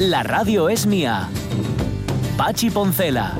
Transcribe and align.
La 0.00 0.22
radio 0.22 0.70
es 0.70 0.86
mía. 0.86 1.28
Pachi 2.38 2.70
Poncela. 2.70 3.36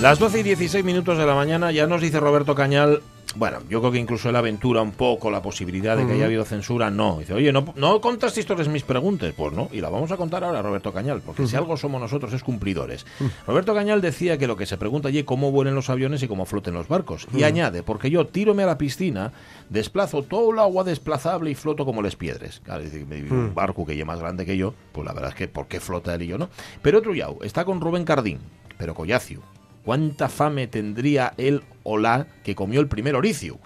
Las 0.00 0.18
12 0.18 0.40
y 0.40 0.42
16 0.42 0.82
minutos 0.86 1.18
de 1.18 1.26
la 1.26 1.34
mañana 1.34 1.70
ya 1.70 1.86
nos 1.86 2.00
dice 2.00 2.18
Roberto 2.18 2.54
Cañal, 2.54 3.02
bueno, 3.34 3.58
yo 3.68 3.80
creo 3.80 3.92
que 3.92 3.98
incluso 3.98 4.28
él 4.28 4.36
aventura 4.36 4.82
un 4.82 4.92
poco 4.92 5.30
la 5.30 5.42
posibilidad 5.42 5.96
de 5.96 6.06
que 6.06 6.12
haya 6.12 6.26
habido 6.26 6.44
censura, 6.44 6.90
no. 6.90 7.18
Dice, 7.18 7.34
oye, 7.34 7.52
¿no, 7.52 7.72
no 7.76 8.00
contaste 8.00 8.40
historias 8.40 8.68
mis 8.68 8.82
preguntas? 8.82 9.32
Pues 9.36 9.52
no, 9.52 9.68
y 9.72 9.80
la 9.80 9.88
vamos 9.88 10.10
a 10.12 10.16
contar 10.16 10.44
ahora, 10.44 10.62
Roberto 10.62 10.92
Cañal, 10.92 11.22
porque 11.24 11.46
si 11.46 11.56
algo 11.56 11.76
somos 11.76 12.00
nosotros 12.00 12.32
es 12.32 12.42
cumplidores. 12.42 13.06
Roberto 13.46 13.74
Cañal 13.74 14.00
decía 14.00 14.38
que 14.38 14.46
lo 14.46 14.56
que 14.56 14.66
se 14.66 14.76
pregunta 14.76 15.08
allí 15.08 15.20
es 15.20 15.24
cómo 15.24 15.50
vuelen 15.50 15.74
los 15.74 15.90
aviones 15.90 16.22
y 16.22 16.28
cómo 16.28 16.44
floten 16.44 16.74
los 16.74 16.88
barcos. 16.88 17.26
Y 17.34 17.44
añade, 17.44 17.82
porque 17.82 18.10
yo 18.10 18.26
tírome 18.26 18.62
a 18.64 18.66
la 18.66 18.78
piscina, 18.78 19.32
desplazo 19.70 20.22
todo 20.22 20.52
el 20.52 20.58
agua 20.58 20.84
desplazable 20.84 21.50
y 21.50 21.54
floto 21.54 21.84
como 21.84 22.02
les 22.02 22.16
piedres. 22.16 22.60
Claro, 22.64 22.82
dice, 22.82 23.04
un 23.04 23.52
barco 23.54 23.86
que 23.86 23.98
es 23.98 24.06
más 24.06 24.20
grande 24.20 24.44
que 24.44 24.56
yo, 24.56 24.74
pues 24.92 25.06
la 25.06 25.12
verdad 25.12 25.30
es 25.30 25.36
que 25.36 25.48
¿por 25.48 25.66
qué 25.68 25.80
flota 25.80 26.14
él 26.14 26.22
y 26.22 26.26
yo 26.26 26.38
no? 26.38 26.48
Pero 26.82 26.98
otro 26.98 27.14
yao, 27.14 27.38
está 27.42 27.64
con 27.64 27.80
Rubén 27.80 28.04
Cardín, 28.04 28.40
pero 28.78 28.94
Collacio. 28.94 29.40
¿Cuánta 29.84 30.28
fame 30.28 30.68
tendría 30.68 31.34
él 31.36 31.62
o 31.82 31.98
la 31.98 32.26
que 32.44 32.54
comió 32.54 32.80
el 32.80 32.88
primer 32.88 33.16
oricio? 33.16 33.58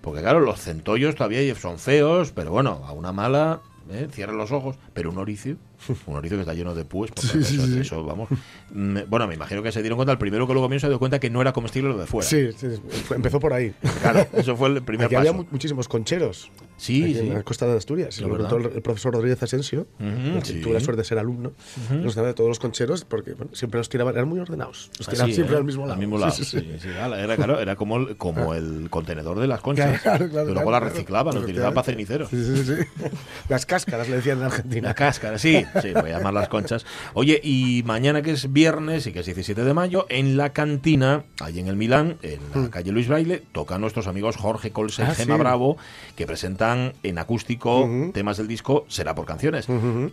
Porque 0.00 0.20
claro, 0.20 0.40
los 0.40 0.60
centollos 0.60 1.14
todavía 1.14 1.54
son 1.54 1.78
feos, 1.78 2.32
pero 2.32 2.50
bueno, 2.50 2.82
a 2.84 2.92
una 2.92 3.12
mala, 3.12 3.60
¿eh? 3.90 4.08
cierra 4.10 4.32
los 4.32 4.50
ojos, 4.50 4.76
pero 4.92 5.10
un 5.10 5.18
oricio, 5.18 5.56
un 6.06 6.16
oricio 6.16 6.36
que 6.36 6.42
está 6.42 6.54
lleno 6.54 6.74
de 6.74 6.84
púes, 6.84 7.10
porque 7.12 7.38
eso, 7.38 7.64
eso, 7.80 8.04
vamos. 8.04 8.28
Mm, 8.72 8.98
Bueno, 9.08 9.26
me 9.26 9.34
imagino 9.34 9.62
que 9.62 9.72
se 9.72 9.80
dieron 9.82 9.96
cuenta, 9.96 10.12
el 10.12 10.18
primero 10.18 10.46
que 10.46 10.54
lo 10.54 10.60
comió 10.60 10.78
se 10.80 10.88
dio 10.88 10.98
cuenta 10.98 11.18
que 11.18 11.30
no 11.30 11.40
era 11.40 11.52
comestible 11.52 11.90
lo 11.90 11.98
de 11.98 12.06
fuera. 12.06 12.28
Sí, 12.28 12.50
sí, 12.56 12.66
empezó 13.14 13.38
por 13.40 13.52
ahí. 13.52 13.74
Claro, 14.02 14.26
eso 14.32 14.56
fue 14.56 14.68
el 14.68 14.82
primer 14.82 15.06
Aquí 15.06 15.14
paso. 15.16 15.28
había 15.28 15.32
mu- 15.32 15.46
muchísimos 15.50 15.88
concheros. 15.88 16.50
Sí, 16.76 17.14
sí. 17.14 17.20
En 17.20 17.34
la 17.34 17.42
costa 17.44 17.66
de 17.66 17.76
Asturias. 17.76 18.20
Lo 18.20 18.28
contó 18.28 18.56
el, 18.56 18.82
profesor 18.82 19.14
Rodríguez 19.14 19.40
Asensio. 19.42 19.86
Que 19.98 20.40
sí. 20.44 20.60
Tuve 20.60 20.72
la 20.74 20.80
suerte 20.80 21.02
de 21.02 21.04
ser 21.04 21.18
alumno. 21.18 21.52
Nos 21.90 22.14
daba 22.16 22.28
de 22.28 22.34
todos 22.34 22.48
los 22.48 22.58
concheros 22.58 23.04
porque 23.04 23.34
bueno, 23.34 23.54
siempre 23.54 23.78
los 23.78 23.88
tiraban. 23.88 24.14
Eran 24.14 24.28
muy 24.28 24.40
ordenados. 24.40 24.90
Los 24.98 25.06
tiraban 25.08 25.26
Así, 25.30 25.34
siempre 25.34 25.54
¿eh? 25.54 25.58
al 25.58 25.64
mismo 25.64 25.86
lado. 25.86 25.98
mismo 26.00 26.18
lado. 26.18 26.32
Sí, 26.32 26.44
sí, 26.44 26.58
sí. 26.58 26.66
sí, 26.72 26.78
sí, 26.80 26.88
claro, 26.88 27.14
era, 27.16 27.36
claro, 27.36 27.60
era 27.60 27.76
como, 27.76 27.98
el, 27.98 28.16
como 28.16 28.54
el 28.54 28.88
contenedor 28.90 29.38
de 29.38 29.46
las 29.46 29.60
conchas. 29.60 30.00
Claro, 30.02 30.28
claro, 30.28 30.52
luego 30.54 30.70
las 30.72 30.82
reciclaban, 30.82 31.34
las 31.34 31.44
utilizaban 31.44 31.74
para 31.74 31.84
ceniceros. 31.84 32.28
Sí, 32.30 32.44
sí, 32.44 32.64
sí, 32.64 32.74
sí. 32.76 33.08
Las 33.48 33.64
cáscaras 33.64 34.08
le 34.08 34.16
decían 34.16 34.38
en 34.38 34.44
Argentina. 34.44 34.88
La 34.88 34.94
cáscara, 34.94 35.38
sí, 35.38 35.64
sí, 35.80 35.92
voy 35.92 36.10
a 36.10 36.18
llamar 36.18 36.34
las 36.34 36.48
conchas. 36.48 36.84
Oye, 37.14 37.40
y 37.42 37.82
mañana 37.86 38.22
que 38.22 38.32
es 38.32 38.52
viernes 38.52 39.06
y 39.06 39.12
que 39.12 39.20
es 39.20 39.26
17 39.26 39.64
de 39.64 39.74
mayo, 39.74 40.06
en 40.08 40.36
la 40.36 40.52
cantina, 40.52 41.24
ahí 41.40 41.58
en 41.60 41.68
el 41.68 41.76
Milán, 41.76 42.18
en 42.22 42.40
la 42.54 42.70
calle 42.70 42.92
Luis 42.92 43.08
Braille, 43.08 43.42
tocan 43.52 43.80
nuestros 43.80 44.06
amigos 44.06 44.36
Jorge 44.36 44.70
Colse 44.72 45.02
y 45.02 45.04
Mm. 45.04 45.08
Ah, 45.10 45.14
Gema 45.14 45.34
sí. 45.34 45.40
Bravo, 45.40 45.76
que 46.16 46.26
presentan 46.26 46.92
en 47.02 47.18
acústico 47.18 47.88
temas 48.12 48.36
del 48.36 48.48
disco 48.48 48.84
Será 48.88 49.14
por 49.14 49.24
canciones. 49.26 49.66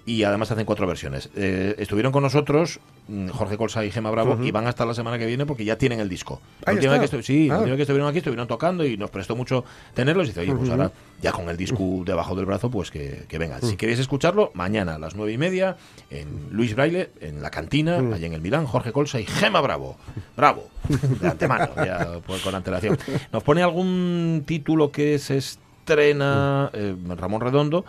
Y 0.06 0.24
además 0.24 0.52
hacen 0.52 0.66
cuatro 0.66 0.86
versiones. 0.88 1.30
Eh, 1.36 1.76
estuvieron 1.78 2.12
con 2.12 2.24
nosotros 2.24 2.80
mm, 3.08 3.30
Jorge 3.30 3.58
Colsa 3.58 3.84
y 3.86 3.92
Gema 3.92 4.12
Bravo 4.12 4.38
y 4.44 4.52
van 4.52 4.68
hasta 4.68 4.86
la 4.86 4.94
semana 4.94 5.18
que 5.18 5.26
viene 5.26 5.46
porque 5.46 5.66
ya 5.66 5.78
tienen 5.78 6.00
el 6.00 6.10
disco. 6.10 6.42
La 6.66 6.72
Ah, 6.72 6.76
última 6.76 6.98
vez 6.98 7.10
que 7.10 7.18
estu- 7.18 7.22
sí, 7.24 7.48
la 7.48 7.56
Ah. 7.56 7.58
última 7.60 7.72
vez 7.72 7.78
que 7.78 7.84
estuvieron 7.84 8.08
aquí 8.10 8.18
estuvieron 8.20 8.48
tocando 8.48 8.86
y 8.86 8.98
nos 8.98 9.10
prestó 9.10 9.36
mucho 9.36 9.64
tenerlos. 9.94 10.28
Y 10.28 10.30
dice, 10.30 10.42
oye, 10.42 10.54
pues 10.54 10.70
ahora 10.70 10.92
ya 11.22 11.32
con 11.32 11.50
el 11.50 11.58
disco 11.58 12.04
debajo 12.06 12.36
del 12.36 12.46
brazo, 12.46 12.70
pues 12.70 12.92
que, 12.92 13.26
que 13.28 13.38
venga. 13.38 13.60
Si 13.62 13.76
queréis 13.76 14.00
escucharlo, 14.00 14.52
mañana 14.54 14.96
a 14.96 15.00
las 15.00 15.16
nueve 15.16 15.34
y 15.34 15.38
media 15.38 15.49
en 16.10 16.48
Luis 16.52 16.76
Braille, 16.76 17.10
en 17.20 17.42
la 17.42 17.50
cantina, 17.50 17.98
allá 17.98 18.28
en 18.28 18.34
el 18.34 18.42
Milán, 18.42 18.66
Jorge 18.66 18.92
Colsa 18.92 19.20
y 19.20 19.26
Gema 19.26 19.62
Bravo. 19.62 19.98
Bravo, 20.36 20.70
de 20.88 21.28
antemano, 21.28 21.70
ya 21.86 22.20
pues, 22.26 22.42
con 22.42 22.56
antelación. 22.56 22.98
Nos 23.32 23.44
pone 23.44 23.62
algún 23.62 24.44
título 24.46 24.92
que 24.92 25.20
se 25.20 25.38
estrena 25.38 26.70
eh, 26.74 26.96
Ramón 27.18 27.42
Redondo. 27.42 27.86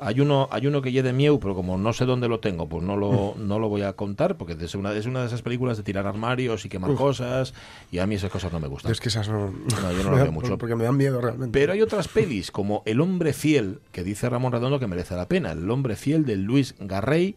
Hay 0.00 0.20
uno, 0.20 0.48
hay 0.50 0.66
uno 0.66 0.82
que 0.82 0.90
lleve 0.90 1.08
de 1.08 1.12
Mieu, 1.14 1.38
pero 1.38 1.54
como 1.54 1.78
no 1.78 1.92
sé 1.92 2.04
dónde 2.04 2.28
lo 2.28 2.40
tengo, 2.40 2.68
pues 2.68 2.82
no 2.82 2.96
lo, 2.96 3.34
no 3.38 3.58
lo 3.58 3.68
voy 3.68 3.82
a 3.82 3.92
contar, 3.94 4.36
porque 4.36 4.56
es 4.62 4.74
una, 4.74 4.92
es 4.92 5.06
una 5.06 5.20
de 5.20 5.26
esas 5.28 5.42
películas 5.42 5.76
de 5.76 5.82
tirar 5.84 6.06
armarios 6.06 6.64
y 6.64 6.68
quemar 6.68 6.94
cosas, 6.94 7.54
y 7.92 7.98
a 7.98 8.06
mí 8.06 8.16
esas 8.16 8.30
cosas 8.30 8.52
no 8.52 8.58
me 8.60 8.66
gustan. 8.68 8.90
Es 8.92 9.00
que 9.00 9.08
esas 9.08 9.28
no. 9.28 9.50
No, 9.50 9.92
yo 9.92 10.02
no 10.10 10.10
da- 10.16 10.24
veo 10.24 10.32
mucho. 10.32 10.58
Porque 10.58 10.74
me 10.74 10.84
dan 10.84 10.96
miedo 10.96 11.20
realmente. 11.20 11.52
Pero 11.58 11.72
hay 11.72 11.80
otras 11.80 12.08
pelis, 12.08 12.50
como 12.50 12.82
El 12.86 13.00
hombre 13.00 13.32
fiel, 13.32 13.78
que 13.92 14.02
dice 14.02 14.28
Ramón 14.28 14.52
Redondo 14.52 14.78
que 14.80 14.86
merece 14.88 15.14
la 15.14 15.28
pena. 15.28 15.52
El 15.52 15.70
hombre 15.70 15.94
fiel 15.96 16.24
de 16.26 16.36
Luis 16.36 16.74
Garrey. 16.80 17.36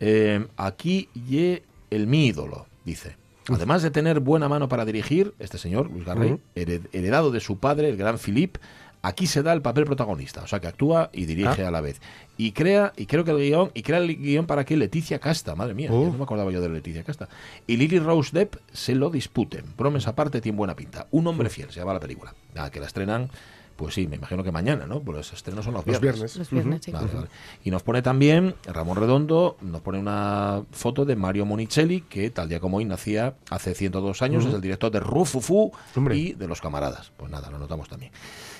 Eh, 0.00 0.46
aquí 0.56 1.08
ye 1.28 1.62
el 1.90 2.06
mi 2.08 2.26
ídolo, 2.26 2.66
dice. 2.84 3.16
Además 3.48 3.82
de 3.82 3.90
tener 3.90 4.20
buena 4.20 4.48
mano 4.48 4.68
para 4.70 4.84
dirigir, 4.86 5.34
este 5.38 5.58
señor, 5.58 5.90
Luis 5.90 6.04
Garrey, 6.06 6.38
heredado 6.54 7.30
de 7.30 7.40
su 7.40 7.58
padre, 7.58 7.90
el 7.90 7.96
gran 7.98 8.18
Philippe, 8.18 8.58
aquí 9.04 9.26
se 9.26 9.42
da 9.42 9.52
el 9.52 9.62
papel 9.62 9.84
protagonista, 9.84 10.42
o 10.42 10.46
sea 10.46 10.60
que 10.60 10.66
actúa 10.66 11.10
y 11.12 11.26
dirige 11.26 11.62
Ah. 11.64 11.68
a 11.68 11.70
la 11.70 11.80
vez. 11.80 12.00
Y 12.36 12.52
crea, 12.52 12.92
y 12.96 13.06
creo 13.06 13.22
que 13.24 13.30
el 13.30 13.38
guion, 13.38 13.70
y 13.74 13.82
crea 13.82 13.98
el 13.98 14.16
guion 14.16 14.46
para 14.46 14.64
que 14.64 14.76
Leticia 14.76 15.18
Casta, 15.20 15.54
madre 15.54 15.74
mía, 15.74 15.90
no 15.90 16.12
me 16.12 16.24
acordaba 16.24 16.50
yo 16.50 16.60
de 16.60 16.68
Leticia 16.68 17.04
Casta, 17.04 17.28
y 17.66 17.76
Lily 17.76 17.98
Rose 18.00 18.30
Depp 18.32 18.56
se 18.72 18.94
lo 18.94 19.10
disputen. 19.10 19.64
Bromes 19.76 20.08
aparte, 20.08 20.40
tiene 20.40 20.58
buena 20.58 20.74
pinta. 20.74 21.06
Un 21.10 21.26
hombre 21.26 21.48
fiel, 21.50 21.70
se 21.70 21.80
llama 21.80 21.92
la 21.94 22.00
película. 22.00 22.34
Nada, 22.54 22.70
que 22.70 22.80
la 22.80 22.86
estrenan, 22.86 23.28
pues 23.76 23.94
sí, 23.94 24.06
me 24.08 24.16
imagino 24.16 24.42
que 24.44 24.50
mañana, 24.52 24.86
¿no? 24.86 25.00
Pues 25.00 25.16
los 25.18 25.32
estrenos 25.32 25.64
son 25.64 25.74
los 25.74 25.84
Los 25.86 26.00
viernes. 26.00 26.20
viernes. 26.20 26.36
Los 26.38 26.50
viernes, 26.50 26.80
sí. 26.84 26.90
Vale, 26.92 27.08
vale. 27.12 27.26
Y 27.64 27.70
nos 27.72 27.82
pone 27.82 28.02
también 28.02 28.54
Ramón 28.66 28.96
Redondo, 28.96 29.56
nos 29.60 29.80
pone 29.80 29.98
una 29.98 30.62
foto 30.72 31.04
de 31.04 31.16
Mario 31.16 31.44
Monicelli, 31.44 32.00
que 32.02 32.30
tal 32.30 32.48
día 32.48 32.58
como 32.60 32.76
hoy 32.78 32.84
nacía 32.84 33.34
hace 33.50 33.74
102 33.74 34.22
años, 34.22 34.46
es 34.46 34.54
el 34.54 34.60
director 34.60 34.90
de 34.90 35.00
Rufufu 35.00 35.72
Hombre. 35.94 36.16
y 36.16 36.32
de 36.32 36.46
Los 36.48 36.60
Camaradas. 36.60 37.10
Pues 37.16 37.30
nada, 37.30 37.50
lo 37.50 37.58
notamos 37.58 37.88
también. 37.88 38.12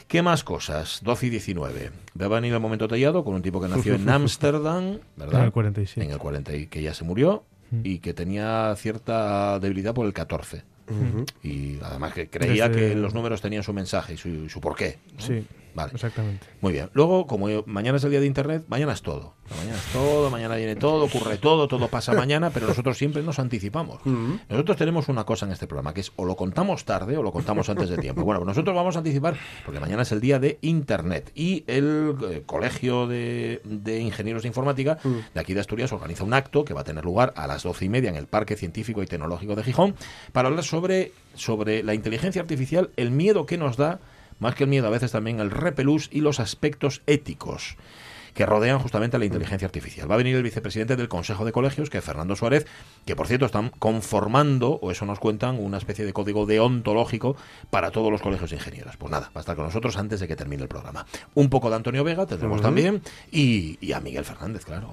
¿Qué 0.08 0.22
más 0.22 0.44
cosas? 0.44 1.00
12 1.02 1.26
y 1.26 1.30
19. 1.30 1.90
Va 2.20 2.26
a 2.26 2.28
venir 2.28 2.52
el 2.52 2.60
momento 2.60 2.86
tallado 2.86 3.24
con 3.24 3.34
un 3.34 3.42
tipo 3.42 3.60
que 3.60 3.68
nació 3.68 3.94
en 3.94 4.08
Ámsterdam, 4.08 4.98
¿verdad? 5.16 5.40
En 5.40 5.46
el 5.46 5.52
47. 5.52 6.06
En 6.06 6.12
el 6.12 6.18
40 6.18 6.54
y 6.56 6.66
que 6.66 6.82
ya 6.82 6.94
se 6.94 7.04
murió 7.04 7.44
y 7.82 7.98
que 7.98 8.14
tenía 8.14 8.72
cierta 8.76 9.58
debilidad 9.58 9.94
por 9.94 10.06
el 10.06 10.12
14. 10.12 10.62
Y 11.42 11.78
además 11.82 12.12
que 12.12 12.28
creía 12.28 12.68
Desde- 12.68 12.90
que 12.90 12.94
los 12.94 13.14
números 13.14 13.40
tenían 13.40 13.62
su 13.62 13.72
mensaje 13.72 14.14
y 14.14 14.16
su, 14.16 14.28
y 14.28 14.48
su 14.48 14.60
porqué. 14.60 14.98
¿no? 15.16 15.20
Sí, 15.20 15.44
Vale. 15.74 15.92
exactamente. 15.94 16.46
Muy 16.60 16.72
bien. 16.72 16.90
Luego, 16.92 17.26
como 17.26 17.48
yo- 17.48 17.64
mañana 17.66 17.98
es 17.98 18.04
el 18.04 18.10
día 18.10 18.20
de 18.20 18.26
Internet, 18.26 18.64
mañana 18.68 18.92
es 18.92 19.02
todo. 19.02 19.34
Mañana 19.58 19.76
es 19.76 19.92
todo, 19.92 20.30
mañana 20.30 20.56
viene 20.56 20.74
todo, 20.76 21.04
ocurre 21.04 21.36
todo, 21.36 21.68
todo 21.68 21.88
pasa 21.88 22.14
mañana, 22.14 22.48
pero 22.50 22.66
nosotros 22.66 22.96
siempre 22.96 23.22
nos 23.22 23.38
anticipamos. 23.38 24.00
Nosotros 24.48 24.76
tenemos 24.78 25.08
una 25.08 25.24
cosa 25.24 25.44
en 25.44 25.52
este 25.52 25.66
programa, 25.66 25.92
que 25.92 26.00
es 26.00 26.12
o 26.16 26.24
lo 26.24 26.34
contamos 26.36 26.84
tarde 26.86 27.16
o 27.18 27.22
lo 27.22 27.30
contamos 27.32 27.68
antes 27.68 27.90
de 27.90 27.98
tiempo. 27.98 28.22
Bueno, 28.24 28.40
pues 28.40 28.48
nosotros 28.48 28.74
vamos 28.74 28.96
a 28.96 29.00
anticipar, 29.00 29.34
porque 29.66 29.80
mañana 29.80 30.02
es 30.02 30.12
el 30.12 30.20
día 30.22 30.38
de 30.38 30.58
Internet. 30.62 31.30
Y 31.34 31.64
el 31.66 32.14
eh, 32.30 32.42
Colegio 32.46 33.06
de, 33.06 33.60
de 33.64 34.00
Ingenieros 34.00 34.42
de 34.42 34.48
Informática 34.48 34.98
de 35.34 35.40
aquí 35.40 35.52
de 35.52 35.60
Asturias 35.60 35.92
organiza 35.92 36.24
un 36.24 36.32
acto 36.32 36.64
que 36.64 36.72
va 36.72 36.80
a 36.80 36.84
tener 36.84 37.04
lugar 37.04 37.34
a 37.36 37.46
las 37.46 37.64
doce 37.64 37.84
y 37.84 37.88
media 37.90 38.08
en 38.08 38.16
el 38.16 38.26
Parque 38.26 38.56
Científico 38.56 39.02
y 39.02 39.06
Tecnológico 39.06 39.54
de 39.56 39.62
Gijón 39.62 39.94
para 40.32 40.48
hablar 40.48 40.64
sobre, 40.64 41.12
sobre 41.34 41.82
la 41.82 41.92
inteligencia 41.92 42.40
artificial, 42.40 42.90
el 42.96 43.10
miedo 43.10 43.44
que 43.44 43.58
nos 43.58 43.76
da 43.76 43.98
más 44.44 44.54
que 44.54 44.64
el 44.64 44.70
miedo, 44.70 44.86
a 44.86 44.90
veces 44.90 45.10
también 45.10 45.40
el 45.40 45.50
repelús 45.50 46.08
y 46.12 46.20
los 46.20 46.38
aspectos 46.38 47.02
éticos 47.06 47.76
que 48.34 48.46
rodean 48.46 48.80
justamente 48.80 49.16
a 49.16 49.20
la 49.20 49.24
inteligencia 49.24 49.66
artificial. 49.66 50.10
Va 50.10 50.14
a 50.14 50.18
venir 50.18 50.36
el 50.36 50.42
vicepresidente 50.42 50.96
del 50.96 51.08
Consejo 51.08 51.44
de 51.44 51.52
Colegios, 51.52 51.88
que 51.88 51.98
es 51.98 52.04
Fernando 52.04 52.36
Suárez, 52.36 52.66
que 53.06 53.16
por 53.16 53.28
cierto 53.28 53.46
están 53.46 53.70
conformando, 53.78 54.78
o 54.82 54.90
eso 54.90 55.06
nos 55.06 55.20
cuentan, 55.20 55.58
una 55.58 55.78
especie 55.78 56.04
de 56.04 56.12
código 56.12 56.44
deontológico 56.44 57.36
para 57.70 57.90
todos 57.90 58.10
los 58.10 58.20
colegios 58.20 58.50
de 58.50 58.56
ingenieros. 58.56 58.96
Pues 58.96 59.10
nada, 59.10 59.30
va 59.34 59.38
a 59.38 59.40
estar 59.40 59.56
con 59.56 59.64
nosotros 59.64 59.96
antes 59.96 60.20
de 60.20 60.28
que 60.28 60.36
termine 60.36 60.62
el 60.62 60.68
programa. 60.68 61.06
Un 61.34 61.48
poco 61.48 61.70
de 61.70 61.76
Antonio 61.76 62.04
Vega 62.04 62.26
tendremos 62.26 62.60
también, 62.60 63.02
y, 63.30 63.78
y 63.80 63.92
a 63.92 64.00
Miguel 64.00 64.24
Fernández, 64.24 64.64
claro. 64.64 64.92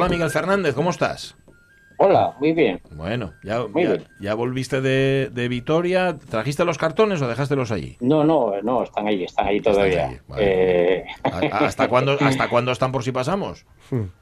Hola 0.00 0.08
Miguel 0.08 0.30
Fernández, 0.30 0.74
¿cómo 0.74 0.88
estás? 0.88 1.36
Hola, 2.02 2.34
muy 2.40 2.52
bien. 2.54 2.80
Bueno, 2.92 3.34
ya, 3.42 3.62
Muy 3.66 3.82
ya, 3.82 3.90
bien. 3.90 4.04
ya 4.20 4.32
volviste 4.34 4.80
de, 4.80 5.28
de 5.34 5.48
Vitoria. 5.48 6.16
¿Trajiste 6.30 6.64
los 6.64 6.78
cartones 6.78 7.20
o 7.20 7.28
dejástelos 7.28 7.70
allí? 7.72 7.98
No, 8.00 8.24
no, 8.24 8.54
no, 8.62 8.82
están 8.84 9.06
ahí, 9.06 9.22
están 9.24 9.46
ahí 9.48 9.58
Están 9.58 9.74
todavía. 9.74 10.22
vale. 10.26 10.42
Eh, 11.00 11.04
¿A- 11.24 11.66
¿Hasta 11.66 11.88
cuándo, 11.88 12.16
¿Hasta 12.20 12.48
cuándo 12.48 12.72
están 12.72 12.90
por 12.90 13.04
si 13.04 13.12
pasamos? 13.12 13.66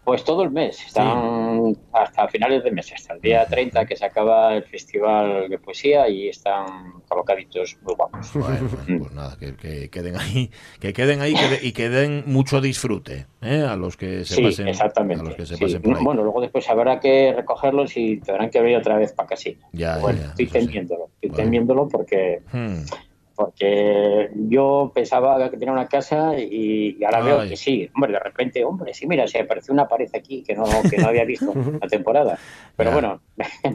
pues 0.03 0.25
todo 0.25 0.43
el 0.43 0.51
mes, 0.51 0.83
están 0.87 1.77
hasta 1.93 2.27
finales 2.29 2.65
de 2.65 2.71
mes, 2.71 2.91
hasta 2.91 3.13
el 3.13 3.21
día 3.21 3.47
30 3.47 3.85
que 3.85 3.95
se 3.95 4.07
acaba 4.07 4.55
el 4.55 4.65
festival 4.65 5.51
de 5.51 5.59
poesía 5.59 6.09
y 6.09 6.29
están 6.31 6.65
colocaditos 7.07 7.77
muy 7.83 7.95
guapos. 7.95 8.33
Bueno, 8.33 8.67
bueno, 8.87 8.99
pues 9.05 9.13
nada, 9.13 9.37
que, 9.39 9.55
que 9.57 9.91
queden 9.91 10.17
ahí, 10.17 10.51
que 10.81 10.95
queden 10.95 11.21
ahí 11.21 11.35
que 11.35 11.49
de- 11.49 11.61
y 11.67 11.73
que 11.73 11.91
den 11.91 12.25
mucho 12.27 12.63
disfrute 12.63 13.27
¿eh? 13.43 13.61
a 13.61 13.77
los 13.77 13.99
que 13.99 14.25
se 14.25 14.37
Sí, 14.37 14.43
pasen, 14.43 14.69
exactamente. 14.69 15.21
a 15.21 15.25
los 15.27 15.35
que 15.37 15.45
se 15.45 15.57
sí. 15.57 15.63
pasen 15.63 15.83
por 15.83 15.99
ahí. 15.99 16.03
Bueno, 16.05 16.23
luego 16.23 16.41
después 16.41 16.69
habrá 16.71 16.99
que 16.99 17.35
recogerlos 17.71 17.97
y 17.97 18.21
tendrán 18.21 18.51
que 18.51 18.61
venir 18.61 18.79
otra 18.79 18.97
vez 18.99 19.13
para. 19.13 19.37
Ya, 19.73 19.99
bueno, 19.99 20.21
ya, 20.21 20.27
estoy 20.29 20.47
sí. 20.47 20.53
temiéndolo, 20.53 21.11
estoy 21.15 21.31
Bueno. 21.31 21.45
temiéndolo 21.45 21.89
porque 21.89 22.43
Hmm. 22.53 22.83
Porque 23.39 24.31
yo 24.49 24.91
pensaba 24.95 25.49
que 25.51 25.57
tenía 25.57 25.73
una 25.73 25.87
casa 25.87 26.39
y, 26.39 26.99
ahora 27.05 27.21
veo 27.21 27.49
que 27.49 27.57
sí, 27.57 27.89
hombre, 27.95 28.13
de 28.13 28.19
repente, 28.19 28.65
hombre, 28.65 28.93
sí, 28.93 29.07
mira, 29.07 29.27
se 29.29 29.39
apareció 29.41 29.73
una 29.73 29.87
pared 29.87 30.09
aquí 30.15 30.43
que 30.43 30.55
no, 30.55 30.65
que 30.91 30.99
no 30.99 31.07
había 31.09 31.25
visto 31.25 31.53
la 31.81 31.87
temporada. 31.89 32.37
Pero 32.77 32.91
Ya. 32.91 32.95
bueno, 32.95 33.21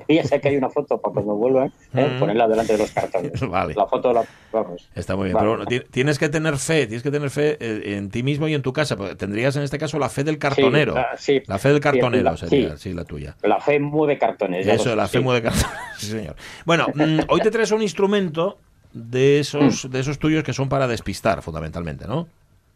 ya 0.07 0.23
sé 0.25 0.39
que 0.41 0.49
hay 0.49 0.57
una 0.57 0.69
foto 0.69 0.99
para 0.99 1.13
cuando 1.13 1.35
vuelvan, 1.35 1.71
¿eh? 1.93 2.11
Mm. 2.15 2.19
ponerla 2.19 2.47
delante 2.47 2.73
de 2.73 2.79
los 2.79 2.91
cartones. 2.91 3.39
Vale. 3.49 3.73
La 3.73 3.87
foto 3.87 4.13
la 4.13 4.23
vamos. 4.51 4.89
Está 4.95 5.15
muy 5.15 5.25
bien, 5.25 5.33
Vale. 5.35 5.45
pero 5.47 5.57
bueno, 5.57 5.65
ti- 5.65 5.89
tienes 5.91 6.19
que 6.19 6.29
tener 6.29 6.57
fe, 6.57 6.85
tienes 6.85 7.01
que 7.03 7.11
tener 7.11 7.29
fe 7.29 7.57
eh, 7.59 7.95
en 7.97 8.09
ti 8.09 8.21
mismo 8.23 8.47
y 8.47 8.53
en 8.53 8.61
tu 8.61 8.73
casa. 8.73 8.95
porque 8.97 9.15
Tendrías 9.15 9.55
en 9.55 9.63
este 9.63 9.77
caso 9.77 9.97
la 9.97 10.09
fe 10.09 10.23
del 10.23 10.37
cartonero. 10.37 10.93
Sí, 10.93 10.99
la- 10.99 11.17
sí. 11.17 11.41
La 11.47 11.57
fe 11.57 11.69
del 11.69 11.79
cartonero 11.79 12.23
la- 12.23 12.37
sería, 12.37 12.71
sí. 12.77 12.89
sí, 12.89 12.93
la 12.93 13.05
tuya. 13.05 13.35
La 13.41 13.59
fe 13.59 13.79
mueve 13.79 14.17
cartones. 14.17 14.67
Eso, 14.67 14.95
la 14.95 15.07
fe 15.07 15.19
mueve 15.21 15.41
cartonero. 15.41 15.69
Sí, 15.97 16.07
señor. 16.07 16.35
Bueno, 16.65 16.87
mm, 16.93 17.19
hoy 17.29 17.39
te 17.41 17.49
traes 17.49 17.71
un 17.71 17.81
instrumento 17.81 18.57
de 18.93 19.37
Mm. 19.37 19.41
esos, 19.41 19.91
de 19.91 19.99
esos 19.99 20.19
tuyos 20.19 20.43
que 20.43 20.53
son 20.53 20.69
para 20.69 20.87
despistar, 20.87 21.41
fundamentalmente, 21.41 22.07
¿no? 22.07 22.27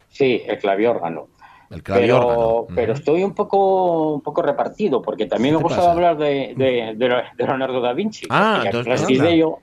Sí, 0.10 0.42
el 0.48 0.58
claviórgano. 0.58 1.28
El 1.70 1.84
Pero, 1.84 1.96
claviórgano. 1.98 2.66
pero 2.74 2.94
Ujú. 2.94 3.00
estoy 3.00 3.24
un 3.26 3.34
poco, 3.36 4.14
un 4.14 4.22
poco 4.22 4.42
repartido, 4.42 5.02
porque 5.02 5.26
también 5.26 5.54
¿Qué 5.54 5.58
me 5.58 5.64
gusta 5.64 5.78
pasa? 5.80 5.92
hablar 5.92 6.18
de, 6.18 6.54
de, 6.56 6.94
de 6.96 7.24
Leonardo 7.38 7.82
da 7.82 7.92
Vinci. 7.92 8.26
Ah, 8.30 8.62
entonces, 8.66 9.02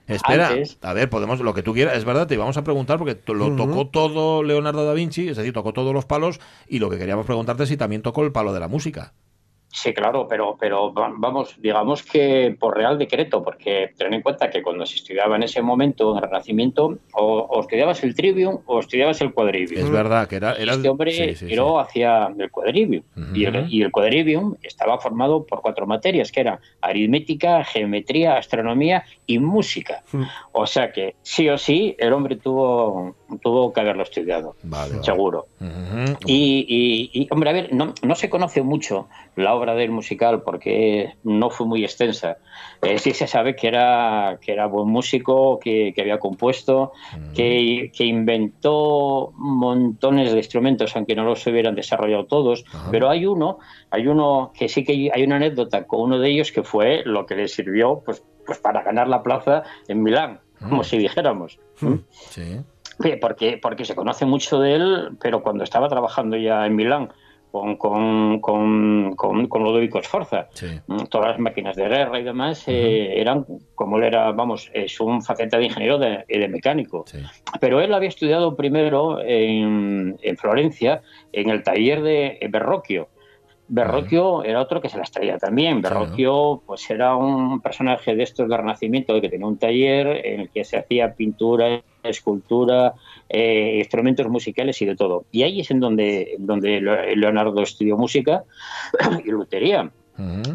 espera, 0.07 0.49
antes- 0.49 0.77
a 0.83 0.93
ver, 0.93 1.09
podemos, 1.09 1.39
lo 1.39 1.53
que 1.55 1.63
tú 1.63 1.73
quieras, 1.73 1.97
es 1.97 2.05
verdad, 2.05 2.27
te 2.27 2.35
íbamos 2.35 2.57
a 2.57 2.63
preguntar 2.63 2.99
porque 2.99 3.19
lo 3.33 3.55
tocó 3.55 3.87
todo 3.87 4.43
Leonardo 4.43 4.85
da 4.85 4.93
Vinci, 4.93 5.29
es 5.29 5.37
decir, 5.37 5.51
tocó 5.51 5.73
todos 5.73 5.93
los 5.95 6.05
palos 6.05 6.39
y 6.67 6.77
lo 6.77 6.91
que 6.91 6.99
queríamos 6.99 7.25
preguntarte 7.25 7.63
es 7.63 7.69
si 7.69 7.75
también 7.77 8.03
tocó 8.03 8.23
el 8.23 8.31
palo 8.31 8.53
de 8.53 8.59
la 8.59 8.67
música. 8.67 9.13
Sí, 9.77 9.93
claro, 9.93 10.25
pero, 10.25 10.55
pero 10.57 10.93
va- 10.93 11.11
vamos, 11.17 11.53
digamos 11.59 12.01
que 12.01 12.55
por 12.57 12.77
real 12.77 12.97
decreto, 12.97 13.43
porque 13.43 13.91
ten 13.97 14.13
en 14.13 14.21
cuenta 14.21 14.49
que 14.49 14.63
cuando 14.63 14.85
se 14.85 14.95
estudiaba 14.95 15.35
en 15.35 15.43
ese 15.43 15.61
momento, 15.61 16.11
en 16.11 16.17
el 16.17 16.23
Renacimiento, 16.29 16.97
o, 17.13 17.39
o 17.39 17.59
estudiabas 17.59 18.01
el 18.05 18.15
trivium 18.15 18.59
o 18.67 18.79
estudiabas 18.79 19.19
el 19.19 19.33
quadrivium. 19.33 19.83
Es 19.83 19.91
verdad 19.91 20.29
que 20.29 20.37
era... 20.37 20.53
era 20.53 20.73
Este 20.75 20.87
hombre 20.87 21.11
sí, 21.11 21.35
sí, 21.35 21.45
tiró 21.47 21.77
hacia 21.77 22.27
el 22.39 22.49
quadrivium. 22.51 23.03
Y, 23.33 23.43
el, 23.43 23.67
y 23.69 23.81
el 23.81 23.91
quadrivium 23.91 24.55
estaba 24.63 24.97
formado 24.97 25.45
por 25.45 25.59
cuatro 25.61 25.85
materias, 25.85 26.31
que 26.31 26.39
eran 26.39 26.59
aritmética, 26.79 27.63
geometría, 27.65 28.37
astronomía 28.37 29.03
y 29.25 29.39
música. 29.39 30.03
O 30.53 30.65
sea 30.67 30.93
que 30.93 31.15
sí 31.21 31.49
o 31.49 31.57
sí 31.57 31.95
el 31.99 32.13
hombre 32.13 32.37
tuvo, 32.37 33.15
tuvo 33.39 33.71
que 33.73 33.81
haberlo 33.81 34.03
estudiado, 34.03 34.55
Vale, 34.63 34.91
vale. 34.93 35.03
seguro. 35.03 35.47
Ujú. 35.59 36.17
Y, 36.25 36.65
y- 37.13 37.21
y, 37.21 37.27
hombre, 37.31 37.49
a 37.49 37.53
ver, 37.53 37.73
no, 37.73 37.93
no 38.01 38.15
se 38.15 38.29
conoce 38.29 38.61
mucho 38.61 39.07
la 39.35 39.53
obra 39.53 39.75
del 39.75 39.91
musical 39.91 40.41
porque 40.43 41.15
no 41.23 41.49
fue 41.49 41.65
muy 41.67 41.83
extensa. 41.83 42.37
Eh, 42.81 42.97
sí 42.99 43.11
se 43.11 43.27
sabe 43.27 43.55
que 43.55 43.67
era, 43.67 44.37
que 44.41 44.51
era 44.51 44.67
buen 44.67 44.87
músico, 44.89 45.59
que, 45.59 45.91
que 45.95 46.01
había 46.01 46.19
compuesto, 46.19 46.91
que, 47.33 47.91
que 47.95 48.05
inventó 48.05 49.31
montones 49.35 50.31
de 50.31 50.37
instrumentos, 50.37 50.95
aunque 50.95 51.15
no 51.15 51.23
los 51.23 51.45
hubieran 51.47 51.75
desarrollado 51.75 52.25
todos. 52.25 52.63
Ajá. 52.73 52.89
Pero 52.91 53.09
hay 53.09 53.25
uno, 53.25 53.59
hay 53.91 54.07
uno 54.07 54.51
que 54.57 54.69
sí 54.69 54.83
que 54.83 55.09
hay 55.13 55.23
una 55.23 55.37
anécdota 55.37 55.85
con 55.85 56.01
uno 56.01 56.19
de 56.19 56.29
ellos 56.29 56.51
que 56.51 56.63
fue 56.63 57.01
lo 57.05 57.25
que 57.25 57.35
le 57.35 57.47
sirvió 57.47 58.01
pues, 58.05 58.23
pues 58.45 58.59
para 58.59 58.83
ganar 58.83 59.07
la 59.07 59.23
plaza 59.23 59.63
en 59.87 60.03
Milán, 60.03 60.39
como 60.59 60.83
si 60.83 60.97
dijéramos. 60.97 61.59
Sí. 62.29 62.59
Porque, 63.21 63.57
porque 63.61 63.85
se 63.85 63.95
conoce 63.95 64.25
mucho 64.25 64.59
de 64.59 64.75
él, 64.75 65.09
pero 65.21 65.43
cuando 65.43 65.63
estaba 65.63 65.89
trabajando 65.89 66.37
ya 66.37 66.65
en 66.65 66.75
Milán 66.75 67.09
con, 67.51 67.77
con, 67.77 68.39
con, 68.41 69.15
con, 69.15 69.47
con 69.47 69.63
Lodovico 69.63 70.01
Sforza, 70.03 70.47
Sí. 70.53 70.67
mm, 70.87 71.05
todas 71.09 71.29
las 71.29 71.39
máquinas 71.39 71.75
de 71.77 71.87
guerra 71.87 72.19
y 72.19 72.23
demás 72.23 72.63
eh, 72.67 73.13
eran, 73.19 73.45
como 73.75 73.97
él 73.97 74.03
era, 74.03 74.31
vamos, 74.33 74.69
es 74.73 74.99
un 74.99 75.21
faceta 75.21 75.57
de 75.57 75.65
ingeniero 75.65 75.97
de, 75.97 76.25
y 76.27 76.37
de 76.37 76.47
mecánico. 76.49 77.05
Sí. 77.07 77.19
Pero 77.61 77.79
él 77.79 77.93
había 77.93 78.09
estudiado 78.09 78.55
primero 78.57 79.21
en, 79.21 80.17
en 80.21 80.37
Florencia, 80.37 81.01
en 81.31 81.49
el 81.49 81.63
taller 81.63 82.01
de 82.01 82.39
Berroquio. 82.49 83.07
Berroquio 83.67 84.43
era 84.43 84.61
otro 84.61 84.79
que 84.79 84.89
se 84.89 84.97
las 84.97 85.09
traía 85.11 85.37
también. 85.37 85.81
Claro. 85.81 86.01
Berroquio 86.01 86.61
pues 86.67 86.87
era 86.89 87.15
un 87.15 87.61
personaje 87.61 88.15
de 88.15 88.23
estos 88.23 88.47
del 88.47 88.57
Renacimiento 88.59 89.19
que 89.19 89.29
tenía 89.29 89.47
un 89.47 89.57
taller 89.57 90.23
en 90.25 90.41
el 90.41 90.49
que 90.49 90.63
se 90.63 90.77
hacía 90.77 91.15
pintura, 91.15 91.81
escultura, 92.09 92.93
eh, 93.29 93.77
instrumentos 93.79 94.27
musicales 94.27 94.81
y 94.81 94.85
de 94.85 94.95
todo. 94.95 95.25
Y 95.31 95.43
ahí 95.43 95.59
es 95.59 95.71
en 95.71 95.79
donde, 95.79 96.35
donde 96.39 96.81
Leonardo 97.15 97.61
estudió 97.61 97.97
música 97.97 98.43
y 99.25 99.29
lutería. 99.29 99.91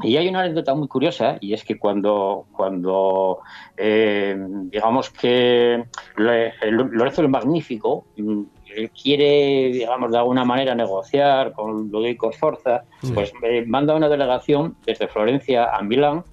Y 0.03 0.17
hay 0.17 0.29
una 0.29 0.41
anécdota 0.41 0.75
muy 0.75 0.89
curiosa, 0.89 1.37
y 1.39 1.53
es 1.53 1.65
que 1.65 1.79
cuando, 1.79 2.47
cuando 2.53 3.41
eh, 3.77 4.35
digamos 4.71 5.11
que 5.11 5.85
Lorenzo 6.17 7.21
el 7.21 7.29
Magnífico 7.29 8.07
mm, 8.17 8.43
él 8.75 8.91
quiere, 8.91 9.71
digamos, 9.73 10.13
de 10.13 10.19
alguna 10.19 10.45
manera 10.45 10.75
negociar 10.75 11.53
con 11.53 11.73
Ludovico 11.73 12.33
Sforza, 12.33 12.85
pues 13.15 13.33
eh, 13.43 13.65
manda 13.67 13.95
una 13.95 14.09
delegación 14.09 14.77
desde 14.87 15.09
Florencia 15.09 15.75
a 15.75 15.83
Milán. 15.83 16.25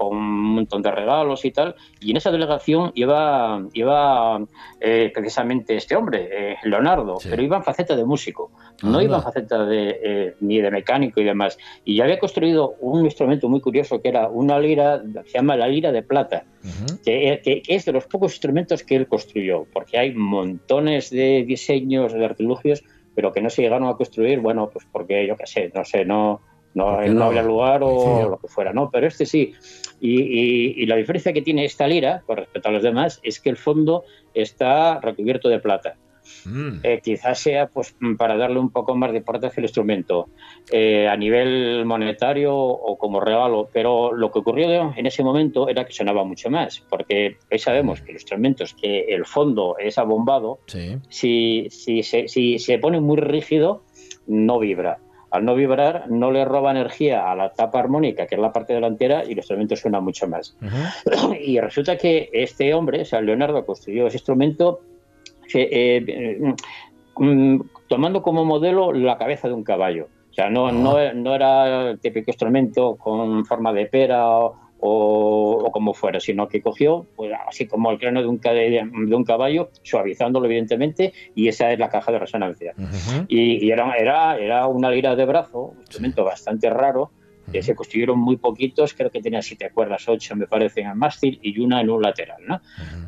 Con 0.00 0.16
un 0.16 0.54
montón 0.54 0.80
de 0.80 0.90
regalos 0.90 1.44
y 1.44 1.50
tal, 1.50 1.74
y 2.00 2.10
en 2.12 2.16
esa 2.16 2.30
delegación 2.30 2.90
iba, 2.94 3.62
iba 3.74 4.40
eh, 4.80 5.10
precisamente 5.12 5.76
este 5.76 5.94
hombre, 5.94 6.28
eh, 6.32 6.56
Leonardo, 6.64 7.20
Sí. 7.20 7.28
pero 7.28 7.42
iba 7.42 7.58
en 7.58 7.62
faceta 7.64 7.94
de 7.94 8.04
músico, 8.06 8.50
no 8.82 8.88
Anda. 8.88 9.02
iba 9.02 9.16
en 9.18 9.22
faceta 9.22 9.66
de, 9.66 10.00
eh, 10.02 10.34
ni 10.40 10.58
de 10.62 10.70
mecánico 10.70 11.20
y 11.20 11.24
demás. 11.24 11.58
Y 11.84 11.96
ya 11.96 12.04
había 12.04 12.18
construido 12.18 12.76
un 12.80 13.04
instrumento 13.04 13.46
muy 13.50 13.60
curioso 13.60 14.00
que 14.00 14.08
era 14.08 14.28
una 14.28 14.58
lira, 14.58 15.02
se 15.26 15.32
llama 15.34 15.54
la 15.56 15.68
lira 15.68 15.92
de 15.92 16.02
plata, 16.02 16.44
que, 17.04 17.40
que- 17.44 17.60
que 17.60 17.74
es 17.74 17.84
de 17.84 17.92
los 17.92 18.06
pocos 18.06 18.32
instrumentos 18.32 18.82
que 18.82 18.96
él 18.96 19.06
construyó, 19.06 19.66
porque 19.70 19.98
hay 19.98 20.14
montones 20.14 21.10
de 21.10 21.44
diseños, 21.46 22.14
de 22.14 22.24
artilugios, 22.24 22.82
pero 23.14 23.32
que 23.32 23.42
no 23.42 23.50
se 23.50 23.60
llegaron 23.60 23.86
a 23.88 23.94
construir, 23.96 24.40
bueno, 24.40 24.70
pues 24.72 24.86
porque 24.90 25.26
yo 25.26 25.36
qué 25.36 25.46
sé, 25.46 25.70
no 25.74 25.84
sé, 25.84 26.06
no, 26.06 26.40
no, 26.74 27.00
no 27.08 27.24
había 27.24 27.42
lugar 27.42 27.82
o 27.82 28.30
lo 28.30 28.38
que 28.38 28.48
fuera, 28.48 28.72
¿no? 28.72 28.90
Pero 28.90 29.06
este 29.06 29.26
sí. 29.26 29.52
Y, 30.00 30.20
y- 30.22 30.74
y 30.82 30.86
la 30.86 30.96
diferencia 30.96 31.32
que 31.32 31.42
tiene 31.42 31.64
esta 31.64 31.86
lira, 31.86 32.22
con 32.26 32.36
respecto 32.38 32.68
a 32.68 32.72
los 32.72 32.82
demás, 32.82 33.20
es 33.22 33.40
que 33.40 33.50
el 33.50 33.56
fondo 33.56 34.04
está 34.34 35.00
recubierto 35.00 35.48
de 35.48 35.58
plata. 35.58 35.96
Mm. 36.44 36.80
Eh, 36.84 37.00
quizás 37.02 37.40
sea 37.40 37.66
pues 37.66 37.96
para 38.16 38.36
darle 38.36 38.60
un 38.60 38.70
poco 38.70 38.94
más 38.94 39.10
de 39.10 39.18
importancia 39.18 39.58
al 39.58 39.64
instrumento 39.64 40.28
eh, 40.70 41.08
a 41.08 41.16
nivel 41.16 41.84
monetario 41.86 42.54
o 42.56 42.96
como 42.98 43.18
regalo, 43.20 43.68
pero 43.72 44.12
lo 44.12 44.30
que 44.30 44.38
ocurrió 44.38 44.92
en 44.96 45.06
ese 45.06 45.24
momento 45.24 45.68
era 45.68 45.84
que 45.84 45.92
sonaba 45.92 46.22
mucho 46.24 46.48
más, 46.48 46.80
porque 46.88 47.36
hoy 47.50 47.58
sabemos 47.58 48.00
que 48.02 48.12
los 48.12 48.22
instrumentos 48.22 48.74
que 48.74 49.00
el 49.12 49.24
fondo 49.26 49.76
es 49.78 49.98
abombado, 49.98 50.60
Sí. 50.66 50.98
si, 51.08 51.66
si, 51.70 52.02
se, 52.04 52.28
si 52.28 52.58
se 52.60 52.78
pone 52.78 53.00
muy 53.00 53.16
rígido, 53.16 53.82
no 54.28 54.60
vibra. 54.60 54.98
Al 55.30 55.44
no 55.44 55.54
vibrar, 55.54 56.10
no 56.10 56.30
le 56.30 56.44
roba 56.44 56.72
energía 56.72 57.30
a 57.30 57.36
la 57.36 57.52
tapa 57.52 57.78
armónica, 57.78 58.26
que 58.26 58.34
es 58.34 58.40
la 58.40 58.52
parte 58.52 58.72
delantera, 58.72 59.24
y 59.24 59.32
el 59.32 59.38
instrumento 59.38 59.76
suena 59.76 60.00
mucho 60.00 60.26
más. 60.28 60.56
Y 61.40 61.60
resulta 61.60 61.96
que 61.96 62.30
este 62.32 62.74
hombre, 62.74 63.02
o 63.02 63.04
sea, 63.04 63.20
Leonardo, 63.20 63.64
construyó 63.64 64.06
ese 64.06 64.16
instrumento 64.16 64.80
eh, 65.54 66.04
eh, 66.06 66.54
mm, 67.16 67.60
tomando 67.88 68.22
como 68.22 68.44
modelo 68.44 68.92
la 68.92 69.18
cabeza 69.18 69.48
de 69.48 69.54
un 69.54 69.64
caballo. 69.64 70.08
O 70.30 70.34
sea, 70.34 70.48
no, 70.48 70.70
no, 70.70 71.12
no 71.12 71.34
era 71.34 71.90
el 71.90 72.00
típico 72.00 72.30
instrumento 72.30 72.96
con 72.96 73.44
forma 73.44 73.72
de 73.72 73.86
pera 73.86 74.28
o, 74.28 74.56
o 74.82 75.70
como 75.72 75.92
fuera, 75.94 76.20
sino 76.20 76.48
que 76.48 76.62
cogió, 76.62 77.06
pues, 77.14 77.32
así 77.46 77.66
como 77.66 77.90
el 77.90 77.98
cráneo 77.98 78.22
de 78.22 78.28
un, 78.28 78.38
ca- 78.38 78.52
de 78.52 78.80
un 79.14 79.24
caballo, 79.24 79.70
suavizándolo 79.82 80.46
evidentemente, 80.46 81.12
y 81.34 81.48
esa 81.48 81.70
es 81.72 81.78
la 81.78 81.88
caja 81.88 82.12
de 82.12 82.18
resonancia. 82.18 82.72
Y, 83.28 83.64
y 83.64 83.70
era, 83.70 83.94
era, 83.96 84.38
era 84.38 84.66
una 84.66 84.90
lira 84.90 85.14
de 85.16 85.24
brazo, 85.26 85.60
un 85.72 85.80
instrumento 85.80 86.24
bastante 86.24 86.70
raro, 86.70 87.12
Eh, 87.52 87.62
se 87.62 87.74
construyeron 87.74 88.18
muy 88.18 88.36
poquitos, 88.36 88.94
creo 88.94 89.10
que 89.10 89.20
tenía 89.20 89.42
siete 89.42 89.70
cuerdas, 89.70 90.08
ocho 90.08 90.36
me 90.36 90.46
parece 90.46 90.80
en 90.82 90.88
el 90.88 90.94
mástil 90.94 91.38
y 91.42 91.58
una 91.60 91.80
en 91.80 91.90
un 91.90 92.00
lateral. 92.02 92.42
¿no? 92.46 92.60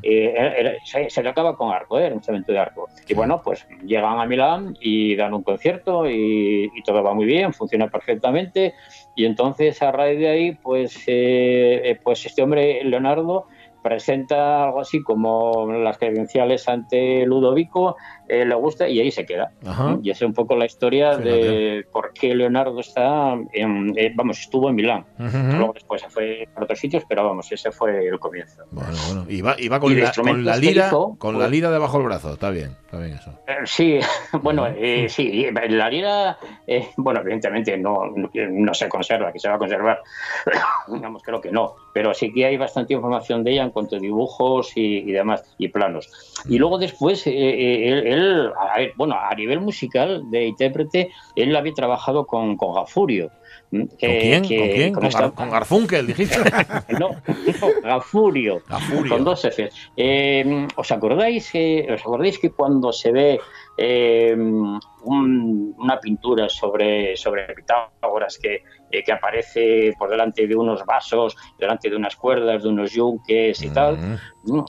Eh, 0.03 0.35
era- 0.37 0.55
era- 0.57 0.73
se, 0.85 1.09
se 1.11 1.23
tocaba 1.23 1.57
con 1.57 1.71
arco, 1.73 1.99
¿eh? 1.99 2.03
era 2.03 2.11
un 2.11 2.19
instrumento 2.19 2.53
de 2.53 2.59
arco. 2.59 2.89
Y 3.09 3.15
bueno, 3.15 3.41
pues 3.45 3.67
llegan 3.87 4.19
a 4.19 4.27
Milán 4.27 4.77
y 4.81 5.15
dan 5.17 5.35
un 5.35 5.43
concierto 5.43 6.09
y, 6.11 6.71
y 6.75 6.83
todo 6.83 7.03
va 7.03 7.15
muy 7.15 7.25
bien, 7.27 7.53
funciona 7.53 7.89
perfectamente. 7.89 8.75
Y 9.15 9.25
entonces 9.27 9.81
a 9.83 9.93
raíz 9.93 10.19
de 10.19 10.29
ahí, 10.29 10.53
pues, 10.63 11.03
eh, 11.07 11.99
pues 12.03 12.25
este 12.27 12.43
hombre, 12.43 12.83
Leonardo, 12.85 13.47
presenta 13.83 14.65
algo 14.65 14.81
así 14.81 15.03
como 15.03 15.71
las 15.73 15.99
credenciales 15.99 16.69
ante 16.69 17.27
Ludovico, 17.27 17.97
eh, 18.33 18.45
le 18.47 18.55
gusta 18.55 18.89
y 18.89 18.99
ahí 19.01 19.11
se 19.11 19.27
queda. 19.27 19.53
Ajá. 19.67 19.99
Y 20.03 20.11
es 20.11 20.23
un 20.23 20.33
poco 20.33 20.57
la 20.57 20.65
historia 20.65 21.11
Fíjate. 21.13 21.29
de 21.31 21.87
por 21.93 22.13
qué 22.13 22.35
Leonardo 22.35 22.81
está, 22.81 23.35
en, 23.53 23.93
eh, 23.97 24.13
vamos, 24.15 24.41
estuvo 24.41 24.69
en 24.69 24.75
Milán. 24.75 25.05
Luego 25.19 25.73
después 25.75 26.01
se 26.03 26.09
fue 26.09 26.49
a 26.57 26.63
otros 26.65 26.79
sitios, 26.79 27.05
pero 27.09 27.25
vamos, 27.25 27.51
ese 27.53 27.71
fue 27.71 28.07
el 28.09 28.19
comienzo. 28.19 28.63
Bueno, 28.71 28.91
bueno. 29.07 29.27
Y 29.29 29.41
va, 29.43 29.55
y 29.59 29.69
va 29.69 29.79
con, 29.81 29.93
Y 29.93 29.97
la, 29.97 30.13
con 30.13 30.45
lira, 30.61 30.87
hizo, 30.87 31.17
con 31.19 31.35
pues- 31.35 31.45
la 31.45 31.49
lira 31.49 31.71
debajo 31.71 31.99
del 31.99 32.07
brazo. 32.07 32.33
Está 32.35 32.51
bien, 32.51 32.71
está 32.85 32.99
bien 32.99 33.13
eso. 33.15 33.31
Eh, 33.47 33.53
Sí, 33.65 33.99
bueno, 34.43 34.67
sí, 35.09 35.47
la 35.69 35.89
lira, 35.91 36.39
bueno, 36.97 37.21
evidentemente 37.21 37.77
no, 37.77 38.13
no, 38.35 38.75
se 38.75 38.89
conserva, 38.89 39.33
que 39.33 39.39
se 39.39 39.49
va 39.49 39.55
a 39.57 39.59
conservar, 39.59 40.01
digamos, 40.89 41.23
creo 41.23 41.41
que 41.41 41.51
no, 41.51 41.75
pero 41.93 42.15
sí 42.15 42.33
que 42.33 42.47
hay 42.47 42.57
bastante 42.57 42.95
información 42.95 43.45
de 43.45 43.53
ella 43.53 43.63
en 43.65 43.71
cuanto 43.71 43.97
a 43.97 43.99
dibujos 43.99 44.73
y, 44.77 44.99
y 44.99 45.13
demás, 45.13 45.45
y 45.59 45.69
planos. 45.69 46.11
Y 46.49 46.59
luego 46.59 46.79
después, 46.79 47.27
él, 47.27 48.07
a 48.59 48.79
ver, 48.79 48.93
bueno, 48.97 49.15
a 49.19 49.35
nivel 49.35 49.61
musical 49.61 50.23
de 50.31 50.47
intérprete, 50.47 51.11
él 51.37 51.55
había 51.57 51.73
trabajado 51.73 52.27
con, 52.27 52.57
con 52.57 52.75
Gafurio. 52.75 53.31
¿Con 53.71 53.87
quién? 53.99 54.41
¿Con 54.41 54.49
quién? 54.49 54.93
Con, 54.93 55.07
esta- 55.07 55.29
Gar- 55.31 55.35
con 55.35 55.51
Garfunkel, 55.51 56.07
dijiste. 56.07 56.37
no, 57.01 57.09
no, 57.09 57.81
Gafurio, 57.83 58.61
Gafurio. 58.69 59.15
con 59.15 59.25
dos 59.25 59.41
Fs. 59.47 59.71
Eh, 59.97 60.67
¿Os 60.77 60.93
acordáis? 60.93 61.51
eh, 61.55 61.87
¿Os 61.93 62.01
acordáis 62.03 62.39
que 62.39 62.51
cuando 62.51 62.93
se 62.93 63.13
ve 63.13 63.41
eh, 63.79 64.35
un- 64.37 65.75
una 65.79 65.99
pintura 66.01 66.49
sobre, 66.51 67.17
sobre 67.17 67.47
Pitágoras 67.55 68.39
que, 68.39 68.63
eh, 68.93 69.03
que 69.03 69.13
aparece 69.13 69.95
por 69.99 70.09
delante 70.11 70.47
de 70.47 70.55
unos 70.55 70.85
vasos, 70.85 71.37
delante 71.59 71.89
de 71.91 71.97
unas 71.97 72.15
cuerdas, 72.17 72.63
de 72.63 72.69
unos 72.69 72.93
yunques 72.93 73.61
y 73.63 73.71
tal? 73.71 73.97
Mm. 73.99 74.17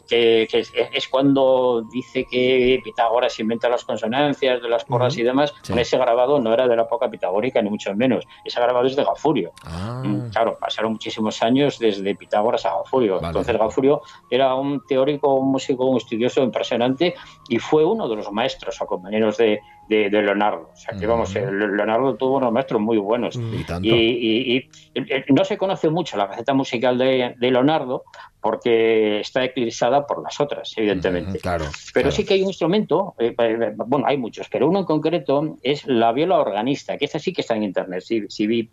que, 0.07 0.47
que 0.51 0.59
es, 0.59 0.71
es 0.93 1.07
cuando 1.07 1.81
dice 1.91 2.25
que 2.29 2.79
Pitágoras 2.83 3.39
inventa 3.39 3.67
las 3.69 3.83
consonancias 3.83 4.61
de 4.61 4.69
las 4.69 4.85
porras 4.85 5.17
y 5.17 5.23
demás, 5.23 5.51
Sí. 5.63 5.71
con 5.73 5.79
ese 5.79 5.97
grabado 5.97 6.39
no 6.39 6.53
era 6.53 6.67
de 6.67 6.75
la 6.75 6.83
época 6.83 7.09
pitagórica, 7.09 7.59
ni 7.61 7.69
mucho 7.71 7.93
menos. 7.95 8.23
Ese 8.45 8.61
grabado 8.61 8.85
es 8.85 8.95
de 8.95 9.03
Gafurio. 9.03 9.51
Ah. 9.65 10.01
Mm, 10.05 10.29
Claro, 10.31 10.57
pasaron 10.59 10.91
muchísimos 10.93 11.41
años 11.43 11.79
desde 11.79 12.15
Pitágoras 12.15 12.65
a 12.67 12.75
Gafurio. 12.77 13.15
Vale. 13.15 13.27
Entonces 13.27 13.57
Gafurio 13.57 14.01
era 14.29 14.53
un 14.55 14.81
teórico, 14.87 15.33
un 15.35 15.51
músico, 15.51 15.85
un 15.85 15.97
estudioso 15.97 16.43
impresionante 16.43 17.15
y 17.49 17.57
fue 17.59 17.83
uno 17.83 18.07
de 18.07 18.15
los 18.15 18.31
maestros 18.31 18.79
o 18.81 18.85
compañeros 18.85 19.37
de, 19.37 19.59
de- 19.89 20.09
de 20.09 20.21
Leonardo. 20.21 20.69
O 20.71 20.75
sea 20.75 20.97
que 20.97 21.05
vamos, 21.07 21.33
Mm. 21.33 21.37
eh, 21.37 21.51
Leonardo 21.51 22.15
tuvo 22.15 22.37
unos 22.37 22.51
maestros 22.51 22.79
muy 22.79 22.97
buenos. 22.97 23.35
Y 23.35 23.63
tanto. 23.63 23.87
Y, 23.87 23.91
y- 24.13 24.57
y, 24.57 24.69
eh, 24.95 25.25
no 25.29 25.43
se 25.45 25.57
conoce 25.57 25.89
mucho 25.89 26.17
la 26.17 26.27
faceta 26.27 26.53
musical 26.53 26.97
de, 26.97 27.35
de 27.37 27.51
Leonardo 27.51 28.03
porque 28.41 29.21
está 29.21 29.43
eclipsada 29.45 30.05
por 30.05 30.21
las 30.21 30.39
otras, 30.41 30.73
evidentemente. 30.75 31.37
Mm, 31.37 31.41
Claro. 31.41 31.65
Pero 31.93 32.09
claro. 32.09 32.11
sí 32.11 32.25
que 32.25 32.33
hay 32.33 32.41
un 32.41 32.49
instrumento, 32.49 33.15
eh, 33.17 33.33
eh, 33.37 33.71
bueno, 33.75 34.05
hay 34.07 34.17
muchos, 34.17 34.47
pero 34.49 34.67
uno 34.67 34.79
en 34.79 34.85
concreto 34.85 35.57
es 35.63 35.85
la 35.87 36.11
viola 36.11 36.37
organista, 36.39 36.97
que 36.97 37.05
esta 37.05 37.19
sí 37.19 37.31
que 37.31 37.41
está 37.41 37.55
en 37.55 37.63
internet. 37.63 38.01
Si, 38.01 38.23
si, 38.29 38.69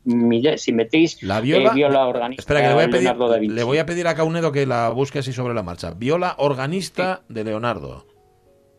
si 0.56 0.72
metéis 0.72 1.22
La 1.22 1.40
viola. 1.40 1.70
eh, 1.70 1.74
viola 1.74 2.06
organista, 2.06 2.40
Espera, 2.42 2.62
que 2.62 2.68
le 2.68 2.74
voy, 2.74 2.84
a 2.84 2.90
pedir, 2.90 3.52
le 3.52 3.62
voy 3.64 3.78
a 3.78 3.86
pedir 3.86 4.08
a 4.08 4.14
Caunedo 4.14 4.50
que 4.50 4.66
la 4.66 4.88
busque 4.90 5.20
así 5.20 5.32
sobre 5.32 5.54
la 5.54 5.62
marcha. 5.62 5.92
Viola 5.92 6.34
organista 6.38 7.22
de 7.28 7.44
Leonardo. 7.44 8.06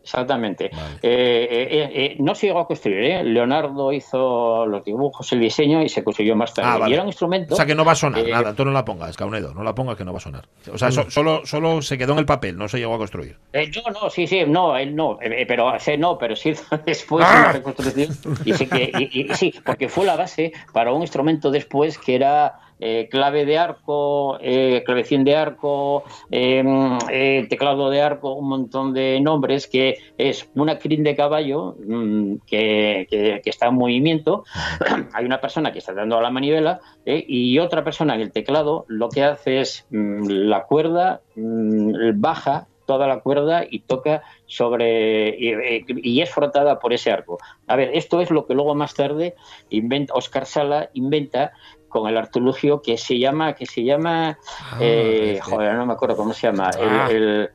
Exactamente. 0.04 0.70
Vale. 0.74 0.96
Eh, 1.04 1.48
eh, 1.52 1.90
eh, 1.94 2.16
no 2.20 2.34
se 2.36 2.48
llegó 2.48 2.60
a 2.60 2.68
construir, 2.68 2.98
¿eh? 3.00 3.24
Leonardo 3.24 3.94
hizo 3.94 4.66
los 4.66 4.84
dibujos, 4.84 5.32
el 5.32 5.40
diseño 5.40 5.82
y 5.84 5.90
se 5.90 6.04
construyó 6.04 6.36
más 6.36 6.54
tarde. 6.54 6.70
Ah, 6.72 6.78
vale. 6.78 6.92
Y 6.92 6.94
era 6.96 7.04
un 7.04 7.10
instrumento. 7.10 7.54
O 7.54 7.58
sea 7.58 7.66
que 7.66 7.76
no 7.76 7.86
va 7.86 7.92
a 7.94 7.96
sonar, 7.96 8.20
Eh, 8.26 8.32
nada, 8.32 8.54
tú 8.56 8.66
no 8.66 8.72
la 8.72 8.84
pongas, 8.84 9.16
Caunedo, 9.16 9.54
no 9.54 9.64
la 9.64 9.76
pongas 9.76 9.96
que 9.98 10.04
no 10.04 10.12
va 10.12 10.18
a 10.18 10.22
sonar. 10.22 10.46
O 10.74 10.78
sea, 10.78 10.92
so- 10.92 11.10
solo, 11.12 11.46
solo 11.46 11.82
se 11.82 11.98
quedó 11.98 12.14
en 12.14 12.20
el 12.20 12.26
papel, 12.26 12.58
no 12.58 12.68
se 12.68 12.80
llegó 12.80 12.96
a 12.96 12.98
construir. 12.98 13.38
Eh, 13.54 13.70
no, 13.76 13.92
no, 13.92 14.10
sí, 14.10 14.28
sí, 14.28 14.44
no, 14.48 14.76
él 14.78 14.96
no, 14.96 15.20
eh, 15.22 15.42
eh, 15.42 15.46
pero 15.48 15.72
sí, 15.80 15.98
no, 15.98 16.18
pero 16.18 16.36
sí 16.36 16.54
después 16.86 17.26
¡Ah! 17.28 17.40
una 17.44 17.52
reconstrucción 17.54 18.10
y 18.46 18.54
sí 18.54 18.68
que 18.68 18.92
y- 18.98 19.22
y- 19.32 19.36
sí, 19.36 19.54
porque 19.66 19.88
fue 19.88 20.06
la 20.06 20.16
base 20.16 20.52
para 20.74 20.92
un 20.92 21.02
instrumento 21.02 21.52
después 21.52 21.98
que 21.98 22.16
era 22.16 22.56
eh, 22.82 23.08
clave 23.10 23.46
de 23.46 23.58
arco, 23.58 24.38
eh, 24.42 24.82
clavecín 24.86 25.24
de 25.24 25.36
arco, 25.36 26.04
eh, 26.32 26.64
eh, 27.12 27.46
teclado 27.48 27.92
de 27.92 28.02
arco, 28.02 28.34
un 28.34 28.50
montón 28.50 28.94
de 28.94 29.22
nombres 29.22 29.68
que 29.68 30.00
es 30.18 30.50
una 30.56 30.80
crin 30.80 31.04
de 31.04 31.16
caballo 31.16 31.76
mm, 31.86 32.38
que, 32.48 33.42
está 33.46 33.68
en 33.68 33.76
movimiento. 33.76 34.44
Hay 35.14 35.26
una 35.26 35.40
persona 35.40 35.72
que 35.72 35.80
está 35.80 35.94
dando 35.94 36.18
a 36.18 36.22
la 36.22 36.32
manivela 36.32 36.82
y 37.06 37.60
otra 37.60 37.84
persona 37.84 38.16
en 38.16 38.22
el 38.22 38.32
teclado 38.32 38.86
lo 38.88 39.10
que 39.10 39.24
hace 39.24 39.62
es 39.62 39.86
mm, 39.92 40.28
la 40.28 40.64
cuerda 40.64 41.22
mm, 41.36 42.20
baja 42.20 42.68
toda 42.88 43.08
la 43.08 43.22
cuerda 43.22 43.64
y 43.70 43.80
toca 43.80 44.22
sobre 44.48 45.30
y, 45.30 45.54
y 45.88 46.22
es 46.22 46.30
frotada 46.30 46.80
por 46.80 46.92
ese 46.92 47.12
arco. 47.12 47.38
A 47.68 47.76
ver, 47.76 47.92
esto 47.94 48.20
es 48.20 48.32
lo 48.32 48.46
que 48.46 48.54
luego 48.54 48.76
más 48.76 48.96
tarde 48.96 49.36
inventa 49.70 50.14
Oscar 50.14 50.46
Sala 50.46 50.90
inventa 50.94 51.54
con 51.92 52.10
el 52.10 52.18
artilugio 52.18 52.82
que 52.82 52.98
se 52.98 53.20
llama 53.20 53.54
que 53.54 53.68
se 53.68 53.84
llama 53.84 54.40
eh, 54.80 55.34
este. 55.36 55.42
joder, 55.42 55.76
no 55.76 55.86
me 55.86 55.94
acuerdo 55.94 56.16
cómo 56.16 56.34
se 56.34 56.48
llama 56.48 56.72
el- 56.80 56.90
Ah. 56.90 57.08
el, 57.12 57.44
eh, 57.44 57.50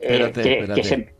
Espérate, 0.00 0.42
que, 0.42 0.52
espérate. 0.60 0.80
que 0.80 0.86
se, 0.86 1.14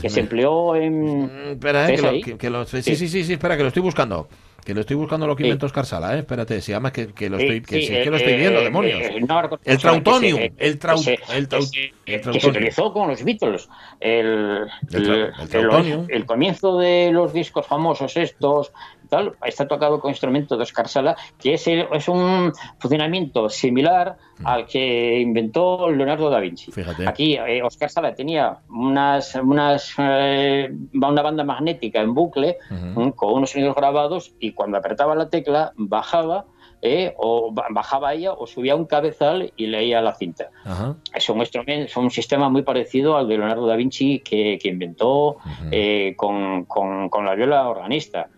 que 0.00 0.10
se 0.10 0.20
empleó 0.20 0.74
en 0.76 1.22
Mm, 1.24 1.50
Espera, 1.52 1.84
eh, 1.84 1.92
¿Ves 1.92 2.00
que 2.00 2.06
lo, 2.06 2.12
ahí? 2.12 2.22
que- 2.22 2.36
que 2.38 2.50
lo- 2.50 2.64
sí, 2.66 2.82
Sí. 2.82 2.96
sí, 2.96 3.08
sí, 3.08 3.22
sí, 3.24 3.32
espera, 3.34 3.56
que 3.56 3.62
lo 3.62 3.68
estoy 3.68 3.82
buscando. 3.82 4.28
Que 4.64 4.72
lo 4.72 4.80
estoy 4.80 4.96
buscando 4.96 5.26
lo 5.26 5.36
que 5.36 5.42
inventó 5.42 5.66
Oscar 5.66 5.84
Sala, 5.84 6.16
eh. 6.16 6.20
Espérate, 6.20 6.58
se 6.62 6.72
llama 6.72 6.90
que, 6.90 7.08
que 7.08 7.28
lo 7.28 7.36
estoy, 7.36 7.60
que, 7.60 7.80
sí, 7.82 7.86
sí, 7.86 7.92
que 7.92 8.06
lo 8.06 8.16
eh, 8.16 8.20
estoy 8.20 8.36
viendo, 8.36 8.60
eh, 8.60 8.64
demonios. 8.64 8.98
eh, 9.02 9.20
no 9.20 9.40
El 9.62 9.74
se 9.74 9.76
trautonium, 9.78 10.38
se- 10.38 10.52
el 10.56 10.78
trau- 10.78 10.94
que 10.96 11.02
se- 11.18 11.36
el 11.36 11.48
trau- 11.50 11.58
que 11.60 11.66
se- 11.66 11.80
el 11.84 11.92
que 12.06 12.12
se 12.12 12.18
trautonium. 12.20 12.50
utilizó 12.50 12.92
con 12.94 13.08
los 13.08 13.22
Beatles. 13.22 13.68
El 14.00 14.66
el- 14.90 15.32
trautonium. 15.50 16.06
el 16.08 16.24
comienzo 16.24 16.78
de 16.78 17.10
los 17.12 17.34
discos 17.34 17.66
famosos 17.66 18.16
estos, 18.16 18.72
tal, 19.14 19.32
está 19.44 19.66
tocado 19.68 20.00
con 20.00 20.10
instrumento 20.10 20.56
de 20.56 20.62
Oscar 20.62 20.88
Sala, 20.88 21.16
que 21.38 21.54
es, 21.54 21.66
el- 21.68 21.86
es 21.92 22.08
un 22.08 22.52
funcionamiento 22.78 23.48
similar 23.48 24.16
al 24.44 24.66
que 24.66 25.20
inventó 25.20 25.88
Leonardo 25.90 26.28
da 26.30 26.40
Vinci. 26.40 26.72
Fíjate. 26.72 27.06
Aquí 27.08 27.34
eh, 27.36 27.62
Oscar 27.62 27.90
Sala 27.90 28.14
tenía 28.14 28.58
unas, 28.68 29.34
unas 29.36 29.94
eh, 29.98 30.70
una 30.92 31.22
banda 31.22 31.44
magnética 31.44 32.00
en 32.00 32.14
bucle 32.14 32.58
Ujú. 32.70 33.00
mm, 33.00 33.10
con 33.12 33.32
unos 33.34 33.50
sonidos 33.50 33.74
grabados 33.76 34.34
y 34.40 34.52
cuando 34.52 34.78
apretaba 34.78 35.14
la 35.14 35.28
tecla 35.30 35.72
bajaba 35.76 36.46
eh, 36.86 37.14
o 37.16 37.50
ba- 37.50 37.66
bajaba 37.70 38.12
ella 38.12 38.32
o 38.34 38.46
subía 38.46 38.76
un 38.76 38.84
cabezal 38.84 39.52
y 39.56 39.66
leía 39.68 40.02
la 40.02 40.12
cinta. 40.14 40.50
Ajá. 40.64 40.96
Es 41.14 41.28
un 41.30 41.40
es 41.40 41.96
un 41.96 42.10
sistema 42.10 42.50
muy 42.50 42.62
parecido 42.62 43.16
al 43.16 43.26
de 43.26 43.38
Leonardo 43.38 43.66
da 43.66 43.76
Vinci 43.76 44.18
que, 44.20 44.58
que 44.60 44.68
inventó 44.68 45.36
eh, 45.70 46.12
con, 46.16 46.64
con- 46.66 47.08
con 47.08 47.24
la 47.24 47.34
viola 47.36 47.68
organista. 47.70 48.28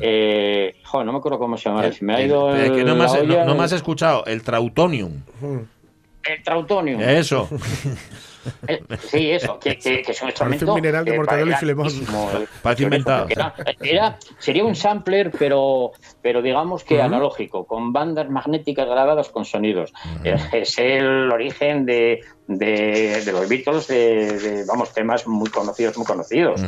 Eh, 0.00 0.74
joder, 0.84 1.06
no 1.06 1.12
me 1.12 1.18
acuerdo 1.18 1.38
cómo 1.38 1.56
se 1.56 1.68
llama, 1.68 1.84
me 2.00 2.14
ha 2.14 2.20
El- 2.20 2.26
ido 2.26 2.54
el- 2.54 2.74
que 2.74 2.84
no 2.84 2.92
el- 2.92 2.98
me, 2.98 3.04
has, 3.04 3.24
no- 3.24 3.44
no 3.44 3.54
me 3.54 3.64
has 3.64 3.72
escuchado, 3.72 4.24
el 4.26 4.42
trautonium. 4.42 5.22
el 6.24 6.42
trautonium. 6.42 7.00
Eso. 7.00 7.48
Sí, 9.08 9.30
eso, 9.30 9.58
que, 9.58 9.78
que- 9.78 10.02
que 10.02 10.12
es 10.12 10.20
un 10.22 10.28
instrumento. 10.28 10.68
un 10.68 10.74
mineral 10.74 11.04
de 11.04 11.14
eh, 11.14 11.16
Mortadelo 11.16 11.52
y 11.52 11.54
Filemón. 11.54 11.86
eh, 12.42 12.46
Parece 12.62 12.82
inventado. 12.82 13.26
Era, 13.30 13.54
era- 13.80 14.18
sería 14.38 14.64
un 14.64 14.74
sampler, 14.74 15.30
pero, 15.38 15.92
pero 16.20 16.42
digamos 16.42 16.84
que 16.84 17.00
analógico, 17.00 17.64
con 17.66 17.92
bandas 17.94 18.28
magnéticas 18.28 18.86
grabadas 18.86 19.30
con 19.30 19.44
sonidos. 19.46 19.92
Eh, 20.24 20.36
Es 20.52 20.78
el 20.78 21.30
origen 21.32 21.86
de, 21.86 22.20
de, 22.46 23.22
de 23.24 23.32
los 23.32 23.48
Beatles, 23.48 23.86
de, 23.88 24.38
de, 24.38 24.64
vamos, 24.66 24.92
temas 24.92 25.26
muy 25.26 25.48
conocidos, 25.50 25.96
muy 25.96 26.06
conocidos. 26.06 26.60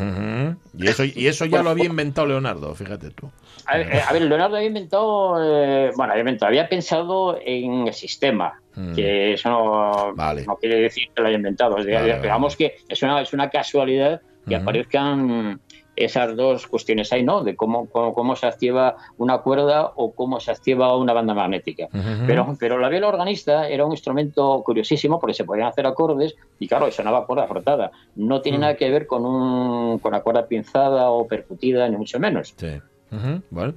Y, 0.77 0.87
eso, 0.87 1.05
y 1.05 1.27
eso 1.27 1.45
ya 1.45 1.63
lo 1.63 1.71
había 1.71 1.85
inventado 1.87 2.27
Leonardo, 2.27 2.75
fíjate 2.75 3.11
tú. 3.11 3.31
A 3.67 3.79
ver, 3.79 3.93
eh, 3.95 4.01
a 4.09 4.13
ver, 4.13 4.23
Leonardo 4.23 4.57
había 4.57 4.69
inventado, 4.69 5.37
eh, 5.43 5.91
bueno, 5.97 6.13
había 6.13 6.21
inventado, 6.23 6.49
había 6.49 6.69
pensado 6.69 7.39
en 7.45 7.89
el 7.89 7.95
sistema, 7.95 8.61
Mm. 8.77 8.95
que 8.95 9.33
eso 9.33 9.49
no, 9.49 10.15
Vale. 10.15 10.45
no 10.45 10.57
quiere 10.57 10.77
decir 10.83 11.05
que 11.15 11.23
lo 11.23 11.29
haya 11.29 11.39
inventado. 11.39 11.77
Vale, 11.77 12.21
digamos 12.21 12.57
que 12.57 12.77
es 12.87 13.03
una, 13.03 13.23
es 13.23 13.33
una 13.33 13.49
casualidad 13.49 14.21
que 14.47 14.55
aparezcan 14.55 15.61
esas 15.97 16.37
dos 16.37 16.67
cuestiones 16.67 17.13
ahí, 17.13 17.23
¿no? 17.25 17.43
De 17.43 17.57
cómo, 17.57 17.89
cómo, 17.89 18.13
cómo 18.15 18.37
se 18.37 18.47
activa 18.47 18.97
una 19.19 19.39
cuerda 19.39 19.93
o 19.97 20.13
cómo 20.13 20.39
se 20.41 20.51
activa 20.51 20.95
una 20.97 21.13
banda 21.15 21.33
magnética. 21.35 21.89
Pero, 22.27 22.55
pero 22.61 22.79
la 22.79 22.89
viola 22.89 23.09
organista 23.09 23.69
era 23.69 23.85
un 23.87 23.93
instrumento 23.93 24.63
curiosísimo 24.65 25.19
porque 25.19 25.35
se 25.35 25.45
podían 25.45 25.69
hacer 25.69 25.87
acordes 25.87 26.35
y 26.59 26.69
claro, 26.69 26.91
sonaba 26.91 27.27
cuerda 27.27 27.47
frotada. 27.47 27.91
No 28.15 28.39
Mm. 28.39 28.43
tiene 28.43 28.59
nada 28.59 28.77
que 28.77 28.91
ver 28.91 29.07
con, 29.07 29.25
un, 29.25 29.99
con 29.99 30.13
la 30.13 30.21
cuerda 30.21 30.47
pinzada 30.47 31.11
o 31.11 31.27
percutida, 31.27 31.89
ni 31.89 31.97
mucho 31.97 32.21
menos. 32.21 32.55
Sí. 32.57 32.79
Bueno, 33.51 33.73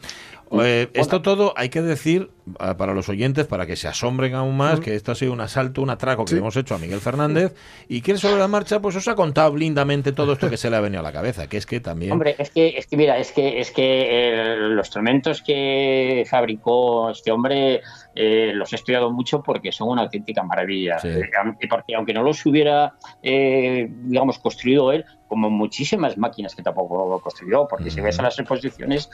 Eh, 0.52 0.90
esto 0.94 1.22
todo 1.22 1.54
hay 1.56 1.70
que 1.70 1.82
decir, 1.82 2.32
ah, 2.60 2.76
para 2.78 2.94
los 2.94 3.08
oyentes, 3.10 3.46
para 3.46 3.66
que 3.66 3.76
se 3.76 3.88
asombren 3.88 4.34
aún 4.34 4.58
más, 4.58 4.80
que 4.80 4.96
esto 4.96 5.12
ha 5.12 5.16
sido 5.16 5.34
un 5.34 5.42
asalto, 5.42 5.82
un 5.82 5.90
atraco 5.90 6.26
que 6.26 6.34
le 6.34 6.40
hemos 6.40 6.56
hecho 6.56 6.76
a 6.76 6.78
Miguel 6.80 7.00
Fernández, 7.00 7.54
y 7.88 8.02
que 8.02 8.12
él 8.12 8.20
sobre 8.20 8.38
la 8.38 8.48
marcha 8.48 8.80
pues 8.80 8.96
os 8.96 9.08
ha 9.08 9.16
contado 9.16 9.56
lindamente 9.56 10.12
todo 10.12 10.34
esto 10.34 10.50
que 10.50 10.58
se 10.58 10.70
le 10.70 10.76
ha 10.76 10.82
venido 10.82 11.02
a 11.02 11.04
la 11.04 11.12
cabeza, 11.12 11.48
que 11.48 11.58
es 11.58 11.66
que 11.66 11.80
también... 11.80 12.12
Hombre, 12.12 12.36
es 12.38 12.50
que, 12.50 12.70
es 12.70 12.88
que 12.88 12.98
mira, 12.98 13.18
es 13.18 13.32
que, 13.32 13.60
es 13.60 13.72
que 13.72 14.08
eh, 14.10 14.56
los 14.58 14.88
instrumentos 14.88 15.42
que 15.42 16.26
fabricó 16.28 17.12
este 17.12 17.32
hombre 17.32 17.82
eh, 18.16 18.52
los 18.54 18.74
he 18.74 18.76
estudiado 18.76 19.12
mucho 19.12 19.42
porque 19.42 19.72
son 19.72 19.90
una 19.90 20.02
auténtica 20.02 20.44
maravilla. 20.44 21.00
Sí. 21.00 21.10
Y 21.62 21.68
porque 21.68 21.96
aunque 21.96 22.14
no 22.14 22.24
los 22.24 22.46
hubiera, 22.46 22.96
eh, 23.22 23.88
digamos, 23.90 24.40
construido 24.40 24.92
él, 24.92 25.06
como 25.30 25.50
muchísimas 25.50 26.18
máquinas 26.18 26.56
que 26.56 26.64
tampoco 26.64 27.22
construyó, 27.22 27.68
porque 27.68 27.92
si 27.92 28.02
ves 28.02 28.20
a 28.20 28.24
las 28.24 28.40
exposiciones, 28.40 29.10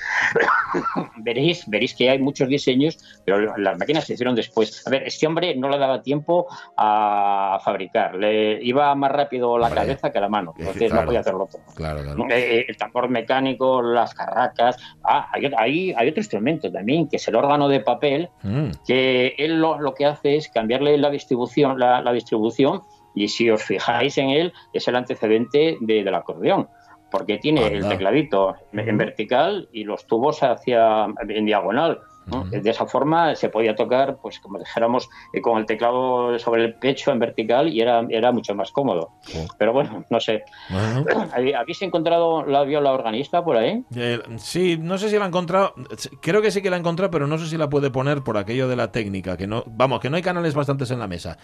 veréis, 1.25 1.67
veréis 1.67 1.93
que 1.95 2.09
hay 2.09 2.19
muchos 2.19 2.47
diseños, 2.47 2.97
pero 3.25 3.57
las 3.57 3.77
máquinas 3.77 4.05
se 4.05 4.13
hicieron 4.13 4.35
después. 4.35 4.85
A 4.87 4.89
ver, 4.89 5.03
este 5.03 5.27
hombre 5.27 5.55
no 5.57 5.67
le 5.67 5.77
daba 5.77 6.01
tiempo 6.01 6.45
a 6.77 7.59
fabricar, 7.63 8.15
le 8.15 8.63
iba 8.63 8.93
más 8.95 9.11
rápido 9.11 9.57
la 9.57 9.67
Hombre, 9.67 9.81
cabeza 9.81 10.11
que 10.11 10.19
la 10.19 10.29
mano, 10.29 10.53
que 10.53 10.61
entonces 10.61 10.87
claro. 10.89 11.01
no 11.01 11.05
podía 11.07 11.19
hacerlo 11.21 11.47
todo. 11.51 11.61
Claro, 11.75 12.01
claro. 12.03 12.25
Eh, 12.29 12.65
el 12.69 12.77
tambor 12.77 13.09
mecánico, 13.09 13.81
las 13.81 14.13
carracas. 14.13 14.77
Ah, 15.03 15.27
hay, 15.33 15.51
hay, 15.57 15.93
hay 15.97 16.07
otro 16.09 16.19
instrumento 16.21 16.71
también, 16.71 17.09
que 17.09 17.17
es 17.17 17.27
el 17.27 17.35
órgano 17.35 17.67
de 17.67 17.79
papel, 17.81 18.29
Mm, 18.43 18.69
que 18.87 19.33
él 19.37 19.59
lo, 19.59 19.79
lo 19.79 19.93
que 19.95 20.05
hace 20.05 20.35
es 20.35 20.49
cambiarle 20.49 20.97
la 20.97 21.09
distribución, 21.09 21.79
la, 21.79 22.01
la 22.01 22.13
distribución, 22.13 22.81
y 23.15 23.27
si 23.29 23.49
os 23.49 23.63
fijáis 23.63 24.17
en 24.19 24.29
él, 24.29 24.53
es 24.73 24.87
el 24.87 24.95
antecedente 24.95 25.77
de- 25.81 26.03
del 26.03 26.13
acordeón, 26.13 26.67
porque 27.15 27.37
tiene 27.37 27.67
el 27.67 27.87
tecladito 27.87 28.55
en 28.73 28.97
vertical 28.97 29.69
y 29.71 29.85
los 29.85 30.05
tubos 30.05 30.43
hacia 30.43 31.05
en 31.29 31.45
diagonal. 31.45 32.01
De 32.49 32.69
esa 32.69 32.85
forma 32.85 33.35
se 33.35 33.49
podía 33.49 33.75
tocar, 33.75 34.17
pues 34.21 34.39
como 34.39 34.57
dijéramos, 34.57 35.09
eh, 35.33 35.41
con 35.41 35.59
el 35.59 35.65
teclado 35.65 36.37
sobre 36.39 36.65
el 36.65 36.73
pecho 36.75 37.11
en 37.11 37.19
vertical 37.19 37.69
y 37.69 37.81
era, 37.81 38.05
era 38.09 38.31
mucho 38.31 38.55
más 38.55 38.71
cómodo. 38.71 39.11
Pero 39.57 39.73
bueno, 39.73 40.03
no 40.09 40.19
sé. 40.19 40.43
¿Habéis 41.57 41.81
encontrado 41.81 42.45
la 42.45 42.63
viola 42.63 42.91
organista 42.91 43.43
por 43.43 43.57
ahí? 43.57 43.83
Eh, 43.95 44.19
sí, 44.37 44.77
no 44.79 44.97
sé 44.97 45.09
si 45.09 45.17
la 45.17 45.25
ha 45.25 45.27
encontrado. 45.27 45.73
Creo 46.21 46.41
que 46.41 46.51
sí 46.51 46.61
que 46.61 46.69
la 46.69 46.75
ha 46.75 46.79
encontrado, 46.79 47.11
pero 47.11 47.27
no 47.27 47.37
sé 47.37 47.47
si 47.47 47.57
la 47.57 47.69
puede 47.69 47.91
poner 47.91 48.23
por 48.23 48.37
aquello 48.37 48.67
de 48.67 48.75
la 48.75 48.91
técnica. 48.91 49.37
Que 49.37 49.47
no, 49.47 49.63
vamos, 49.67 49.99
que 49.99 50.09
no 50.09 50.17
hay 50.17 50.23
canales 50.23 50.53
bastantes 50.53 50.91
en 50.91 50.99
la 50.99 51.07
mesa. 51.07 51.37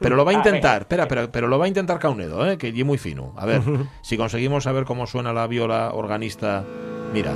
Pero 0.00 0.16
lo 0.16 0.24
va 0.24 0.32
a 0.32 0.34
intentar. 0.42 0.82
Espera, 0.82 1.06
pero, 1.08 1.30
pero 1.30 1.48
lo 1.48 1.58
va 1.58 1.66
a 1.66 1.68
intentar 1.68 1.98
Caunedo, 1.98 2.50
¿eh? 2.50 2.58
que 2.58 2.68
es 2.68 2.84
muy 2.84 2.98
fino. 2.98 3.34
A 3.36 3.46
ver, 3.46 3.62
si 4.00 4.16
conseguimos 4.16 4.64
saber 4.64 4.84
cómo 4.84 5.06
suena 5.06 5.32
la 5.32 5.46
viola 5.46 5.92
organista. 5.94 6.64
Mira. 7.12 7.32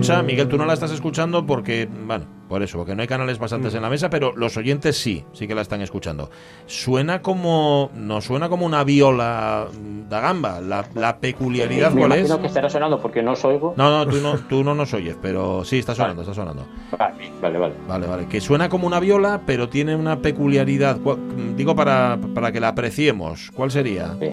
Escucha, 0.00 0.22
Miguel, 0.22 0.48
tú 0.48 0.56
no 0.58 0.64
la 0.66 0.74
estás 0.74 0.90
escuchando 0.92 1.44
porque, 1.46 1.88
bueno, 2.06 2.24
por 2.48 2.62
eso, 2.62 2.78
porque 2.78 2.94
no 2.94 3.02
hay 3.02 3.08
canales 3.08 3.38
bastantes 3.38 3.74
en 3.74 3.82
la 3.82 3.90
mesa, 3.90 4.08
pero 4.10 4.34
los 4.36 4.56
oyentes 4.56 4.96
sí, 4.96 5.24
sí 5.32 5.46
que 5.46 5.54
la 5.54 5.62
están 5.62 5.80
escuchando. 5.82 6.30
Suena 6.66 7.20
como, 7.20 7.90
no 7.94 8.20
suena 8.20 8.48
como 8.48 8.64
una 8.64 8.84
viola 8.84 9.66
mm, 9.72 10.08
da 10.08 10.20
gamba. 10.20 10.60
La, 10.60 10.84
la 10.94 11.18
peculiaridad, 11.18 11.92
Me 11.92 12.00
¿cuál 12.00 12.12
es? 12.12 12.18
imagino 12.20 12.40
que 12.40 12.46
estará 12.46 12.70
sonando 12.70 13.00
porque 13.00 13.22
no 13.22 13.32
os 13.32 13.44
oigo. 13.44 13.74
No, 13.76 13.90
no, 13.90 14.10
tú 14.10 14.16
no, 14.20 14.36
tú 14.48 14.64
no 14.64 14.74
nos 14.74 14.94
oyes, 14.94 15.16
pero 15.20 15.64
sí, 15.64 15.78
está 15.78 15.94
sonando, 15.94 16.22
está 16.22 16.34
sonando. 16.34 16.66
Vale, 16.98 17.30
vale, 17.42 17.58
vale. 17.58 17.74
Vale, 17.88 18.06
vale. 18.06 18.26
Que 18.28 18.40
suena 18.40 18.68
como 18.68 18.86
una 18.86 19.00
viola, 19.00 19.42
pero 19.46 19.68
tiene 19.68 19.94
una 19.96 20.20
peculiaridad. 20.20 21.00
Cu- 21.00 21.18
Digo 21.56 21.74
para, 21.74 22.18
para 22.34 22.52
que 22.52 22.60
la 22.60 22.68
apreciemos. 22.68 23.50
¿Cuál 23.52 23.70
sería? 23.70 24.14
Sí, 24.20 24.32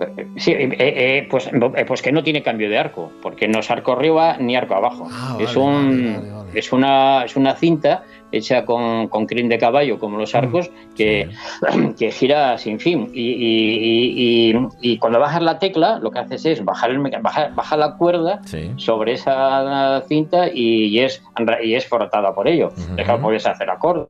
eh, 0.00 0.26
eh, 0.78 1.26
pues, 1.30 1.46
eh, 1.48 1.84
pues 1.86 2.02
que 2.02 2.12
no 2.12 2.22
tiene 2.22 2.42
cambio 2.42 2.68
de 2.68 2.78
arco, 2.78 3.10
porque 3.22 3.48
no 3.48 3.58
es 3.60 3.70
arco 3.70 3.92
arriba 3.92 4.36
ni 4.38 4.56
arco 4.56 4.74
abajo. 4.74 5.06
Ah, 5.10 5.36
es, 5.40 5.54
un, 5.56 5.74
vale, 6.14 6.18
vale, 6.18 6.30
vale. 6.32 6.50
es, 6.58 6.72
una, 6.72 7.24
es 7.24 7.36
una 7.36 7.54
cinta 7.56 8.02
hecha 8.32 8.64
con, 8.64 9.08
con 9.08 9.26
crin 9.26 9.48
de 9.48 9.58
caballo, 9.58 9.98
como 9.98 10.16
los 10.16 10.34
arcos, 10.34 10.70
que, 10.96 11.28
que 11.98 12.10
gira 12.12 12.56
sin 12.58 12.78
fin. 12.78 13.10
Y, 13.12 13.30
y- 13.32 13.78
y- 13.80 14.52
y- 14.52 14.92
y 14.92 14.98
cuando 14.98 15.18
bajas 15.18 15.42
la 15.42 15.58
tecla, 15.58 15.98
lo 15.98 16.10
que 16.10 16.20
haces 16.20 16.44
es 16.46 16.64
bajar, 16.64 16.90
el, 16.90 16.98
bajar, 17.00 17.54
bajar 17.54 17.78
la 17.78 17.96
cuerda 17.96 18.40
Sí. 18.44 18.70
sobre 18.76 19.14
esa 19.14 20.02
cinta 20.08 20.48
y, 20.52 20.98
es, 21.00 21.22
y 21.62 21.74
es 21.74 21.86
frotada 21.86 22.34
por 22.34 22.46
ello. 22.48 22.68
Es 22.96 23.06
que 23.06 23.14
puedes 23.18 23.46
hacer 23.46 23.68
acordes, 23.68 24.08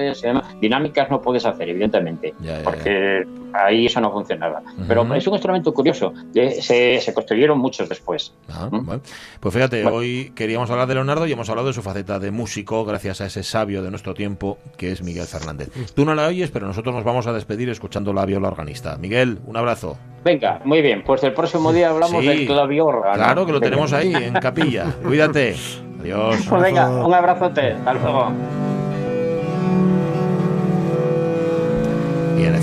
y 0.00 0.22
demás. 0.22 0.44
dinámicas 0.60 1.10
no 1.10 1.20
puedes 1.20 1.44
hacer, 1.44 1.68
evidentemente, 1.68 2.34
Ya, 2.40 2.46
ya, 2.52 2.58
ya. 2.58 2.64
porque 2.64 3.26
ahí 3.52 3.86
eso 3.86 4.00
no 4.00 4.10
funcionaba. 4.10 4.62
Pero 4.88 5.02
Ujú. 5.02 5.14
es 5.14 5.26
un 5.26 5.34
instrumento 5.34 5.72
curioso, 5.74 6.12
eh, 6.34 6.60
se, 6.62 7.00
se 7.00 7.12
construyeron 7.14 7.58
muchos 7.58 7.88
después. 7.88 8.32
Ah, 8.48 8.68
¿Mm? 8.70 8.86
bueno. 8.86 9.02
Pues 9.40 9.54
fíjate, 9.54 9.82
Bueno. 9.82 9.98
hoy 9.98 10.32
queríamos 10.34 10.70
hablar 10.70 10.86
de 10.88 10.94
Leonardo 10.94 11.26
y 11.26 11.32
hemos 11.32 11.48
hablado 11.50 11.68
de 11.68 11.74
su 11.74 11.82
faceta 11.82 12.18
de 12.18 12.30
músico 12.30 12.84
gracias 12.84 13.20
a 13.20 13.26
ese 13.26 13.42
sabio 13.42 13.82
de 13.82 13.90
nuestro 13.90 14.14
tiempo 14.14 14.58
que 14.76 14.92
es 14.92 15.02
Miguel 15.02 15.26
Fernández. 15.26 15.70
Tú 15.94 16.04
no 16.04 16.14
la 16.14 16.26
oyes, 16.28 16.50
pero 16.50 16.66
nosotros 16.66 16.94
nos 16.94 17.04
vamos 17.04 17.26
a 17.26 17.32
despedir 17.32 17.68
escuchando 17.68 18.12
la 18.12 18.24
viola 18.24 18.48
organista. 18.48 18.96
Miguel, 18.96 19.38
un 19.46 19.56
abrazo. 19.56 19.98
Venga, 20.24 20.60
muy 20.64 20.80
bien, 20.82 21.02
pues 21.04 21.22
el 21.24 21.32
próximo 21.34 21.72
día 21.72 21.90
hablamos 21.90 22.20
Sí. 22.22 22.28
del 22.28 22.46
claviorga. 22.46 23.12
Claro 23.14 23.44
que 23.44 23.52
lo 23.52 23.60
tenemos 23.60 23.92
ahí, 23.92 24.14
en 24.14 24.34
capilla. 24.34 24.86
Cuídate. 25.02 25.56
Adiós. 26.00 26.46
Pues 26.48 26.62
venga, 26.62 26.88
un 27.04 27.12
abrazote, 27.14 27.72
hasta 27.72 27.92
luego. 27.94 28.32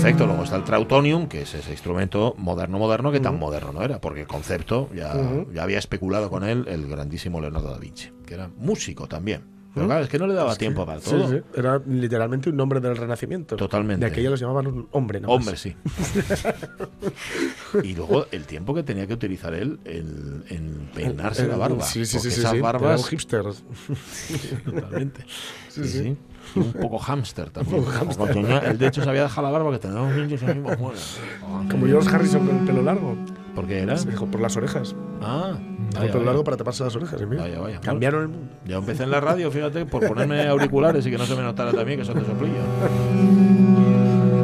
Efecto, 0.00 0.26
luego 0.26 0.42
está 0.44 0.56
el 0.56 0.64
Trautonium, 0.64 1.26
que 1.28 1.42
es 1.42 1.54
ese 1.54 1.70
instrumento 1.72 2.34
moderno, 2.38 2.78
moderno, 2.78 3.12
que 3.12 3.20
tan 3.20 3.38
moderno 3.38 3.72
no 3.72 3.82
era, 3.82 4.00
porque 4.00 4.22
el 4.22 4.26
concepto 4.26 4.88
ya, 4.94 5.14
ya 5.52 5.62
había 5.62 5.78
especulado 5.78 6.30
con 6.30 6.42
él 6.44 6.64
el 6.68 6.86
grandísimo 6.88 7.40
Leonardo 7.40 7.70
da 7.70 7.78
Vinci, 7.78 8.10
que 8.26 8.34
era 8.34 8.48
músico 8.56 9.06
también. 9.06 9.42
Pero 9.72 9.86
claro, 9.86 10.02
es 10.02 10.10
que 10.10 10.18
no 10.18 10.26
le 10.26 10.34
daba 10.34 10.56
tiempo 10.56 10.84
para 10.84 11.00
Sí, 11.00 11.10
todo. 11.10 11.28
sí. 11.30 11.36
Era 11.54 11.80
literalmente 11.86 12.50
un 12.50 12.56
nombre 12.56 12.80
del 12.80 12.96
Renacimiento. 12.96 13.54
Totalmente. 13.54 14.04
De 14.04 14.10
aquello 14.10 14.30
los 14.30 14.40
llamaban 14.40 14.66
un 14.66 14.88
hombre, 14.90 15.20
más. 15.20 15.30
Hombre, 15.30 15.56
sí. 15.56 15.76
y 17.84 17.94
luego 17.94 18.26
el 18.32 18.46
tiempo 18.46 18.74
que 18.74 18.82
tenía 18.82 19.06
que 19.06 19.14
utilizar 19.14 19.54
él 19.54 19.78
en, 19.84 20.42
en 20.48 20.90
peinarse 20.92 21.46
la 21.46 21.56
barba. 21.56 21.84
Sí, 21.84 22.04
sí, 22.04 22.18
sí. 22.18 22.30
sí, 22.32 22.40
esas 22.40 22.50
sí. 22.50 22.60
barbas. 22.60 22.90
Era 22.90 22.98
un 23.00 23.04
hipster. 23.04 23.44
Totalmente. 24.64 25.24
Sí, 25.68 25.84
Sí, 25.84 25.88
sí. 25.88 25.98
sí. 26.02 26.16
Y 26.54 26.58
un 26.60 26.72
poco 26.72 26.98
hámster 26.98 27.50
también. 27.50 27.84
Porque 28.18 28.34
tenía- 28.34 28.58
él, 28.58 28.78
de 28.78 28.86
hecho, 28.88 29.02
se 29.02 29.08
había 29.10 29.22
dejado 29.24 29.46
la 29.46 29.52
barba 29.52 29.70
que 29.72 29.78
tenía 29.78 30.00
unos 30.00 30.14
dientes 30.16 30.42
así, 30.42 30.58
pues, 30.60 30.78
bueno. 30.78 30.98
Como 31.70 31.86
George 31.86 32.14
Harrison 32.14 32.46
con 32.46 32.58
el 32.58 32.64
pelo 32.64 32.82
largo. 32.82 33.16
¿Por 33.54 33.66
qué 33.66 33.80
era? 33.80 33.96
Se 33.96 34.08
dejó 34.08 34.26
por 34.26 34.40
las 34.40 34.56
orejas. 34.56 34.94
Ah, 35.20 35.54
vaya, 35.94 36.06
el 36.06 36.06
pelo 36.08 36.12
vaya. 36.20 36.24
largo 36.26 36.44
para 36.44 36.56
taparse 36.56 36.84
las 36.84 36.94
orejas. 36.96 37.20
mira, 37.28 37.42
Vaya, 37.42 37.58
vaya. 37.60 37.80
Cambiaron 37.80 38.22
el 38.22 38.28
mundo. 38.28 38.52
Ya 38.64 38.76
empecé 38.76 39.02
en 39.02 39.10
la 39.10 39.20
radio, 39.20 39.50
fíjate, 39.50 39.86
por 39.86 40.06
ponerme 40.06 40.46
auriculares 40.46 41.04
y 41.06 41.10
que 41.10 41.18
no 41.18 41.26
se 41.26 41.34
me 41.34 41.42
notara 41.42 41.72
también 41.72 41.98
que 41.98 42.04
son 42.04 42.18
de 42.18 42.24
soplillo. 42.24 42.54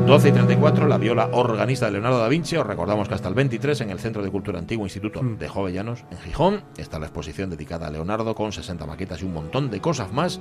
12 0.07 0.29
y 0.29 0.33
34, 0.33 0.87
la 0.87 0.99
viola 0.99 1.29
organista 1.33 1.87
de 1.87 1.93
Leonardo 1.93 2.19
da 2.21 2.29
Vinci. 2.29 2.57
Os 2.57 2.67
recordamos 2.67 3.09
que 3.09 3.15
hasta 3.15 3.29
el 3.29 3.35
23 3.35 3.81
en 3.81 3.91
el 3.91 3.99
Centro 3.99 4.23
de 4.23 4.31
Cultura 4.31 4.59
Antiguo 4.59 4.87
Instituto 4.87 5.21
de 5.21 5.49
Jovellanos, 5.49 6.05
en 6.13 6.19
Gijón, 6.19 6.63
está 6.77 6.99
la 7.01 7.07
exposición 7.07 7.51
dedicada 7.51 7.89
a 7.89 7.91
Leonardo 7.91 8.35
con 8.37 8.53
60 8.53 8.87
maquetas 8.87 9.21
y 9.23 9.25
un 9.25 9.35
montón 9.35 9.69
de 9.71 9.81
cosas 9.81 10.13
más. 10.13 10.39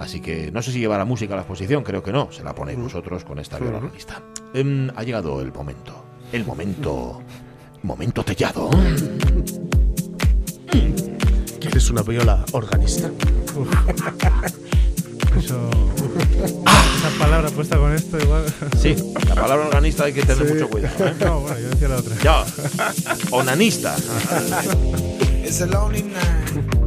Así 0.00 0.20
que 0.20 0.50
no 0.50 0.62
sé 0.62 0.72
si 0.72 0.80
llevará 0.80 1.04
música 1.04 1.34
a 1.34 1.36
la 1.36 1.42
exposición, 1.42 1.84
creo 1.84 2.02
que 2.02 2.10
no. 2.10 2.32
Se 2.32 2.42
la 2.42 2.54
ponéis 2.54 2.78
vosotros 2.78 3.22
con 3.24 3.38
esta 3.38 3.58
viola 3.58 3.76
organista. 3.78 4.22
Em, 4.54 4.88
ha 4.96 5.02
llegado 5.04 5.40
el 5.42 5.52
momento. 5.52 6.04
El 6.32 6.44
momento. 6.44 7.22
Momento 7.82 8.24
tellado. 8.24 8.70
¿Quieres 11.60 11.90
una 11.90 12.02
viola 12.02 12.44
organista? 12.52 13.10
Eso. 15.38 15.70
Esa 16.98 17.18
palabra 17.18 17.48
puesta 17.50 17.76
con 17.78 17.94
esto 17.94 18.18
igual. 18.18 18.44
Sí, 18.78 18.96
la 19.28 19.34
palabra 19.34 19.66
organista 19.66 20.04
hay 20.04 20.12
que 20.12 20.22
tener 20.22 20.46
Sí. 20.46 20.54
mucho 20.54 20.68
cuidado. 20.68 21.06
¿eh? 21.06 21.14
No, 21.20 21.40
bueno, 21.40 21.58
yo 21.60 21.68
decía 21.70 21.88
la 21.88 21.96
otra. 21.96 22.16
Ya, 22.22 22.44
onanista. 23.30 23.96
It's 25.44 25.60
a 25.60 25.66
lonely 25.66 26.02
night. 26.02 26.79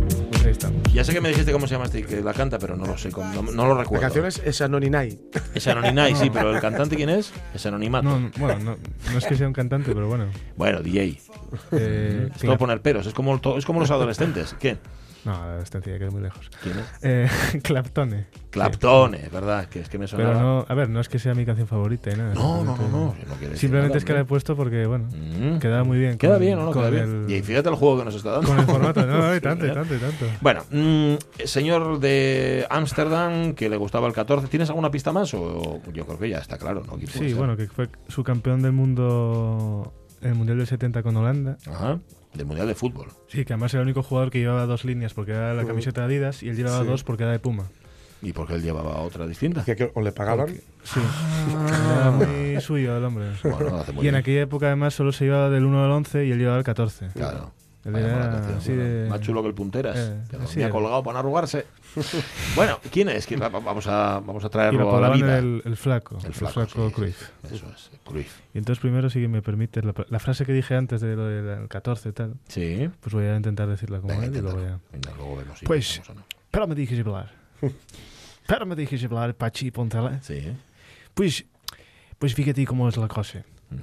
Ya 0.93 1.03
sé 1.03 1.11
que 1.11 1.21
me 1.21 1.29
dijiste 1.29 1.51
cómo 1.51 1.65
se 1.67 1.73
llama 1.73 1.85
este 1.85 2.03
que 2.03 2.21
la 2.21 2.33
canta, 2.33 2.59
pero 2.59 2.75
no 2.77 2.85
lo 2.85 2.97
sé, 2.97 3.09
no, 3.09 3.41
no 3.41 3.65
lo 3.67 3.73
La 3.75 3.81
recuerdo. 3.81 4.01
canción 4.01 4.25
es, 4.27 4.39
es 4.45 4.61
Anoninai. 4.61 5.19
Es 5.55 5.67
Anonimai, 5.67 6.15
sí, 6.15 6.29
pero 6.33 6.53
el 6.53 6.61
cantante 6.61 6.95
quién 6.95 7.09
es? 7.09 7.33
Es 7.53 7.65
Anonimato. 7.65 8.07
No, 8.07 8.19
no, 8.19 8.31
bueno, 8.37 8.59
no, 8.59 8.77
no 9.11 9.17
es 9.17 9.25
que 9.25 9.35
sea 9.35 9.47
un 9.47 9.53
cantante, 9.53 9.91
pero 9.93 10.07
bueno. 10.07 10.27
Bueno, 10.55 10.81
DJ. 10.81 11.19
Eh, 11.71 12.29
Es 12.35 12.57
poner 12.57 12.81
peros, 12.81 13.07
es 13.07 13.13
como, 13.13 13.39
es 13.57 13.65
como 13.65 13.79
los 13.79 13.89
adolescentes. 13.89 14.55
¿Qué? 14.59 14.77
No, 15.25 15.31
la 15.55 15.59
estancia 15.63 15.97
que 15.97 16.05
es 16.07 16.11
muy 16.13 16.21
lejos. 16.21 16.49
¿Quién 16.61 16.77
es? 16.79 16.85
Eh, 17.01 17.27
Claptone. 17.63 18.25
Clapton, 18.49 19.15
es 19.15 19.31
verdad, 19.31 19.65
que 19.67 19.79
es 19.79 19.89
que 19.89 19.97
me 19.97 20.05
Pero 20.07 20.27
sonaba. 20.33 20.41
no, 20.41 20.65
a 20.67 20.73
ver, 20.75 20.89
no 20.89 20.99
es 20.99 21.07
que 21.09 21.17
sea 21.17 21.33
mi 21.33 21.45
canción 21.45 21.67
favorita 21.67 22.13
nada. 22.15 22.33
no, 22.35 22.63
no, 22.63 22.75
no, 22.77 22.87
no, 22.89 23.15
no 23.27 23.35
decir 23.39 23.57
Simplemente 23.57 23.97
es 23.97 24.05
que 24.05 24.13
la 24.13 24.19
he 24.19 24.25
puesto 24.25 24.55
porque, 24.55 24.85
bueno, 24.85 25.05
Mm. 25.13 25.59
queda 25.59 25.83
muy 25.83 25.97
bien. 25.97 26.17
Queda 26.17 26.33
con- 26.33 26.41
bien, 26.41 26.59
¿o 26.59 26.65
no? 26.65 26.71
Queda 26.71 26.89
bien. 26.89 27.25
el- 27.27 27.31
Y 27.31 27.41
fíjate 27.41 27.69
el 27.69 27.75
juego 27.75 27.99
que 27.99 28.05
nos 28.05 28.15
está 28.15 28.31
dando. 28.31 28.47
Con 28.49 28.59
el 28.59 28.65
formato, 28.65 29.05
no, 29.05 29.17
no, 29.17 29.31
y 29.31 29.35
Sí, 29.35 29.41
tanto, 29.41 29.65
y 29.65 29.71
tanto, 29.71 29.95
y 29.95 29.97
tanto. 29.97 30.25
Bueno, 30.41 30.61
mm, 30.71 31.13
señor 31.45 31.99
de 31.99 32.67
Ámsterdam, 32.69 33.53
que 33.53 33.69
le 33.69 33.77
gustaba 33.77 34.07
el 34.07 34.13
14, 34.13 34.47
¿tienes 34.47 34.69
alguna 34.69 34.91
pista 34.91 35.11
más? 35.13 35.33
O 35.33 35.81
yo 35.93 36.05
creo 36.05 36.19
que 36.19 36.29
ya 36.29 36.39
está 36.39 36.57
claro, 36.57 36.83
¿no? 36.85 36.97
¿Quién 36.97 37.09
puede 37.11 37.29
Sí, 37.29 37.33
bueno, 37.33 37.55
que 37.57 37.67
fue 37.67 37.87
su 38.09 38.23
campeón 38.23 38.61
del 38.61 38.73
mundo 38.73 39.93
en 40.21 40.29
el 40.29 40.35
Mundial 40.35 40.57
del 40.57 40.67
70 40.67 41.01
con 41.01 41.15
Holanda. 41.17 41.57
Ajá, 41.67 41.99
del 42.33 42.45
Mundial 42.45 42.67
de 42.67 42.75
Fútbol. 42.75 43.07
Sí, 43.27 43.45
que 43.45 43.53
además 43.53 43.73
era 43.73 43.81
el 43.81 43.87
único 43.87 44.03
jugador 44.03 44.31
que 44.31 44.39
llevaba 44.39 44.65
dos 44.65 44.85
líneas 44.85 45.13
porque 45.13 45.31
era 45.31 45.53
la 45.53 45.65
camiseta 45.65 46.01
de 46.01 46.05
Adidas 46.15 46.43
y 46.43 46.49
él 46.49 46.55
llevaba 46.55 46.81
Sí. 46.81 46.87
dos 46.87 47.03
porque 47.03 47.23
era 47.23 47.31
de 47.31 47.39
Puma. 47.39 47.65
¿Y 48.21 48.31
porque 48.31 48.53
él 48.55 48.61
llevaba 48.61 49.01
otra 49.01 49.27
distinta? 49.27 49.65
Que- 49.65 49.75
que 49.75 49.91
o 49.93 50.01
le 50.01 50.11
pagaban. 50.13 50.47
Sí, 50.83 50.99
era 51.97 52.11
muy 52.11 52.61
suyo 52.61 52.97
el 52.97 53.03
hombre. 53.03 53.25
Bueno, 53.43 53.59
lo 53.69 53.77
hace 53.79 53.91
muy 53.91 54.05
Y 54.05 54.07
en 54.07 54.13
bien. 54.13 54.15
aquella 54.15 54.41
época 54.41 54.67
además 54.67 54.93
solo 54.93 55.11
se 55.11 55.25
llevaba 55.25 55.49
del 55.49 55.65
1 55.65 55.83
al 55.83 55.91
11 55.91 56.25
y 56.25 56.31
él 56.31 56.39
llevaba 56.39 56.57
el 56.57 56.63
14. 56.63 57.07
Claro. 57.13 57.51
Era 57.85 58.31
canción, 58.31 58.57
así 58.57 58.71
bueno, 58.73 59.09
Más 59.09 59.21
chulo 59.21 59.41
que 59.41 59.47
el 59.49 59.53
punteras. 59.53 59.97
Eh, 59.97 60.21
así 60.23 60.37
dormía 60.37 60.65
era. 60.65 60.69
colgado 60.69 61.03
para 61.03 61.13
no 61.15 61.19
arrugarse. 61.19 61.65
bueno, 62.55 62.79
¿quién 62.91 63.09
es? 63.09 63.27
¿Quién- 63.27 63.41
va- 63.41 63.49
Vamos 63.49 63.87
a, 63.87 64.21
vamos 64.25 64.43
a 64.45 64.49
traerlo 64.49 64.95
a 64.95 65.01
la 65.01 65.09
vida. 65.09 65.37
el, 65.37 65.61
el 65.65 65.75
flaco, 65.77 66.17
El 66.19 66.27
el 66.27 66.33
flaco, 66.33 66.53
flaco, 66.65 66.87
sí, 66.87 66.87
sí, 66.89 66.93
Cruyff. 66.93 67.29
sí, 67.49 67.55
Eso 67.55 67.65
es, 67.75 67.91
Cruyff. 68.05 68.39
Y 68.53 68.57
entonces 68.59 68.81
primero, 68.81 69.09
si 69.09 69.27
me 69.27 69.41
permites, 69.41 69.83
la, 69.83 69.93
la 70.09 70.19
frase 70.19 70.45
que 70.45 70.53
dije 70.53 70.75
antes 70.75 71.01
de 71.01 71.15
lo 71.15 71.25
del 71.27 71.67
14 71.67 72.09
y 72.09 72.11
tal, 72.13 72.35
Sí. 72.47 72.89
pues 73.01 73.13
voy 73.13 73.25
a 73.25 73.35
intentar 73.35 73.67
decirla 73.67 73.99
como 73.99 74.13
Venga, 74.13 74.25
él 74.27 74.35
y 74.37 74.41
luego 74.41 74.61
ya... 74.61 74.79
Venga, 74.91 75.11
luego 75.17 75.35
vemos 75.37 75.59
si 75.59 75.65
Pues- 75.65 76.01
no. 76.15 76.23
Pero 76.51 76.67
me 76.67 76.75
dejes 76.75 76.99
hablar. 76.99 77.31
Pero 78.47 78.65
me 78.65 78.75
dejes 78.75 79.03
hablar, 79.03 79.35
Pachi 79.35 79.71
Pontela. 79.71 80.21
Sí, 80.21 80.33
¿eh? 80.35 80.55
Pues, 81.13 81.45
pues 82.19 82.33
fíjate 82.33 82.65
cómo 82.65 82.87
es 82.89 82.97
la 82.97 83.07
cosa. 83.07 83.39
Mm. 83.69 83.75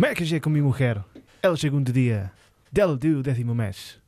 Me 0.00 0.14
casé 0.14 0.40
con 0.40 0.52
mi 0.52 0.60
mujer 0.60 1.02
el 1.42 1.56
segundo 1.58 1.92
día 1.92 2.32
del 2.70 2.98
duodécimo 2.98 3.54
mes. 3.54 4.00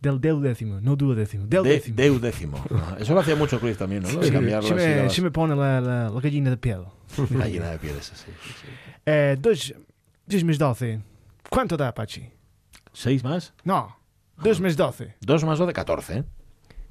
Del 0.00 0.20
duodécimo, 0.20 0.80
no 0.80 0.96
duodécimo, 0.96 1.46
del 1.46 1.62
De, 1.62 1.70
décimo. 1.70 1.96
deu 1.96 2.18
décimo. 2.18 2.62
Ajá. 2.70 2.96
Eso 3.00 3.14
lo 3.14 3.20
hacía 3.20 3.36
mucho 3.36 3.58
Cruyff 3.58 3.78
también, 3.78 4.02
¿no? 4.02 4.08
Sí, 4.10 4.30
cambiar 4.30 4.62
se, 4.62 4.74
las 4.74 4.84
me, 5.04 5.10
se 5.10 5.22
me 5.22 5.30
pone 5.30 5.56
la, 5.56 5.80
la, 5.80 6.10
la 6.10 6.20
gallina 6.20 6.50
de 6.50 6.56
piel. 6.58 6.82
La 7.30 7.46
llena 7.48 7.70
de 7.70 7.78
pieles, 7.78 8.04
sí, 8.14 8.30
sí, 8.42 8.52
sí. 8.60 8.66
Eh, 9.06 9.36
dos, 9.40 9.74
dos 10.26 10.44
más 10.44 10.58
doce. 10.58 11.00
¿Cuánto 11.48 11.76
da, 11.76 11.94
Pachi? 11.94 12.28
¿Seis 12.92 13.24
más? 13.24 13.54
No, 13.64 13.96
dos 14.42 14.60
más 14.60 14.76
doce. 14.76 15.14
Dos 15.20 15.42
más 15.44 15.58
dos 15.58 15.66
de 15.68 15.72
14, 15.72 16.18
¿eh? 16.18 16.24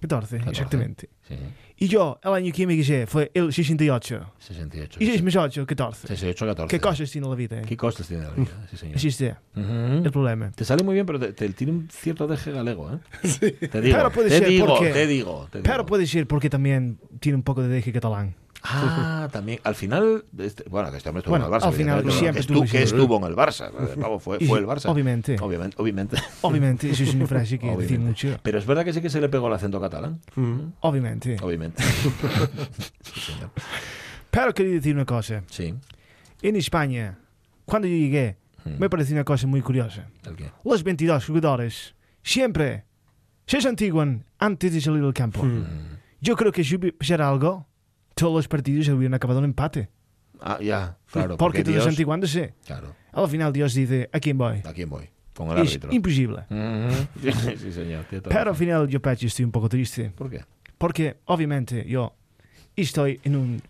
14, 0.01 0.37
14. 0.39 0.49
exactamente. 0.49 1.09
Sí, 1.27 1.35
Y 1.83 1.87
yo, 1.89 2.17
el 2.23 2.31
año 2.31 2.53
que 2.53 2.65
me 2.65 2.77
casé 2.77 3.05
fue 3.07 3.29
el 3.33 3.51
68. 3.51 4.25
68. 4.39 4.99
Y 5.01 5.05
6 5.05 5.21
más 5.21 5.35
8, 5.35 5.65
14. 5.65 6.07
68, 6.07 6.45
14. 6.45 6.67
¿Qué 6.77 6.79
cosas 6.79 7.11
tiene 7.11 7.27
la 7.27 7.35
vida? 7.35 7.59
eh? 7.59 7.65
¿Qué 7.67 7.75
costes 7.75 8.07
tiene 8.07 8.23
la 8.23 8.29
vida? 8.29 8.51
Sí, 8.71 8.77
señor. 8.77 8.95
Así 8.95 9.07
está, 9.09 9.41
Ujú. 9.53 10.05
el 10.05 10.09
problema. 10.11 10.51
Te 10.51 10.63
sale 10.63 10.81
muy 10.81 10.93
bien, 10.93 11.05
pero 11.05 11.19
te, 11.19 11.33
te- 11.33 11.49
tiene 11.49 11.73
un 11.73 11.89
cierto 11.91 12.25
deje 12.25 12.53
galego, 12.53 12.89
¿eh? 12.93 12.99
Te 13.69 13.81
digo, 13.81 13.97
Pero 13.97 14.11
puede 14.13 14.29
te 14.29 14.37
ser 14.39 14.47
digo, 14.47 14.65
porque- 14.67 14.93
te 14.93 15.07
digo, 15.07 15.47
te 15.51 15.59
Pero 15.59 15.73
digo. 15.73 15.85
puede 15.85 16.07
ser 16.07 16.25
porque 16.25 16.49
también 16.49 16.99
tiene 17.19 17.35
un 17.35 17.43
poco 17.43 17.61
de 17.61 17.67
deje 17.67 17.91
catalán. 17.91 18.33
Ah, 18.65 19.27
también. 19.31 19.59
Al 19.63 19.75
final, 19.75 20.23
este- 20.37 20.63
bueno, 20.69 20.89
que 20.89 20.97
este 20.97 21.09
hombre 21.09 21.19
estuvo 21.19 21.31
Bueno, 21.33 21.47
en 21.47 21.53
el 21.53 21.59
Barça. 21.59 21.67
al 21.67 21.73
final 21.73 22.11
siempre 22.11 22.41
que, 22.41 22.47
tuvo 22.47 22.63
estu- 22.63 22.71
que 22.71 22.83
estuvo 22.83 23.17
en 23.17 23.23
el 23.25 23.35
Barça. 23.35 23.71
Fue, 24.19 24.39
fue 24.39 24.59
el 24.59 24.65
Barça. 24.65 24.89
Obviamente. 24.89 25.35
Obviamente, 25.41 25.75
obviamente. 25.79 26.17
Obviamente, 26.41 26.89
eso 26.89 27.03
es 27.03 27.13
una 27.13 27.27
frase 27.27 27.59
que 27.59 27.75
decir 27.75 27.99
mucho. 27.99 28.37
Pero 28.41 28.59
es 28.59 28.65
verdad 28.65 28.85
que 28.85 28.93
sí 28.93 29.01
que 29.01 29.09
se 29.09 29.19
le 29.19 29.27
pegó 29.29 29.47
el 29.47 29.53
acento 29.53 29.81
catalán. 29.81 30.21
Obviamente. 30.79 31.37
Obviamente. 31.41 31.83
sí, 33.01 33.19
señor. 33.19 33.49
Pero 34.31 34.53
quería 34.53 34.73
decir 34.73 34.95
una 34.95 35.05
cosa. 35.05 35.43
Sí. 35.49 35.73
En 36.41 36.55
España, 36.55 37.19
cuando 37.65 37.87
yo 37.87 37.95
llegué, 37.95 38.37
Mm. 38.65 38.79
me 38.79 38.89
pareció 38.89 39.13
una 39.15 39.25
cosa 39.25 39.45
muy 39.45 39.61
curiosa. 39.61 40.07
¿El 40.25 40.35
qué? 40.37 40.49
Los 40.63 40.83
22 40.83 41.25
jugadores 41.25 41.95
siempre 42.23 42.85
se 43.45 43.59
santiguan 43.59 44.23
antes 44.39 44.71
de 44.73 44.79
salir 44.79 45.01
del 45.03 45.13
campo. 45.13 45.43
Mm. 45.43 45.65
Yo 46.21 46.37
creo 46.37 46.53
que 46.53 46.63
si 46.63 46.75
hubiera 46.77 47.27
algo, 47.27 47.67
todos 48.15 48.33
los 48.35 48.47
partidos 48.47 48.85
se 48.85 48.93
hubieran 48.93 49.13
acabado 49.13 49.39
en 49.39 49.45
empate. 49.45 49.89
Ah, 50.41 50.59
ya, 50.61 50.97
claro. 51.11 51.37
porque 51.37 51.59
todos 51.63 51.73
Dios- 51.75 51.85
santiguándose. 51.85 52.53
Claro. 52.65 52.95
Al 53.11 53.27
final 53.29 53.53
Dios 53.53 53.73
dice, 53.73 54.09
¿a 54.11 54.19
quién 54.19 54.37
voy? 54.37 54.61
¿A 54.65 54.73
quién 54.73 54.89
voy? 54.89 55.09
Con 55.33 55.49
el 55.51 55.59
Es 55.59 55.69
árbitro. 55.69 55.91
imposible. 55.93 56.43
Sí, 57.21 57.57
sí, 57.57 57.71
señor. 57.71 58.05
Pero 58.09 58.49
al 58.51 58.55
final 58.55 58.87
yo, 58.87 59.01
Pachi, 59.01 59.27
estoy 59.27 59.45
un 59.45 59.51
poco 59.51 59.69
triste. 59.69 60.09
¿Por 60.11 60.29
qué? 60.29 60.43
Porque 60.77 61.17
obviamente 61.25 61.85
yo 61.87 62.13
estoy 62.75 63.19
en 63.23 63.35
un... 63.35 63.61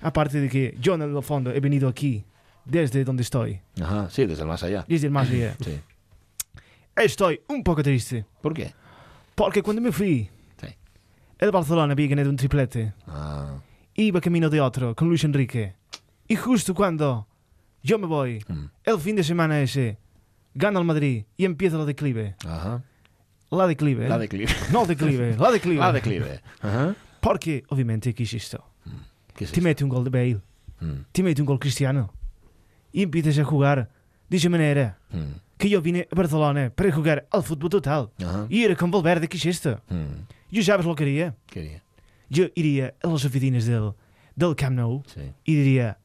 Aparte 0.00 0.40
de 0.40 0.48
que 0.48 0.76
yo 0.80 0.94
en 0.94 1.02
el 1.02 1.22
fondo 1.22 1.50
he 1.52 1.60
venido 1.60 1.88
aquí 1.88 2.24
desde 2.64 3.04
donde 3.04 3.22
estoy, 3.22 3.60
Ajá, 3.80 4.08
sí, 4.10 4.26
desde 4.26 4.42
el 4.42 4.48
más 4.48 4.62
allá. 4.62 4.84
desde 4.86 5.06
el 5.06 5.12
más 5.12 5.28
allá. 5.30 5.56
Sí. 5.64 5.78
Estoy 6.96 7.40
un 7.48 7.62
poco 7.62 7.82
triste. 7.82 8.24
¿Por 8.42 8.52
qué? 8.54 8.72
Porque 9.34 9.62
cuando 9.62 9.80
me 9.80 9.92
fui, 9.92 10.28
Sí. 10.60 10.66
el 11.38 11.50
Barcelona 11.52 11.92
había 11.92 12.08
ganado 12.08 12.28
un 12.30 12.36
triplete. 12.36 12.92
Ah, 13.06 13.56
Iba 14.00 14.20
camino 14.20 14.48
de 14.48 14.60
otro 14.60 14.94
con 14.94 15.08
Luis 15.08 15.24
Enrique. 15.24 15.74
Y 16.28 16.36
justo 16.36 16.72
cuando 16.72 17.26
yo 17.82 17.98
me 17.98 18.06
voy, 18.06 18.38
mm, 18.46 18.64
el 18.84 18.98
fin 19.00 19.16
de 19.16 19.24
semana 19.24 19.60
ese, 19.60 19.98
gana 20.54 20.78
el 20.78 20.84
Madrid 20.84 21.24
y 21.36 21.44
empieza 21.44 21.76
la 21.78 21.84
declive. 21.84 22.36
ajá. 22.46 22.84
La 23.50 23.66
declive. 23.66 24.06
¿eh? 24.06 24.08
La 24.08 24.18
declive. 24.18 24.52
No 24.72 24.86
declive, 24.86 25.34
la 25.40 25.50
declive. 25.50 25.80
La 25.80 25.92
declive. 25.92 26.40
Ajá. 26.60 26.94
Porque, 27.20 27.64
obviamente, 27.70 28.14
¿qué 28.14 28.22
es 28.22 28.34
esto? 28.34 28.62
¿Qué 29.34 29.44
es 29.44 29.50
Te 29.52 29.60
mete 29.60 29.82
un 29.82 29.90
gol 29.90 30.04
de 30.04 30.10
Bale, 30.10 30.30
esto? 30.30 30.44
Mm, 30.80 31.04
te 31.10 31.22
mete 31.24 31.42
un 31.42 31.46
gol 31.46 31.58
cristiano. 31.58 32.12
Y 32.92 33.02
empiezas 33.02 33.36
a 33.38 33.44
jugar 33.44 33.90
de 34.28 34.36
esa 34.36 34.48
manera 34.48 34.98
mm, 35.10 35.56
que 35.56 35.68
yo 35.70 35.82
vine 35.82 36.06
a 36.12 36.14
Barcelona 36.14 36.70
para 36.72 36.92
jugar 36.92 37.26
al 37.32 37.42
fútbol 37.42 37.68
total. 37.70 38.10
Ajá. 38.22 38.46
Y 38.48 38.62
era 38.62 38.76
con 38.76 38.92
Valverde, 38.92 39.26
¿qué 39.26 39.38
es 39.38 39.46
esto? 39.46 39.80
Mm, 39.88 40.28
Yo 40.52 40.62
sabes 40.62 40.86
lo 40.86 40.94
que 40.94 41.02
haría. 41.02 41.34
Quería. 41.46 41.82
Yo 42.28 42.46
iría 42.54 42.94
a 43.02 43.08
las 43.08 43.24
oficinas 43.24 43.64
del, 43.66 43.92
del 44.36 44.54
Camp 44.56 44.76
Nou 44.76 45.02
Sí. 45.06 45.20
y 45.44 45.54
diría, 45.56 45.98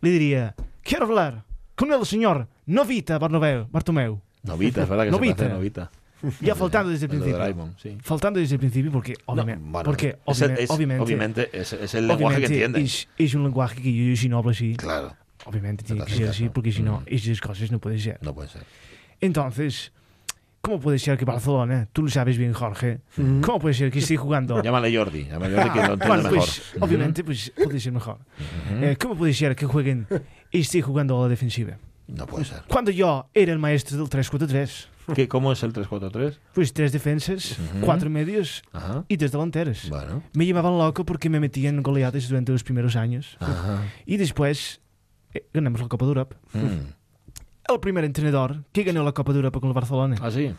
le 0.00 0.10
diría, 0.10 0.54
quiero 0.82 1.06
hablar 1.06 1.44
con 1.74 1.92
el 1.92 2.04
señor 2.06 2.48
Novita 2.66 3.18
Bartomeu. 3.18 3.66
Bartomeu. 3.70 4.20
Novita, 4.42 4.82
es 4.82 4.88
verdad 4.88 5.04
que 5.04 5.10
Novita. 5.10 5.44
se 5.48 5.52
Novita. 5.52 5.90
Ya 6.40 6.54
faltando 6.54 6.90
desde 6.90 7.06
el 7.06 7.10
principio. 7.10 7.36
Doraemon, 7.36 7.74
sí. 7.78 7.96
Faltando 8.02 8.40
desde 8.40 8.54
el 8.54 8.58
principio 8.58 8.90
porque, 8.92 9.12
No, 9.26 9.34
obviamente, 9.34 9.62
bueno, 9.68 9.84
porque 9.84 10.18
es 10.26 10.40
el- 10.42 10.50
es- 10.52 10.70
obviamente, 10.70 11.02
obviamente 11.02 11.50
es, 11.52 11.72
es 11.72 11.94
el 11.94 12.06
lenguaje 12.06 12.38
que 12.40 12.46
entiende. 12.46 12.80
Es, 12.80 13.08
es 13.18 13.34
un 13.34 13.42
lenguaje 13.44 13.80
que 13.82 13.92
yo, 14.10 14.16
si 14.16 14.28
no 14.28 14.38
hablo 14.38 14.50
así, 14.50 14.74
Claro, 14.76 15.14
obviamente 15.44 15.84
tiene 15.84 16.02
te 16.02 16.06
que 16.10 16.16
ser 16.16 16.28
así, 16.28 16.42
caso. 16.44 16.52
porque 16.54 16.72
si 16.72 16.82
no, 16.82 17.02
esas 17.06 17.40
cosas 17.40 17.70
no 17.70 17.78
pueden 17.80 18.00
ser. 18.00 18.18
no 18.22 18.34
puede 18.34 18.48
ser. 18.48 18.62
Entonces, 19.20 19.92
¿cómo 20.66 20.80
puede 20.80 20.98
ser 20.98 21.16
que 21.16 21.24
Barcelona, 21.24 21.88
tú 21.92 22.02
lo 22.02 22.08
sabes 22.10 22.36
bien, 22.36 22.52
Jorge, 22.52 23.00
cómo 23.40 23.60
puede 23.60 23.74
ser 23.74 23.90
que 23.92 24.00
esté 24.00 24.16
jugando? 24.16 24.60
Llámale 24.64 24.94
Jordi, 24.94 25.24
llámale 25.24 25.54
Jordi 25.56 25.70
que 25.70 25.76
lo 25.86 25.92
entiende 25.94 26.06
Bueno, 26.08 26.22
mejor. 26.24 26.38
pues, 26.38 26.62
obviamente, 26.80 27.22
pues, 27.24 27.52
puede 27.62 27.78
ser 27.80 27.92
mejor. 27.92 28.18
Eh, 28.80 28.96
¿Cómo 29.00 29.14
puede 29.14 29.32
ser 29.32 29.54
que 29.54 29.64
jueguen 29.66 30.06
y 30.50 30.60
esté 30.60 30.82
jugando 30.82 31.18
a 31.18 31.22
la 31.22 31.28
defensiva? 31.28 31.78
No 32.08 32.26
puede 32.26 32.44
ser. 32.44 32.62
Cuando 32.68 32.90
yo 32.90 33.28
era 33.32 33.52
el 33.52 33.58
maestro 33.58 33.96
del 33.96 34.08
3-4-3, 34.08 34.86
¿Qué, 35.14 35.28
¿Cómo 35.28 35.52
es 35.52 35.62
el 35.62 35.72
3-4-3? 35.72 36.36
pues 36.52 36.72
tres 36.72 36.90
defensas, 36.90 37.52
Ujú. 37.60 37.86
cuatro 37.86 38.10
medios 38.10 38.64
Ajá. 38.72 39.04
y 39.06 39.16
tres 39.16 39.30
delanteros. 39.30 39.88
Bueno. 39.88 40.24
Me 40.34 40.44
llamaban 40.46 40.76
loco 40.78 41.04
porque 41.04 41.30
me 41.30 41.38
metían 41.38 41.80
goleadas 41.80 42.28
durante 42.28 42.50
los 42.50 42.64
primeros 42.64 42.96
años. 42.96 43.36
Ajá. 43.38 43.84
Y 44.04 44.16
después 44.16 44.80
eh, 45.32 45.46
ganamos 45.54 45.80
la 45.80 45.86
Copa 45.86 46.04
de 46.06 46.08
Europa. 46.08 46.36
Mm. 47.68 47.72
El 47.74 47.80
primer 47.80 48.04
entrenador 48.04 48.64
que 48.72 48.84
ganó 48.84 49.02
la 49.04 49.12
Copa 49.12 49.32
de 49.32 49.38
Europa 49.38 49.60
con 49.60 49.68
el 49.68 49.74
Barcelona. 49.74 50.16
¿Ah, 50.20 50.30
sí? 50.30 50.52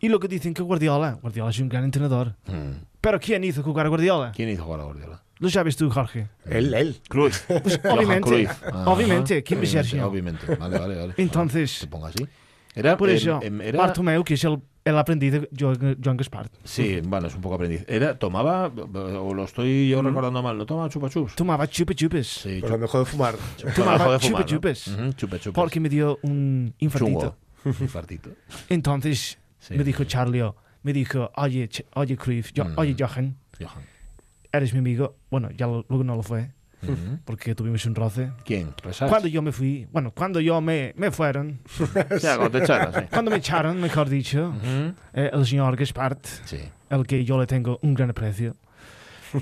Y 0.00 0.08
lo 0.08 0.18
que 0.18 0.28
dicen 0.28 0.54
que 0.54 0.62
Guardiola, 0.62 1.18
Guardiola 1.20 1.50
es 1.50 1.58
un 1.60 1.68
gran 1.68 1.84
entrenador. 1.84 2.34
Mm. 2.46 2.84
Pero 3.00 3.20
¿quién 3.20 3.44
hizo 3.44 3.62
jugar 3.62 3.86
a 3.86 3.88
Guardiola? 3.88 4.32
¿Quién 4.34 4.48
hizo 4.48 4.64
jugar 4.64 4.80
a 4.80 4.84
Guardiola? 4.84 5.22
Lo 5.38 5.48
sabes 5.50 5.76
tú, 5.76 5.88
Jorge. 5.88 6.28
Él, 6.46 6.74
él. 6.74 7.00
Cruyff. 7.08 7.44
Pues 7.46 7.80
obviamente, 7.84 8.48
obviamente, 8.86 9.42
¿quién 9.44 9.60
me 9.60 9.66
Obviamente? 9.66 10.02
Obviamente. 10.02 10.56
Vale, 10.56 10.78
vale, 10.78 10.96
vale. 10.96 11.14
Entonces, 11.16 11.70
Se 11.70 11.86
ponga 11.86 12.08
así. 12.08 12.26
Era, 12.74 12.96
por 12.96 13.08
em, 13.10 13.16
eso, 13.16 13.40
em, 13.42 13.60
era- 13.60 13.78
Bartomeu, 13.78 14.22
que 14.24 14.34
es 14.34 14.44
el, 14.44 14.58
el 14.84 14.96
aprendiz 14.96 15.32
de 15.32 15.48
Joan, 15.58 15.98
Joan 16.02 16.16
Gaspar, 16.16 16.48
Sí, 16.64 17.00
bueno, 17.02 17.26
es 17.26 17.34
un 17.34 17.40
poco 17.40 17.56
aprendiz. 17.56 17.84
Era, 17.88 18.18
tomaba, 18.18 18.66
o 18.68 19.34
lo 19.34 19.44
estoy 19.44 19.88
yo 19.88 20.00
recordando 20.02 20.42
mal, 20.42 20.56
¿no 20.56 20.64
tomaba 20.66 20.88
chupa 20.88 21.08
chups? 21.10 21.34
tomaba 21.34 21.66
chupa 21.68 21.94
chupas. 21.94 22.26
Sí, 22.26 22.58
Pero 22.60 22.74
lo 22.74 22.78
mejor 22.78 23.04
de 23.04 23.10
fumar. 23.10 23.34
tomaba 23.74 23.98
Dejó 23.98 24.12
de 24.12 24.18
chupa 24.18 24.44
fumar, 24.44 25.00
¿no? 25.00 25.12
chupa 25.12 25.38
chupas. 25.38 25.54
Porque 25.54 25.80
me 25.80 25.88
dio 25.88 26.18
un 26.22 26.74
infartito. 26.78 27.36
Chungo. 27.64 27.76
Infartito. 27.80 28.30
Entonces, 28.68 29.38
Sí. 29.58 29.74
me 29.74 29.84
dijo 29.84 30.04
Charlie, 30.04 30.44
me 30.82 30.92
dijo, 30.92 31.30
oye, 31.36 31.68
oye, 31.94 32.16
Cruyff, 32.16 32.52
yo- 32.52 32.64
Mm. 32.64 32.72
oye, 32.76 32.96
Johan, 32.98 33.36
Johan. 33.58 33.82
eres 34.52 34.72
mi 34.72 34.78
amigo. 34.78 35.16
Bueno, 35.30 35.50
ya 35.50 35.66
lo- 35.66 35.84
luego 35.88 36.04
no 36.04 36.14
lo 36.16 36.22
fue, 36.22 36.52
Porque 37.24 37.54
tuvimos 37.54 37.84
un 37.86 37.94
roce. 37.94 38.30
¿Quién? 38.44 38.72
¿Resas? 38.82 39.08
Cuando 39.08 39.28
yo 39.28 39.42
me 39.42 39.52
fui, 39.52 39.86
bueno, 39.92 40.12
cuando 40.14 40.40
yo 40.40 40.60
me, 40.60 40.92
me 40.96 41.10
fueron, 41.10 41.58
Ya, 42.22 42.36
cuando 42.36 42.58
te 42.58 42.64
echaron, 42.64 42.94
sí. 42.94 43.00
cuando 43.10 43.30
me 43.30 43.36
echaron, 43.38 43.80
mejor 43.80 44.08
dicho, 44.08 44.54
eh, 45.12 45.30
el 45.32 45.44
señor 45.46 45.76
Gaspart, 45.76 46.24
Sí. 46.44 46.58
el 46.90 47.06
que 47.06 47.24
yo 47.24 47.38
le 47.38 47.46
tengo 47.46 47.78
un 47.82 47.94
gran 47.94 48.10
aprecio, 48.10 48.54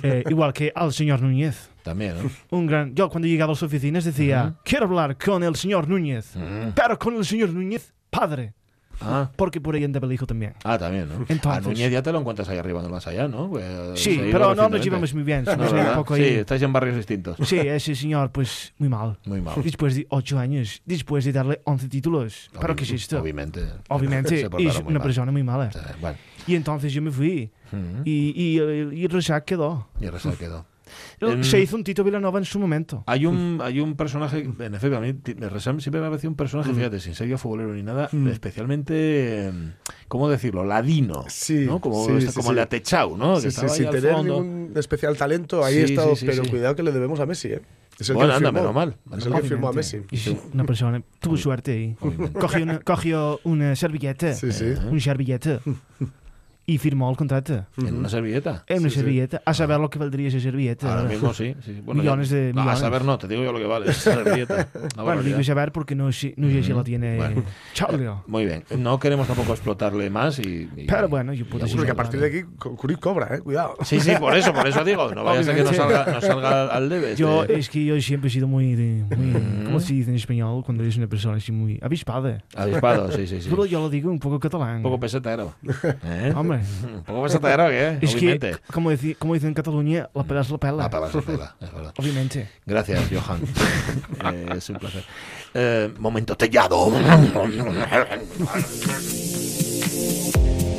Eh, 0.02 0.24
igual 0.30 0.52
que 0.52 0.72
al 0.74 0.92
señor 0.92 1.20
Núñez. 1.22 1.68
También, 1.84 2.14
¿no? 2.20 2.30
Un 2.58 2.66
gran... 2.66 2.94
Yo 2.94 3.08
cuando 3.08 3.28
llegaba 3.28 3.50
a 3.50 3.54
las 3.54 3.62
oficinas 3.62 4.04
decía, 4.04 4.54
quiero 4.64 4.86
hablar 4.86 5.16
con 5.16 5.44
el 5.44 5.54
señor 5.54 5.88
Núñez, 5.88 6.32
pero 6.74 6.98
con 6.98 7.14
el 7.16 7.24
señor 7.24 7.50
Núñez, 7.50 7.92
padre, 8.10 8.54
Ah, 9.00 9.30
porque 9.36 9.60
por 9.60 9.74
ahí 9.74 9.84
andaba 9.84 10.06
el 10.06 10.12
hijo 10.12 10.26
también. 10.26 10.54
ah, 10.64 10.78
también, 10.78 11.08
¿no? 11.08 11.24
Entonces- 11.28 11.46
A 11.46 11.60
Núñez 11.60 11.90
ya 11.92 12.02
te 12.02 12.12
lo 12.12 12.20
encuentras 12.20 12.48
ahí 12.48 12.58
arriba, 12.58 12.82
no 12.82 12.88
más 12.88 13.06
allá, 13.06 13.28
¿no? 13.28 13.48
Pues, 13.50 13.64
Sí, 14.00 14.18
pero 14.32 14.54
no 14.54 14.68
nos 14.68 14.82
llevamos 14.82 15.12
muy 15.14 15.22
bien, 15.22 15.44
No, 15.56 15.90
un 15.90 15.94
poco 15.96 16.16
Sí, 16.16 16.22
ahí... 16.22 16.28
estáis 16.36 16.62
en 16.62 16.72
barrios 16.72 16.96
distintos. 16.96 17.36
Sí, 17.46 17.58
ese 17.58 17.94
señor, 17.94 18.30
pues, 18.30 18.72
muy 18.78 18.88
mal. 18.88 19.18
Muy 19.26 19.40
mal. 19.40 19.54
Después 19.62 19.94
de 19.94 20.06
ocho 20.10 20.38
años, 20.38 20.82
después 20.84 21.24
de 21.24 21.32
darle 21.32 21.60
11 21.64 21.88
títulos. 21.88 22.50
¿Pero 22.60 22.74
qué 22.76 22.84
es 22.84 22.90
esto? 22.92 23.20
Obviamente. 23.20 23.64
Obviamente, 23.88 24.40
es 24.58 24.78
una 24.80 24.90
mal. 24.90 25.02
persona 25.02 25.32
muy 25.32 25.42
mala. 25.42 25.70
Sí, 25.72 25.78
Bueno, 26.00 26.16
Y 26.46 26.54
entonces 26.54 26.92
yo 26.92 27.02
me 27.02 27.10
fui. 27.10 27.50
Ujú. 27.72 28.02
Y, 28.04 28.32
y, 28.34 28.58
eh, 28.60 28.88
y 28.92 29.06
Rosach 29.08 29.44
quedó. 29.44 29.88
y 30.00 30.06
se 30.18 30.36
quedó. 30.36 30.64
Em, 31.20 31.42
Se 31.42 31.60
hizo 31.60 31.76
un 31.76 31.84
Tito 31.84 32.04
Villanova 32.04 32.38
en 32.38 32.44
su 32.44 32.58
momento. 32.58 33.04
Hay 33.06 33.26
un, 33.26 33.60
hay 33.62 33.80
un 33.80 33.96
personaje, 33.96 34.40
en 34.58 34.74
efecto, 34.74 34.96
a 34.96 35.00
mí 35.00 35.14
Resam 35.50 35.80
siempre 35.80 36.00
me 36.00 36.06
ha 36.06 36.10
parecido 36.10 36.30
un 36.30 36.36
personaje, 36.36 36.72
fíjate, 36.72 37.00
sin 37.00 37.14
ser 37.14 37.36
futbolero 37.38 37.72
ni 37.74 37.82
nada, 37.82 38.08
especialmente, 38.30 39.48
eh, 39.48 39.52
¿cómo 40.08 40.28
decirlo? 40.28 40.64
Ladino. 40.64 41.24
Sí, 41.28 41.64
¿no? 41.66 41.80
Como, 41.80 42.04
sí, 42.06 42.12
este- 42.12 42.30
sí, 42.30 42.34
como 42.36 42.48
sí. 42.48 42.52
el 42.52 42.58
Atechau, 42.60 43.16
¿no? 43.16 43.40
Que 43.40 43.48
estaba 43.48 43.68
sin 43.68 43.90
tener 43.90 44.12
fondo. 44.14 44.42
ningún 44.42 44.72
especial 44.76 45.16
talento, 45.16 45.64
ahí 45.64 45.86
sí, 45.88 45.96
pero 46.24 46.44
cuidado 46.44 46.76
que 46.76 46.82
le 46.82 46.92
debemos 46.92 47.20
a 47.20 47.26
Messi, 47.26 47.48
¿eh? 47.48 47.62
Es 47.98 48.10
el 48.10 48.16
Bueno, 48.16 48.30
que 48.32 48.36
anda, 48.36 48.48
firmó. 48.50 48.60
menos 48.60 48.74
mal, 48.74 49.18
Es 49.18 49.26
el 49.26 49.32
que 49.32 49.42
firmó 49.42 49.68
a 49.68 49.72
Messi. 49.72 50.02
Y 50.10 50.36
una 50.52 50.64
persona 50.64 51.02
tuvo 51.18 51.36
suerte 51.38 51.72
ahí. 51.72 51.96
Cogió 52.38 52.62
una, 52.62 52.78
cogió 52.80 53.40
una 53.44 53.74
servilleta. 53.74 54.34
Sí, 54.34 54.52
sí. 54.52 54.74
Un 54.90 55.00
servilleta. 55.00 55.60
Y 56.68 56.78
firmó 56.78 57.08
el 57.10 57.16
contrato. 57.16 57.64
En 57.78 57.96
una 57.96 58.08
servilleta. 58.08 58.64
En 58.66 58.80
una 58.80 58.88
Sí, 58.90 58.94
sí. 58.96 59.00
servilleta. 59.00 59.40
A 59.44 59.54
saber 59.54 59.78
lo 59.78 59.88
que 59.88 60.00
valdría 60.00 60.26
esa 60.28 60.40
servilleta. 60.40 60.96
Ahora 60.98 61.08
mismo 61.08 61.32
sí. 61.32 61.54
sí. 61.64 61.80
Bueno, 61.84 62.02
Millones 62.02 62.30
de 62.30 62.52
No, 62.52 62.62
A 62.62 62.64
millones. 62.64 62.80
saber 62.80 63.04
no, 63.04 63.18
te 63.18 63.28
digo 63.28 63.44
yo 63.44 63.52
lo 63.52 63.58
que 63.60 63.66
vale. 63.66 63.90
esa 63.90 64.14
servilleta. 64.14 64.68
Una 64.94 65.02
Bueno, 65.04 65.22
digo 65.22 65.42
saber 65.44 65.70
porque 65.70 65.94
no 65.94 66.10
sé, 66.10 66.34
no 66.36 66.48
sé 66.48 66.64
si 66.64 66.72
la 66.72 66.82
tiene 66.82 67.16
Bueno. 67.18 67.44
Charlie. 67.72 68.08
Muy 68.26 68.46
bien. 68.46 68.64
No 68.78 68.98
queremos 68.98 69.28
tampoco 69.28 69.52
explotarle 69.52 70.10
más 70.10 70.40
y... 70.40 70.68
y- 70.76 70.86
Pero 70.88 71.08
bueno, 71.08 71.32
yo 71.32 71.46
puedo 71.46 71.66
Porque 71.68 71.90
a 71.92 71.94
partir 71.94 72.18
de 72.18 72.26
aquí, 72.26 72.42
Cruyff 72.58 72.98
cobra, 72.98 73.36
¿eh? 73.36 73.38
Cuidado. 73.40 73.76
Sí, 73.84 74.00
sí, 74.00 74.12
por 74.18 74.34
eso, 74.36 74.52
por 74.52 74.66
eso 74.66 74.82
digo. 74.82 75.14
No 75.14 75.22
vaya 75.22 75.40
a 75.40 75.44
ser 75.44 75.54
que 75.54 75.62
no 75.62 75.72
salga, 75.72 76.06
no 76.14 76.20
salga 76.20 76.66
al 76.66 76.88
debe. 76.88 77.10
este- 77.12 77.20
Yo, 77.22 77.44
es 77.44 77.68
que 77.70 77.84
yo 77.84 78.00
siempre 78.00 78.26
he 78.28 78.32
sido 78.32 78.48
muy, 78.48 78.74
de- 78.74 79.04
muy 79.16 79.26
Mm. 79.40 79.64
¿cómo 79.66 79.78
se 79.78 79.92
dice 79.94 80.10
en 80.10 80.16
español? 80.16 80.64
Cuando 80.64 80.82
eres 80.82 80.96
una 80.96 81.06
persona 81.06 81.36
así 81.36 81.52
muy 81.52 81.78
avispada. 81.80 82.42
Avispado, 82.56 83.12
sí, 83.12 83.26
sí, 83.28 83.40
sí. 83.40 83.46
Pero 83.48 83.66
yo 83.66 83.78
lo 83.78 83.88
digo 83.88 84.10
un 84.10 84.18
poco 84.18 84.40
catalán. 84.40 84.78
Un 84.78 84.82
poco 84.82 84.98
pesetero. 84.98 85.54
¿Eh? 86.04 86.32
Hombre, 86.34 86.55
Un 86.84 87.02
poco 87.06 87.22
pesetero, 87.24 87.68
¿qué? 87.68 87.98
es 88.00 88.14
Obviamente. 88.14 88.50
que, 88.52 88.72
como, 88.72 88.92
deci- 88.92 89.16
como 89.18 89.34
dicen 89.34 89.48
en 89.48 89.54
Cataluña, 89.54 90.08
la 90.14 90.24
pela 90.24 90.40
es 90.40 90.50
la 90.50 90.58
pela. 90.58 90.76
La 90.84 90.90
palabra 90.90 91.12
se 91.12 91.22
pela, 91.26 91.56
es 91.60 91.72
verdad. 91.72 91.94
Obviamente. 91.98 92.48
Gracias, 92.64 93.04
Johan. 93.12 93.40
Eh, 94.34 94.46
es 94.56 94.70
un 94.70 94.76
placer. 94.76 95.04
Eh, 95.54 95.92
momento 95.98 96.36
tellado. 96.36 96.90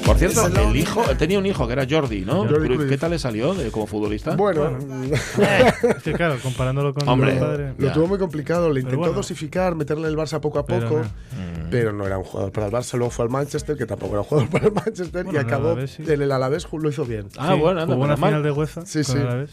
Por 0.08 0.18
cierto, 0.18 0.48
el 0.48 0.76
hijo, 0.76 1.04
tenía 1.18 1.38
un 1.38 1.46
hijo 1.46 1.68
que 1.68 1.74
era 1.74 1.86
Jordi, 1.90 2.22
¿no? 2.22 2.38
Jordi 2.46 2.54
Cruyff, 2.56 2.76
Cruyff. 2.78 2.90
¿Qué 2.90 2.98
tal 2.98 3.12
le 3.12 3.20
salió 3.20 3.54
de- 3.54 3.70
como 3.72 3.86
futbolista? 3.88 4.36
Bueno, 4.36 4.78
Es 5.38 6.04
que 6.04 6.14
claro, 6.14 6.38
comparándolo 6.42 6.94
con 6.94 7.08
Hombre. 7.08 7.36
padre. 7.36 7.74
lo 7.78 7.88
Ya. 7.88 7.94
tuvo 7.94 8.08
muy 8.08 8.18
complicado. 8.18 8.70
Le 8.72 8.80
intentó 8.80 9.00
bueno. 9.00 9.14
dosificar, 9.14 9.76
meterle 9.76 10.08
el 10.08 10.16
Barça 10.16 10.40
poco 10.40 10.60
a 10.60 10.66
Pero 10.66 10.88
poco, 10.88 11.02
no. 11.02 11.70
pero 11.70 11.92
no 11.94 12.06
era 12.06 12.18
un 12.18 12.24
jugador 12.24 12.52
para 12.52 12.68
el 12.68 12.74
Barça. 12.74 12.94
Luego 12.98 13.12
fue 13.12 13.26
al 13.26 13.30
Manchester, 13.32 13.78
que 13.78 13.86
tampoco 13.86 14.14
era 14.14 14.22
un 14.22 14.26
jugador 14.28 14.50
para 14.52 14.66
el 14.68 14.74
Manchester, 14.74 15.24
Bueno, 15.26 15.32
y 15.32 15.36
en 15.42 15.42
el 15.42 15.48
acabó 15.54 15.68
Alavés, 15.72 15.92
sí. 15.92 16.04
en 16.08 16.22
el 16.22 16.32
Alavés, 16.32 16.68
lo 16.72 16.90
hizo 16.90 17.06
bien. 17.06 17.28
Ah, 17.38 17.54
bueno, 17.56 17.82
anda, 17.82 17.96
Hubo 17.96 18.04
una 18.04 18.16
mal. 18.16 18.30
final 18.30 18.44
de 18.44 18.52
UEFA. 18.52 18.86
Sí, 18.86 19.00
con 19.04 19.06
sí. 19.06 19.12
el 19.14 19.28
Alavés. 19.28 19.50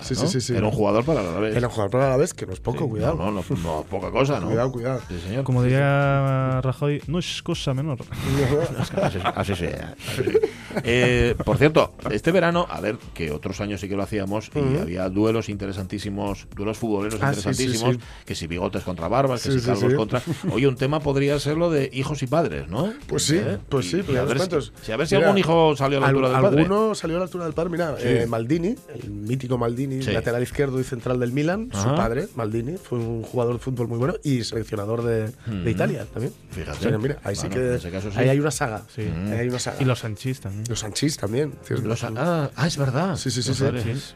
Sí, 0.00 0.14
¿no? 0.14 0.20
sí, 0.20 0.26
sí, 0.28 0.40
sí. 0.40 0.56
Era 0.56 0.66
un 0.66 0.72
jugador 0.72 1.04
para 1.04 1.22
la 1.22 1.38
vez. 1.38 1.56
Era 1.56 1.66
un 1.68 1.72
jugador 1.72 1.90
para 1.90 2.04
el 2.04 2.08
Alavés, 2.10 2.34
que 2.34 2.46
no 2.46 2.52
es 2.52 2.60
poco, 2.60 2.88
cuidado. 2.88 3.14
No, 3.16 3.30
no, 3.30 3.44
no, 3.48 3.56
no, 3.62 3.82
poca 3.88 4.10
cosa, 4.10 4.40
¿no? 4.40 4.46
Cuidado, 4.48 4.72
cuidado. 4.72 5.00
Sí, 5.08 5.18
señor. 5.26 5.44
Como 5.44 5.62
diría 5.62 6.60
Rajoy, 6.62 7.02
no 7.06 7.18
es 7.18 7.42
cosa 7.42 7.74
menor. 7.74 7.98
Así, 8.78 8.94
así 8.96 9.18
sea. 9.18 9.30
así 9.36 9.54
sea. 9.54 9.94
Eh, 10.82 11.34
por 11.44 11.56
cierto, 11.58 11.94
este 12.10 12.32
verano, 12.32 12.66
a 12.68 12.80
ver, 12.80 12.96
que 13.14 13.30
otros 13.30 13.60
años 13.60 13.80
sí 13.80 13.88
que 13.88 13.96
lo 13.96 14.02
hacíamos 14.02 14.50
y 14.54 14.78
había 14.78 15.08
duelos 15.08 15.48
interesantísimos, 15.48 16.46
duelos 16.54 16.78
futboleros 16.78 17.20
Ah, 17.22 17.32
sí, 17.32 17.40
sí, 17.40 17.48
interesantísimos, 17.48 17.94
sí. 17.96 18.00
que 18.26 18.34
si 18.34 18.46
bigotes 18.46 18.82
contra 18.82 19.08
barbas, 19.08 19.42
que 19.42 19.52
Sí, 19.52 19.60
si 19.60 19.66
calvos 19.66 19.90
sí. 19.90 19.96
contra. 19.96 20.22
Oye, 20.52 20.66
un 20.66 20.76
tema 20.76 21.00
podría 21.00 21.38
ser 21.38 21.56
lo 21.56 21.70
de 21.70 21.90
hijos 21.92 22.22
y 22.22 22.26
padres, 22.26 22.68
¿no? 22.68 22.92
Pues 23.06 23.24
sí, 23.24 23.36
¿Eh? 23.36 23.58
pues 23.68 23.86
Y- 23.86 23.90
sí, 23.90 23.96
y 23.98 24.02
pero 24.02 24.12
a 24.18 24.22
ya 24.22 24.24
ver 24.28 24.36
los 24.36 24.42
si- 24.44 24.48
cuentos. 24.50 24.72
si 24.82 24.92
a 24.92 24.96
ver 24.96 25.06
si 25.06 25.14
Mira, 25.16 25.28
algún 25.28 25.38
hijo 25.38 25.76
salió 25.76 25.98
a 25.98 26.00
la 26.00 26.06
Al- 26.08 26.14
altura 26.14 26.28
del 26.30 26.40
padre. 26.42 26.62
Alguno 26.62 26.94
salió 26.94 27.16
a 27.16 27.18
la 27.20 27.24
altura 27.24 27.44
del 27.44 27.54
padre. 27.54 27.70
Mira, 27.70 27.94
eh, 28.00 28.26
Maldini, 28.28 28.74
el 28.94 29.10
mítico 29.10 29.56
Maldini, 29.58 29.83
Sí. 30.02 30.12
lateral 30.12 30.42
izquierdo 30.42 30.80
y 30.80 30.84
central 30.84 31.20
del 31.20 31.32
Milan. 31.32 31.68
Su 31.72 31.78
Ajá. 31.78 31.94
padre, 31.96 32.28
Maldini, 32.34 32.76
fue 32.76 32.98
un 32.98 33.22
jugador 33.22 33.54
de 33.54 33.58
fútbol 33.60 33.88
muy 33.88 33.98
bueno 33.98 34.14
y 34.22 34.44
seleccionador 34.44 35.02
de, 35.02 35.30
de 35.46 35.70
Italia 35.70 36.06
también. 36.12 36.32
Fíjate. 36.50 36.78
O 36.78 36.80
sea 36.80 36.90
que 36.92 36.98
mira, 36.98 37.18
ahí 37.24 37.34
sí 37.36 37.42
Bueno, 37.48 37.54
que. 37.62 37.68
en 37.68 37.74
ese 37.74 37.90
caso 37.90 38.10
sí. 38.10 38.18
Ahí 38.18 38.28
hay 38.28 38.40
una 38.40 38.50
saga. 38.50 38.82
Sí. 38.94 39.02
Ahí 39.02 39.32
hay 39.40 39.48
una 39.48 39.58
saga. 39.58 39.76
Y 39.80 39.84
los 39.84 39.98
Sanchis 40.00 40.40
también. 40.40 40.64
Los 40.68 40.78
Sanchís 40.80 41.16
también. 41.16 41.52
Los- 41.82 42.04
ah, 42.04 42.50
ah, 42.56 42.66
es 42.66 42.76
verdad. 42.76 43.16
Sí, 43.16 43.30
sí, 43.30 43.42
sí. 43.42 43.52
Sí, 43.54 43.64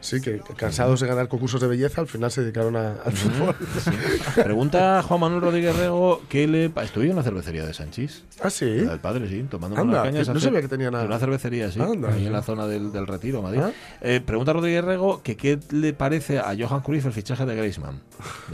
sí 0.01 0.21
que 0.21 0.39
que 0.39 0.53
cansados 0.55 0.99
de 1.01 1.07
ganar 1.07 1.27
concursos 1.27 1.59
de 1.61 1.67
belleza, 1.67 2.01
al 2.01 2.07
final 2.07 2.31
se 2.31 2.41
dedicaron 2.41 2.75
a- 2.75 2.93
al 3.03 3.13
fútbol. 3.13 3.55
Pregunta 4.35 5.01
Juan 5.03 5.19
Manuel 5.19 5.41
Rodríguez 5.41 5.75
Rego 5.75 6.21
que 6.29 6.47
le 6.47 6.65
estudió 6.83 7.09
en 7.11 7.15
la 7.15 7.23
cervecería 7.23 7.65
de 7.65 7.73
Sanchís. 7.73 8.23
Ah, 8.41 8.49
sí. 8.49 8.65
La 8.81 8.91
del 8.91 8.99
padre, 8.99 9.27
sí, 9.27 9.45
tomando 9.49 9.77
Anda, 9.79 10.01
unas 10.01 10.03
cañas. 10.11 10.29
no 10.29 10.39
sabía 10.39 10.61
que 10.61 10.67
tenía 10.67 10.91
nada. 10.91 11.03
en 11.03 11.09
Una 11.09 11.19
cervecería, 11.19 11.71
sí. 11.71 11.79
Anda. 11.81 12.13
ahí 12.13 12.25
en 12.27 12.33
la 12.33 12.41
zona 12.41 12.67
del, 12.67 12.91
del 12.91 13.07
Retiro, 13.07 13.41
Madrid. 13.41 13.61
Ah. 13.63 13.71
Eh, 14.01 14.21
pregunta 14.25 14.53
Rodríguez 14.53 14.83
Rego 14.83 15.21
que 15.23 15.35
qué 15.35 15.58
le 15.71 15.93
parece 15.93 16.39
a 16.39 16.55
Johan 16.57 16.81
Cruyff 16.81 17.05
el 17.05 17.13
fichaje 17.13 17.45
de 17.45 17.55
Griezmann. 17.55 17.95
De 17.97 18.03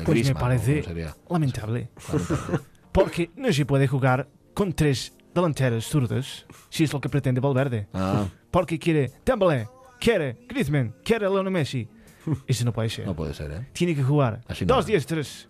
Pues 0.03 0.07
me 0.07 0.13
Griezmann, 0.13 0.41
parece 0.41 0.73
¿cómo 0.81 0.87
sería? 0.93 1.15
lamentable. 1.29 1.89
Porque 2.91 3.29
no 3.35 3.51
se 3.51 3.65
puede 3.65 3.87
jugar 3.87 4.29
con 4.53 4.73
tres 4.73 5.13
delanteros 5.33 5.85
zurdos 5.85 6.45
si 6.69 6.83
es 6.85 6.93
lo 6.93 7.01
que 7.01 7.09
pretende 7.09 7.41
Valverde. 7.41 7.87
Ah, 7.93 8.25
Porque 8.51 8.79
quiere 8.79 9.11
Dembélé, 9.25 9.67
quiere 9.99 10.37
Griezmann, 10.47 10.95
quiere 11.03 11.27
Lionel 11.29 11.51
Messi. 11.51 11.87
Eso 12.47 12.65
no 12.65 12.71
puede 12.73 12.89
ser. 12.89 13.05
no 13.05 13.15
puede 13.15 13.33
ser, 13.33 13.51
¿eh? 13.51 13.67
Tiene 13.73 13.95
que 13.95 14.03
jugar 14.03 14.41
Así 14.47 14.65
no. 14.65 14.75
dos 14.75 14.85
diestros 14.85 15.47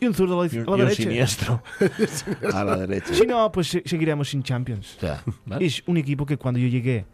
y 0.00 0.06
un 0.06 0.14
zurdo 0.14 0.40
a 0.40 0.46
la, 0.46 0.52
Y 0.52 0.58
a 0.58 0.60
un, 0.62 0.66
la 0.66 0.70
y 0.70 0.72
un 0.72 0.78
derecha. 0.88 1.02
siniestro 1.02 1.62
a 2.52 2.64
la 2.64 2.76
derecha. 2.76 3.14
Si 3.14 3.26
no, 3.26 3.52
pues 3.52 3.68
se- 3.68 3.82
seguiremos 3.86 4.28
sin 4.30 4.42
Champions. 4.42 4.96
O 4.96 5.00
sea, 5.00 5.22
¿vale? 5.46 5.64
Es 5.64 5.82
un 5.86 5.96
equipo 5.96 6.26
que 6.26 6.36
cuando 6.36 6.58
yo 6.58 6.66
llegué 6.68 7.06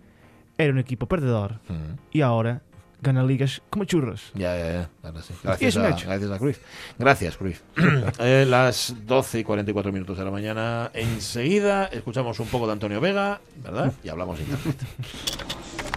era 0.56 0.72
un 0.72 0.78
equipo 0.78 1.06
perdedor 1.06 1.61
Mm. 1.68 1.98
y 2.12 2.20
ahora 2.22 2.62
gana 3.02 3.22
ligas 3.22 3.62
como 3.70 3.84
churros. 3.84 4.30
Ya, 4.34 4.56
ya, 4.56 4.72
ya. 4.72 4.90
Ahora 5.02 5.22
sí. 5.22 5.32
Y 5.32 5.46
Gracias, 5.46 5.76
a, 5.76 5.80
gracias 5.80 6.30
a 6.30 6.38
Cruyff. 6.38 6.58
Gracias, 6.98 7.36
Cruyff. 7.36 7.60
Eh, 8.18 8.44
las 8.48 8.94
12 9.06 9.40
y 9.40 9.44
44 9.44 9.92
minutos 9.92 10.18
de 10.18 10.24
la 10.24 10.30
mañana. 10.30 10.90
Enseguida 10.94 11.86
escuchamos 11.86 12.38
un 12.40 12.48
poco 12.48 12.66
de 12.66 12.72
Antonio 12.72 13.00
Vega, 13.00 13.40
¿verdad? 13.62 13.92
Y 14.04 14.08
hablamos 14.08 14.38
de 14.38 14.44
internet. 14.44 14.76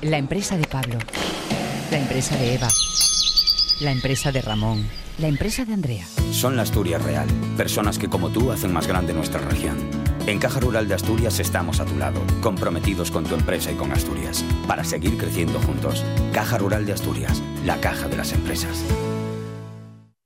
La 0.01 0.17
empresa 0.17 0.57
de 0.57 0.67
Pablo. 0.67 0.97
La 1.91 1.97
empresa 1.97 2.35
de 2.37 2.55
Eva. 2.55 2.67
La 3.81 3.91
empresa 3.91 4.31
de 4.31 4.41
Ramón. 4.41 4.87
La 5.19 5.27
empresa 5.27 5.65
de 5.65 5.73
Andrea. 5.73 6.05
Son 6.31 6.55
la 6.55 6.63
Asturias 6.63 7.01
Real, 7.03 7.27
personas 7.55 7.99
que 7.99 8.09
como 8.09 8.29
tú 8.29 8.51
hacen 8.51 8.73
más 8.73 8.87
grande 8.87 9.13
nuestra 9.13 9.39
región. 9.41 9.77
En 10.25 10.39
Caja 10.39 10.59
Rural 10.61 10.87
de 10.87 10.93
Asturias 10.95 11.39
estamos 11.39 11.79
a 11.81 11.85
tu 11.85 11.95
lado, 11.97 12.21
comprometidos 12.41 13.11
con 13.11 13.25
tu 13.25 13.35
empresa 13.35 13.71
y 13.71 13.75
con 13.75 13.91
Asturias, 13.91 14.43
para 14.67 14.83
seguir 14.83 15.17
creciendo 15.17 15.59
juntos. 15.59 16.03
Caja 16.33 16.57
Rural 16.57 16.85
de 16.85 16.93
Asturias, 16.93 17.41
la 17.65 17.77
caja 17.81 18.07
de 18.07 18.15
las 18.17 18.31
empresas. 18.31 18.83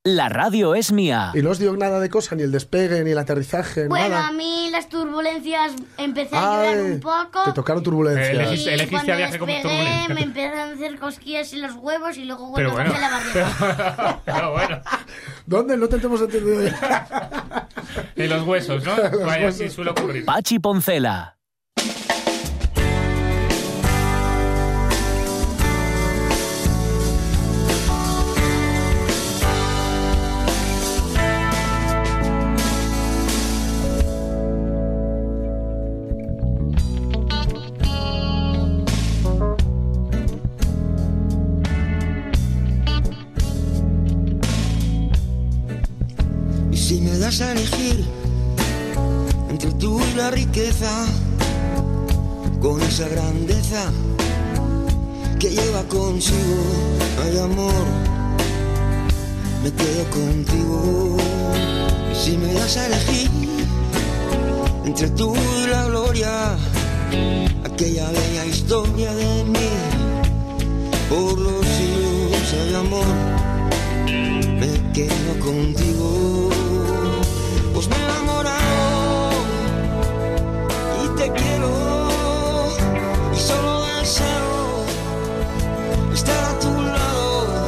La 0.04 0.30
radio 0.30 0.74
es 0.76 0.92
mía. 0.94 1.32
Y 1.34 1.42
no 1.42 1.50
os 1.50 1.60
dio 1.60 1.76
nada 1.76 2.00
de 2.00 2.10
cosa, 2.10 2.36
ni 2.36 2.44
el 2.44 2.52
despegue, 2.52 3.04
ni 3.04 3.12
el 3.12 3.18
aterrizaje, 3.18 3.88
Bueno, 3.90 4.08
nada. 4.10 4.28
a 4.30 4.32
mí 4.32 4.70
las 4.72 4.88
turbulencias 4.88 5.74
empecé 5.98 6.38
a 6.38 6.64
llorar 6.64 6.80
un 6.86 7.00
poco. 7.02 7.44
Te 7.46 7.52
tocaron 7.52 7.84
turbulencias. 7.84 8.30
Eh, 8.30 8.32
elegiste- 8.36 8.74
elegiste 8.74 8.90
cuando 8.96 9.14
a 9.14 9.16
viaje 9.18 9.40
como 9.40 9.52
despegué, 9.52 9.76
turbulento. 9.84 10.14
me 10.14 10.22
empezaron 10.22 10.60
a 10.60 10.74
hacer 10.74 11.00
cosquillas 11.00 11.52
en 11.54 11.62
los 11.64 11.74
huevos 11.76 12.16
y 12.18 12.24
luego 12.24 12.48
bueno. 12.52 12.78
a 12.78 12.84
la 12.86 13.10
barriga. 13.10 14.22
Pero 14.26 14.52
bueno, 14.54 14.82
¿Dónde? 15.48 15.78
No 15.78 15.88
te 15.88 15.96
hemos 15.96 16.22
entendido. 16.22 16.62
en 18.16 18.30
los 18.30 18.46
huesos, 18.46 18.84
¿no? 18.84 18.96
Vaya, 19.26 19.52
sí 19.52 19.70
suele 19.70 19.92
ocurrir. 19.92 20.26
Pachi 20.26 20.60
Poncela. 20.60 21.37
Das 47.28 47.42
a 47.42 47.52
elegir 47.52 48.06
entre 49.50 49.70
tú 49.74 50.00
y 50.00 50.16
la 50.16 50.32
riqueza, 50.32 51.06
con 52.62 52.82
esa 52.82 53.10
grandeza 53.10 53.92
que 55.38 55.50
lleva 55.50 55.84
consigo. 55.90 56.63
Ay, 57.26 57.38
amor, 57.40 57.84
me 59.62 59.74
quedo 59.74 60.04
contigo. 60.10 61.18
Si 62.13 62.38
me 62.38 62.54
das 62.54 62.78
a 62.78 62.86
elegir 62.86 63.30
entre 64.86 65.10
tú 65.10 65.36
y 65.36 65.68
la 65.68 65.84
gloria, 65.84 66.56
aquella 67.66 68.10
bella 68.10 68.46
historia 68.46 69.13
de 69.13 69.44
mí, 69.44 69.70
por 71.10 71.38
los 71.38 71.66
siglos, 71.76 72.54
ay, 72.54 72.74
amor, 72.74 73.16
me 74.62 74.94
quedo 74.94 75.40
contigo. 75.42 76.57
Pues 77.78 77.88
me 77.90 77.96
he 77.96 78.00
enamorado 78.06 79.30
y 81.06 81.08
te 81.16 81.32
quiero 81.32 81.70
y 83.32 83.38
solo 83.38 83.86
deseo 84.00 84.84
estar 86.12 86.44
a 86.44 86.58
tu 86.58 86.72
lado, 86.74 87.68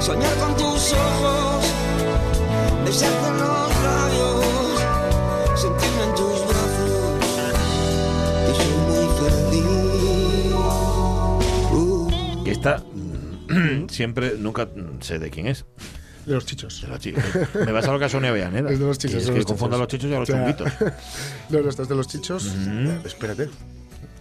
soñar 0.00 0.32
con 0.36 0.56
tus 0.56 0.92
ojos, 0.92 1.64
besarte 2.84 3.26
en 3.26 3.38
los 3.38 3.70
labios, 3.82 4.80
sentirme 5.56 6.02
en 6.04 6.14
tus 6.14 6.46
brazos, 6.46 7.18
que 8.46 8.52
soy 8.62 8.74
muy 8.86 9.06
feliz. 12.38 12.46
Y 12.46 12.50
esta 12.50 12.72
mm, 12.78 13.88
siempre, 13.88 14.36
nunca 14.38 14.68
sé 15.00 15.18
de 15.18 15.30
quién 15.30 15.48
es. 15.48 15.64
De 16.26 16.34
los 16.34 16.46
chichos. 16.46 16.80
De 16.82 16.88
la 16.88 16.98
chi- 16.98 17.14
Me 17.66 17.72
vas 17.72 17.86
a 17.86 17.92
lo 17.92 17.98
que 17.98 18.06
a 18.06 18.08
Sonia 18.08 18.32
Villaneda. 18.32 18.70
Es 18.70 18.78
de 18.78 18.86
los 18.86 18.98
chichos. 18.98 19.22
Es 19.22 19.30
que 19.30 19.36
los 19.36 19.44
confundo 19.46 19.76
a 19.76 19.78
los 19.78 19.88
chichos 19.88 20.10
y 20.10 20.14
a 20.14 20.18
los 20.20 20.28
O 20.30 20.32
sea, 20.32 20.40
chunguitos. 20.56 20.72
No, 21.50 21.60
no, 21.60 21.68
estás 21.70 21.88
de 21.88 21.94
los 21.94 22.08
chichos. 22.08 22.50
Espérate. 23.04 23.48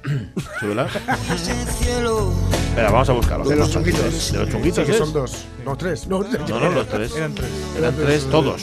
Súbela. 0.59 0.87
Espera, 0.87 2.91
vamos 2.91 3.09
a 3.09 3.13
buscarlo. 3.13 3.45
De 3.47 3.55
los 3.55 3.71
chunguitos. 3.71 4.31
De 4.31 4.39
los 4.39 4.49
chunguitos. 4.49 4.85
Sí, 4.85 4.91
que 4.91 4.97
son 4.97 5.13
dos. 5.13 5.45
No, 5.65 5.75
tres. 5.77 6.07
No, 6.07 6.23
No, 6.23 6.49
no, 6.59 6.69
los 6.71 6.87
tres. 6.87 7.15
Eran 7.15 7.35
tres. 7.35 7.49
Eran 7.77 7.95
tres 7.95 8.25
todos. 8.29 8.61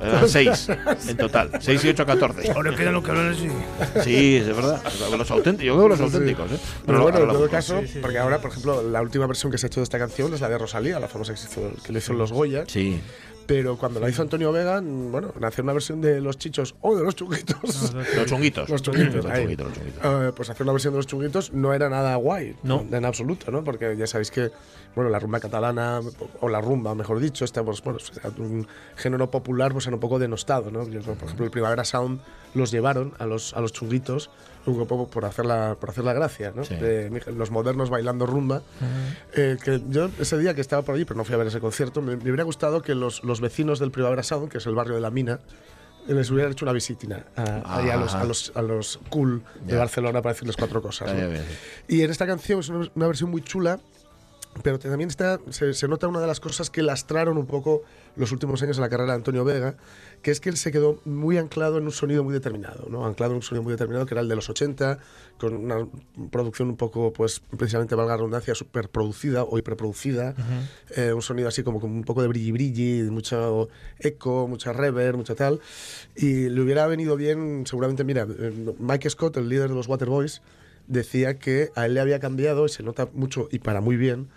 Eran 0.00 0.28
seis 0.28 0.68
en 1.08 1.16
total. 1.16 1.50
Seis 1.60 1.84
y 1.84 1.88
ocho, 1.88 2.06
catorce. 2.06 2.50
Ahora 2.52 2.74
quedan 2.74 2.94
los 2.94 3.04
que 3.04 3.10
hablan 3.10 3.32
así. 3.32 3.48
Sí, 4.04 4.36
es 4.36 4.46
verdad. 4.46 4.80
Los 5.16 5.30
auténticos. 5.30 5.66
Yo 5.66 5.76
creo 5.76 5.84
que 5.84 5.88
los 6.02 6.10
Sí. 6.10 6.16
auténticos. 6.16 6.52
¿eh? 6.52 6.58
Pero 6.86 7.02
bueno, 7.02 7.18
en 7.18 7.28
todo 7.28 7.48
caso, 7.48 7.80
Sí, 7.80 7.88
sí. 7.88 7.98
porque 8.00 8.18
ahora, 8.18 8.40
por 8.40 8.50
ejemplo, 8.50 8.82
la 8.82 9.02
última 9.02 9.26
versión 9.26 9.50
que 9.52 9.58
se 9.58 9.66
ha 9.66 9.68
hecho 9.68 9.80
de 9.80 9.84
esta 9.84 9.98
canción 9.98 10.32
es 10.34 10.40
la 10.40 10.48
de 10.48 10.58
Rosalía, 10.58 10.98
la 11.00 11.08
famosa 11.08 11.34
que, 11.34 11.92
le 11.92 11.98
hizo 11.98 12.12
los 12.12 12.32
Goya. 12.32 12.64
Sí. 12.66 13.00
Pero 13.48 13.78
cuando 13.78 13.98
la 13.98 14.10
hizo 14.10 14.20
Antonio 14.20 14.52
Vega, 14.52 14.78
mm, 14.82 15.10
bueno, 15.10 15.32
hacer 15.42 15.64
una 15.64 15.72
versión 15.72 16.02
de 16.02 16.20
los 16.20 16.36
chichos 16.36 16.74
o 16.82 16.94
de 16.94 17.02
los 17.02 17.16
chunguitos. 17.16 17.94
Los 18.14 18.26
chunguitos. 18.26 18.68
Los 18.68 18.82
chunguitos, 18.82 19.24
Los 19.24 19.32
chunguitos, 19.32 19.64
los 19.64 19.72
chunguitos. 19.72 20.04
Eh, 20.04 20.32
pues 20.36 20.50
hacer 20.50 20.64
una 20.64 20.72
versión 20.72 20.92
de 20.92 20.98
los 20.98 21.06
chunguitos 21.06 21.54
no 21.54 21.72
era 21.72 21.88
nada 21.88 22.14
guay. 22.16 22.56
No. 22.62 22.84
En 22.92 23.06
absoluto, 23.06 23.50
¿no? 23.50 23.64
Porque 23.64 23.96
ya 23.96 24.06
sabéis 24.06 24.30
que, 24.30 24.50
bueno, 24.94 25.08
la 25.08 25.18
rumba 25.18 25.40
catalana, 25.40 26.02
o 26.42 26.48
la 26.50 26.60
rumba, 26.60 26.94
mejor 26.94 27.20
dicho, 27.20 27.46
está, 27.46 27.64
pues, 27.64 27.82
bueno, 27.82 27.98
es 27.98 28.12
un 28.36 28.68
género 28.96 29.30
popular, 29.30 29.72
pues 29.72 29.86
era 29.86 29.96
un 29.96 30.00
poco 30.00 30.18
denostado, 30.18 30.70
¿no? 30.70 30.80
Por 30.80 30.92
ejemplo, 30.92 31.46
el 31.46 31.50
Primavera 31.50 31.86
Sound 31.86 32.20
los 32.52 32.70
llevaron 32.70 33.14
a 33.18 33.24
los, 33.24 33.54
a 33.54 33.62
los 33.62 33.72
chunguitos 33.72 34.28
un 34.66 34.86
poco 34.86 35.08
por 35.08 35.24
hacer 35.24 35.46
la, 35.46 35.76
por 35.80 35.90
hacer 35.90 36.04
la 36.04 36.12
gracia, 36.12 36.52
¿no? 36.54 36.64
Sí. 36.64 36.74
De 36.74 37.22
los 37.34 37.50
modernos 37.50 37.90
bailando 37.90 38.26
rumba. 38.26 38.62
Eh, 39.34 39.56
que 39.62 39.80
yo 39.88 40.10
ese 40.20 40.36
día 40.38 40.54
que 40.54 40.60
estaba 40.60 40.82
por 40.82 40.94
allí, 40.94 41.04
pero 41.04 41.16
no 41.16 41.24
fui 41.24 41.34
a 41.34 41.38
ver 41.38 41.46
ese 41.46 41.60
concierto, 41.60 42.02
me, 42.02 42.16
me 42.16 42.22
hubiera 42.24 42.44
gustado 42.44 42.82
que 42.82 42.94
los, 42.94 43.24
los 43.24 43.40
vecinos 43.40 43.78
del 43.78 43.90
Primavera 43.90 44.22
Sound, 44.22 44.50
que 44.50 44.58
es 44.58 44.66
el 44.66 44.74
barrio 44.74 44.94
de 44.94 45.00
la 45.00 45.10
mina, 45.10 45.40
les 46.06 46.30
hubieran 46.30 46.52
hecho 46.52 46.64
una 46.64 46.72
visitina 46.72 47.24
a, 47.36 47.76
ahí 47.78 47.90
a, 47.90 47.96
los, 47.96 48.14
a, 48.14 48.24
los, 48.24 48.52
a 48.54 48.62
los 48.62 48.98
cool 49.10 49.42
de 49.64 49.72
Ya. 49.72 49.78
Barcelona 49.78 50.22
para 50.22 50.32
decirles 50.32 50.56
cuatro 50.56 50.80
cosas. 50.80 51.12
¿no? 51.14 51.20
Y 51.86 52.02
en 52.02 52.10
esta 52.10 52.26
canción 52.26 52.60
es 52.60 52.68
una, 52.70 52.88
una 52.94 53.06
versión 53.06 53.30
muy 53.30 53.42
chula, 53.42 53.78
pero 54.62 54.78
también 54.78 55.08
está, 55.08 55.40
se, 55.50 55.74
se 55.74 55.88
nota 55.88 56.08
una 56.08 56.20
de 56.20 56.26
las 56.26 56.40
cosas 56.40 56.70
que 56.70 56.82
lastraron 56.82 57.38
un 57.38 57.46
poco 57.46 57.82
los 58.16 58.32
últimos 58.32 58.62
años 58.62 58.76
en 58.76 58.82
la 58.82 58.88
carrera 58.88 59.12
de 59.12 59.16
Antonio 59.16 59.44
Vega, 59.44 59.76
que 60.22 60.30
es 60.30 60.40
que 60.40 60.48
él 60.48 60.56
se 60.56 60.72
quedó 60.72 61.00
muy 61.04 61.38
anclado 61.38 61.78
en 61.78 61.84
un 61.84 61.92
sonido 61.92 62.24
muy 62.24 62.34
determinado, 62.34 62.88
¿no? 62.90 63.06
anclado 63.06 63.32
en 63.32 63.36
un 63.36 63.42
sonido 63.42 63.62
muy 63.62 63.72
determinado 63.72 64.06
que 64.06 64.14
era 64.14 64.20
el 64.20 64.28
de 64.28 64.34
los 64.34 64.50
80, 64.50 64.98
con 65.38 65.54
una 65.54 65.86
producción 66.30 66.68
un 66.68 66.76
poco, 66.76 67.12
pues 67.12 67.40
precisamente 67.56 67.94
valga 67.94 68.12
la 68.12 68.16
redundancia, 68.16 68.54
super 68.54 68.88
producida 68.88 69.44
o 69.44 69.58
hiperproducida, 69.58 70.34
eh, 70.96 71.12
un 71.12 71.22
sonido 71.22 71.48
así 71.48 71.62
como 71.62 71.80
con 71.80 71.90
un 71.90 72.04
poco 72.04 72.22
de 72.22 72.28
brilli 72.28 72.52
brilli, 72.52 73.10
mucho 73.10 73.68
eco, 74.00 74.48
mucha 74.48 74.72
reverb, 74.72 75.16
mucha 75.16 75.34
tal, 75.34 75.60
y 76.16 76.48
le 76.48 76.60
hubiera 76.60 76.86
venido 76.86 77.16
bien, 77.16 77.64
seguramente, 77.66 78.02
mira, 78.02 78.26
eh, 78.28 78.74
Mike 78.78 79.08
Scott, 79.10 79.36
el 79.36 79.48
líder 79.48 79.68
de 79.68 79.76
los 79.76 79.86
Waterboys, 79.86 80.42
decía 80.88 81.38
que 81.38 81.70
a 81.76 81.86
él 81.86 81.94
le 81.94 82.00
había 82.00 82.18
cambiado, 82.18 82.66
y 82.66 82.70
se 82.70 82.82
nota 82.82 83.08
mucho 83.12 83.48
y 83.52 83.60
para 83.60 83.80
muy 83.80 83.96
bien, 83.96 84.28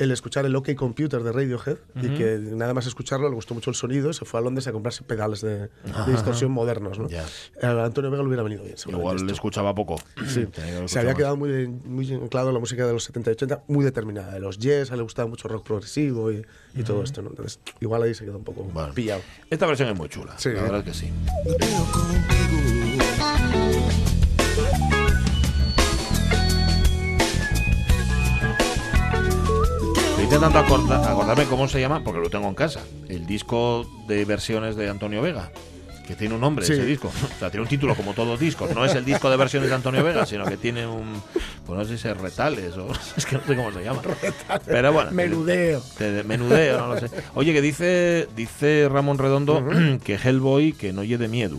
el 0.00 0.10
escuchar 0.12 0.46
el 0.46 0.56
OK 0.56 0.74
Computer 0.74 1.22
de 1.22 1.30
Radiohead 1.30 1.76
y 2.02 2.08
que 2.16 2.38
nada 2.40 2.72
más 2.74 2.86
escucharlo 2.86 3.28
le 3.28 3.34
gustó 3.34 3.54
mucho 3.54 3.70
el 3.70 3.76
sonido 3.76 4.10
y 4.10 4.14
se 4.14 4.24
fue 4.24 4.40
a 4.40 4.42
Londres 4.42 4.66
a 4.66 4.72
comprarse 4.72 5.04
pedales 5.04 5.42
de, 5.42 5.58
de 5.58 5.68
distorsión 6.12 6.50
modernos. 6.50 6.98
¿no? 6.98 7.08
Ya. 7.08 7.24
A 7.62 7.84
Antonio 7.84 8.10
Vega 8.10 8.22
le 8.22 8.28
hubiera 8.28 8.42
venido 8.42 8.62
bien. 8.64 8.76
Igual 8.88 9.26
le 9.26 9.32
escuchaba 9.32 9.74
poco. 9.74 9.96
Sí. 10.26 10.46
Se 10.86 10.98
había 10.98 11.14
quedado 11.14 11.36
muy, 11.36 11.68
muy 11.68 12.12
anclado 12.14 12.48
en 12.48 12.54
la 12.54 12.60
música 12.60 12.86
de 12.86 12.92
los 12.94 13.04
70 13.04 13.30
y 13.30 13.32
80, 13.34 13.64
muy 13.68 13.84
determinada. 13.84 14.32
De 14.32 14.40
los 14.40 14.56
a 14.58 14.68
él 14.70 14.88
le 14.96 15.02
gustaba 15.02 15.28
mucho 15.28 15.48
rock 15.48 15.66
progresivo 15.66 16.32
y, 16.32 16.44
y 16.74 16.82
todo 16.82 17.02
esto. 17.02 17.20
¿no? 17.22 17.30
Entonces, 17.30 17.60
igual 17.80 18.02
ahí 18.02 18.14
se 18.14 18.24
quedó 18.24 18.38
un 18.38 18.44
poco 18.44 18.64
Bueno. 18.64 18.94
pillado. 18.94 19.20
Esta 19.50 19.66
versión 19.66 19.90
es 19.90 19.96
muy 19.98 20.08
chula. 20.08 20.34
Sí. 20.38 20.50
La 20.50 20.62
verdad 20.62 20.78
es 20.80 20.84
que 20.84 20.94
sí. 20.94 21.12
Intentando 30.30 30.58
acorda- 30.60 31.10
acordarme 31.10 31.44
cómo 31.46 31.66
se 31.68 31.80
llama, 31.80 32.02
porque 32.04 32.20
lo 32.20 32.30
tengo 32.30 32.46
en 32.48 32.54
casa. 32.54 32.80
El 33.08 33.26
disco 33.26 33.84
de 34.06 34.24
versiones 34.24 34.76
de 34.76 34.88
Antonio 34.88 35.22
Vega. 35.22 35.50
Que 36.06 36.14
tiene 36.16 36.34
un 36.34 36.40
nombre 36.40 36.64
Sí. 36.66 36.72
ese 36.72 36.84
disco. 36.84 37.08
O 37.08 37.38
sea, 37.38 37.50
tiene 37.50 37.62
un 37.62 37.68
título 37.68 37.94
como 37.94 38.14
todos 38.14 38.28
los 38.28 38.40
discos. 38.40 38.74
No 38.74 38.84
es 38.84 38.94
el 38.96 39.04
disco 39.04 39.30
de 39.30 39.36
versiones 39.36 39.68
de 39.68 39.74
Antonio 39.76 40.02
Vega, 40.02 40.26
sino 40.26 40.44
que 40.44 40.56
tiene 40.56 40.84
un. 40.86 41.22
Pues 41.66 41.78
no 41.78 41.84
sé 41.84 41.98
si 41.98 42.08
es 42.08 42.16
retales 42.16 42.76
o. 42.76 42.88
Es 43.16 43.26
que 43.26 43.36
no 43.36 43.42
sé 43.46 43.54
cómo 43.56 43.70
se 43.72 43.84
llama. 43.84 44.02
Pero 44.66 44.92
bueno. 44.92 45.10
Menudeo. 45.12 45.80
de- 45.98 46.10
de 46.12 46.22
menudeo, 46.24 46.78
no 46.78 46.94
lo 46.94 47.00
sé. 47.00 47.08
Oye, 47.34 47.52
que 47.52 47.62
dice, 47.62 48.28
dice 48.36 48.88
Ramón 48.90 49.18
Redondo 49.18 49.64
que 50.04 50.14
Hellboy 50.16 50.72
que 50.72 50.92
no 50.92 51.04
lleve 51.04 51.28
miedo. 51.28 51.58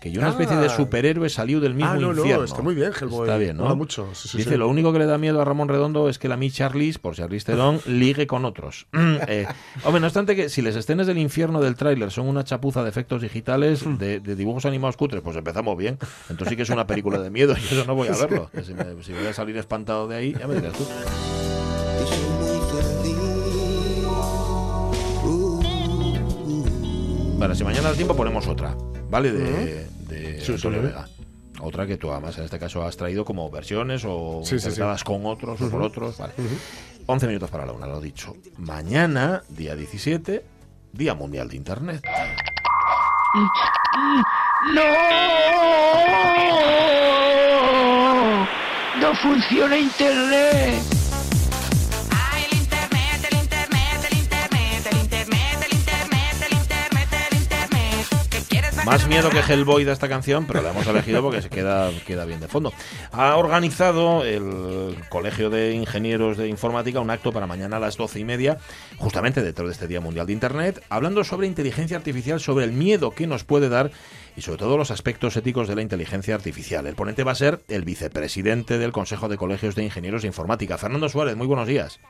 Que 0.00 0.12
yo 0.12 0.20
una 0.20 0.30
especie 0.30 0.56
de 0.56 0.66
Ah. 0.66 0.70
superhéroe 0.76 1.28
salió 1.28 1.58
del 1.58 1.74
mismo 1.74 1.90
Ah, 1.90 1.94
no, 1.96 2.12
no, 2.12 2.18
infierno. 2.20 2.44
está 2.44 2.62
muy 2.62 2.74
bien, 2.76 2.92
Hellboy. 2.98 3.22
Está 3.26 3.36
bien, 3.36 3.56
¿no? 3.56 3.74
Mucho, 3.74 4.08
sí, 4.14 4.28
sí, 4.28 4.38
Dice, 4.38 4.50
sí. 4.50 4.56
lo 4.56 4.68
único 4.68 4.92
que 4.92 5.00
le 5.00 5.06
da 5.06 5.18
miedo 5.18 5.40
a 5.42 5.44
Ramón 5.44 5.68
Redondo 5.68 6.08
es 6.08 6.20
que 6.20 6.28
la 6.28 6.36
mi 6.36 6.50
Charlize, 6.52 7.00
por 7.00 7.16
Charlize 7.16 7.46
Theron, 7.46 7.80
ligue 7.86 8.26
con 8.28 8.44
otros. 8.44 8.86
Eh, 9.30 9.46
hombre, 9.84 10.00
no 10.00 10.06
obstante 10.06 10.36
que 10.36 10.48
si 10.48 10.62
las 10.62 10.76
escenas 10.76 11.06
del 11.08 11.18
infierno 11.18 11.60
del 11.60 11.74
tráiler 11.74 12.10
son 12.12 12.28
una 12.28 12.44
chapuza 12.44 12.82
de 12.84 12.88
efectos 12.90 13.22
digitales, 13.22 13.84
Mm. 13.84 13.96
de, 13.98 14.20
de 14.20 14.36
dibujos 14.36 14.64
animados 14.66 14.96
cutres, 14.96 15.20
pues 15.22 15.36
empezamos 15.36 15.76
bien. 15.76 15.98
Entonces 16.30 16.50
sí 16.50 16.56
que 16.56 16.62
es 16.62 16.70
una 16.70 16.86
película 16.86 17.18
de 17.18 17.30
miedo 17.30 17.54
y 17.60 17.64
eso 17.74 17.84
no 17.84 17.94
voy 17.96 18.06
a 18.08 18.12
verlo. 18.12 18.50
Si, 18.64 18.74
me- 18.74 19.02
si 19.02 19.12
voy 19.12 19.26
a 19.26 19.32
salir 19.32 19.56
espantado 19.56 20.06
de 20.06 20.16
ahí, 20.16 20.36
ya 20.38 20.46
me 20.46 20.54
dirás 20.54 20.72
tú. 20.74 20.86
Bueno, 27.38 27.54
si 27.54 27.62
mañana 27.64 27.90
da 27.90 27.94
tiempo 27.94 28.16
ponemos 28.16 28.46
otra, 28.48 28.74
¿vale? 29.10 29.32
De, 29.32 29.86
de 30.08 30.40
Sí, 30.40 30.52
Antonio 30.52 30.80
sí. 30.80 30.86
Vega. 30.86 31.08
Otra 31.60 31.86
que 31.86 31.96
tú 31.96 32.10
además 32.12 32.38
en 32.38 32.44
este 32.44 32.58
caso 32.58 32.84
has 32.84 32.96
traído 32.96 33.24
como 33.24 33.50
versiones 33.50 34.04
o 34.06 34.40
Sí, 34.44 34.50
sí, 34.50 34.58
sí. 34.60 34.66
interpretadas 34.66 35.02
con 35.04 35.26
otros 35.26 35.60
o 35.60 35.70
por 35.70 35.82
otros. 35.82 36.18
Vale. 36.18 36.32
11 37.06 37.26
minutos 37.26 37.50
para 37.50 37.66
la 37.66 37.72
una, 37.72 37.86
lo 37.86 38.00
dicho. 38.00 38.36
Mañana, 38.58 39.42
día 39.48 39.74
17, 39.74 40.44
Día 40.92 41.14
Mundial 41.14 41.48
de 41.48 41.56
Internet. 41.56 42.02
¡No! 44.74 44.82
¡No 49.00 49.14
funciona 49.16 49.76
Internet! 49.78 50.82
Más 58.88 59.06
miedo 59.06 59.28
que? 59.28 59.40
Hellboy 59.40 59.84
de 59.84 59.92
esta 59.92 60.08
canción, 60.08 60.46
pero 60.46 60.62
la 60.62 60.70
hemos 60.70 60.86
elegido 60.86 61.20
porque 61.20 61.42
se 61.42 61.50
queda, 61.50 61.90
queda 62.06 62.24
bien 62.24 62.40
de 62.40 62.48
fondo. 62.48 62.72
Ha 63.12 63.36
organizado 63.36 64.24
el 64.24 64.96
Colegio 65.10 65.50
de 65.50 65.74
Ingenieros 65.74 66.38
de 66.38 66.48
Informática 66.48 66.98
un 66.98 67.10
acto 67.10 67.30
para 67.30 67.46
mañana 67.46 67.76
a 67.76 67.80
las 67.80 67.98
doce 67.98 68.18
y 68.18 68.24
media, 68.24 68.56
justamente 68.96 69.42
dentro 69.42 69.66
de 69.66 69.72
este 69.72 69.88
Día 69.88 70.00
Mundial 70.00 70.26
de 70.26 70.32
Internet, 70.32 70.82
hablando 70.88 71.22
sobre 71.22 71.46
inteligencia 71.46 71.98
artificial, 71.98 72.40
sobre 72.40 72.64
el 72.64 72.72
miedo 72.72 73.10
que 73.10 73.26
nos 73.26 73.44
puede 73.44 73.68
dar 73.68 73.90
y 74.36 74.40
sobre 74.40 74.56
todo 74.56 74.78
los 74.78 74.90
aspectos 74.90 75.36
éticos 75.36 75.68
de 75.68 75.74
la 75.74 75.82
inteligencia 75.82 76.34
artificial. 76.34 76.86
El 76.86 76.94
ponente 76.94 77.24
va 77.24 77.32
a 77.32 77.34
ser 77.34 77.60
el 77.68 77.84
vicepresidente 77.84 78.78
del 78.78 78.92
Consejo 78.92 79.28
de 79.28 79.36
Colegios 79.36 79.74
de 79.74 79.84
Ingenieros 79.84 80.22
de 80.22 80.28
Informática, 80.28 80.78
Fernando 80.78 81.10
Suárez. 81.10 81.36
Muy 81.36 81.46
buenos 81.46 81.68
días. 81.68 82.00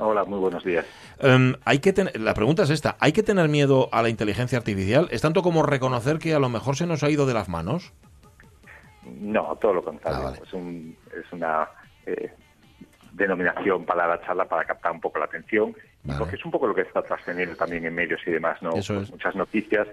Hola, 0.00 0.24
muy 0.24 0.38
buenos 0.38 0.64
días. 0.64 0.86
Em, 1.18 1.54
hay 1.64 1.78
que 1.78 1.92
la 2.14 2.34
pregunta 2.34 2.62
es 2.62 2.70
esta: 2.70 2.96
¿hay 3.00 3.12
que 3.12 3.22
tener 3.22 3.48
miedo 3.48 3.88
a 3.92 4.02
la 4.02 4.08
inteligencia 4.08 4.58
artificial? 4.58 5.08
¿Es 5.10 5.20
tanto 5.20 5.42
como 5.42 5.62
reconocer 5.62 6.18
que 6.18 6.34
a 6.34 6.38
lo 6.38 6.48
mejor 6.48 6.76
se 6.76 6.86
nos 6.86 7.02
ha 7.02 7.10
ido 7.10 7.26
de 7.26 7.34
las 7.34 7.48
manos? 7.48 7.92
No, 9.04 9.56
todo 9.60 9.74
lo 9.74 9.82
contrario. 9.84 10.18
Ah, 10.20 10.24
vale. 10.30 10.38
es, 10.44 10.52
un- 10.52 10.96
es 11.18 11.32
una 11.32 11.68
eh, 12.06 12.32
denominación 13.12 13.84
para 13.84 14.06
la 14.06 14.20
charla 14.22 14.46
para 14.46 14.64
captar 14.64 14.92
un 14.92 15.00
poco 15.00 15.18
la 15.18 15.26
atención, 15.26 15.74
porque 16.18 16.36
es 16.36 16.44
un 16.44 16.50
poco 16.50 16.66
lo 16.66 16.74
que 16.74 16.82
está 16.82 17.02
trascendiendo 17.02 17.56
también 17.56 17.84
en 17.84 17.94
medios 17.94 18.20
y 18.26 18.30
demás, 18.30 18.60
¿no? 18.62 18.70
Pues 18.70 18.88
es. 18.90 19.10
Muchas 19.10 19.34
noticias 19.34 19.86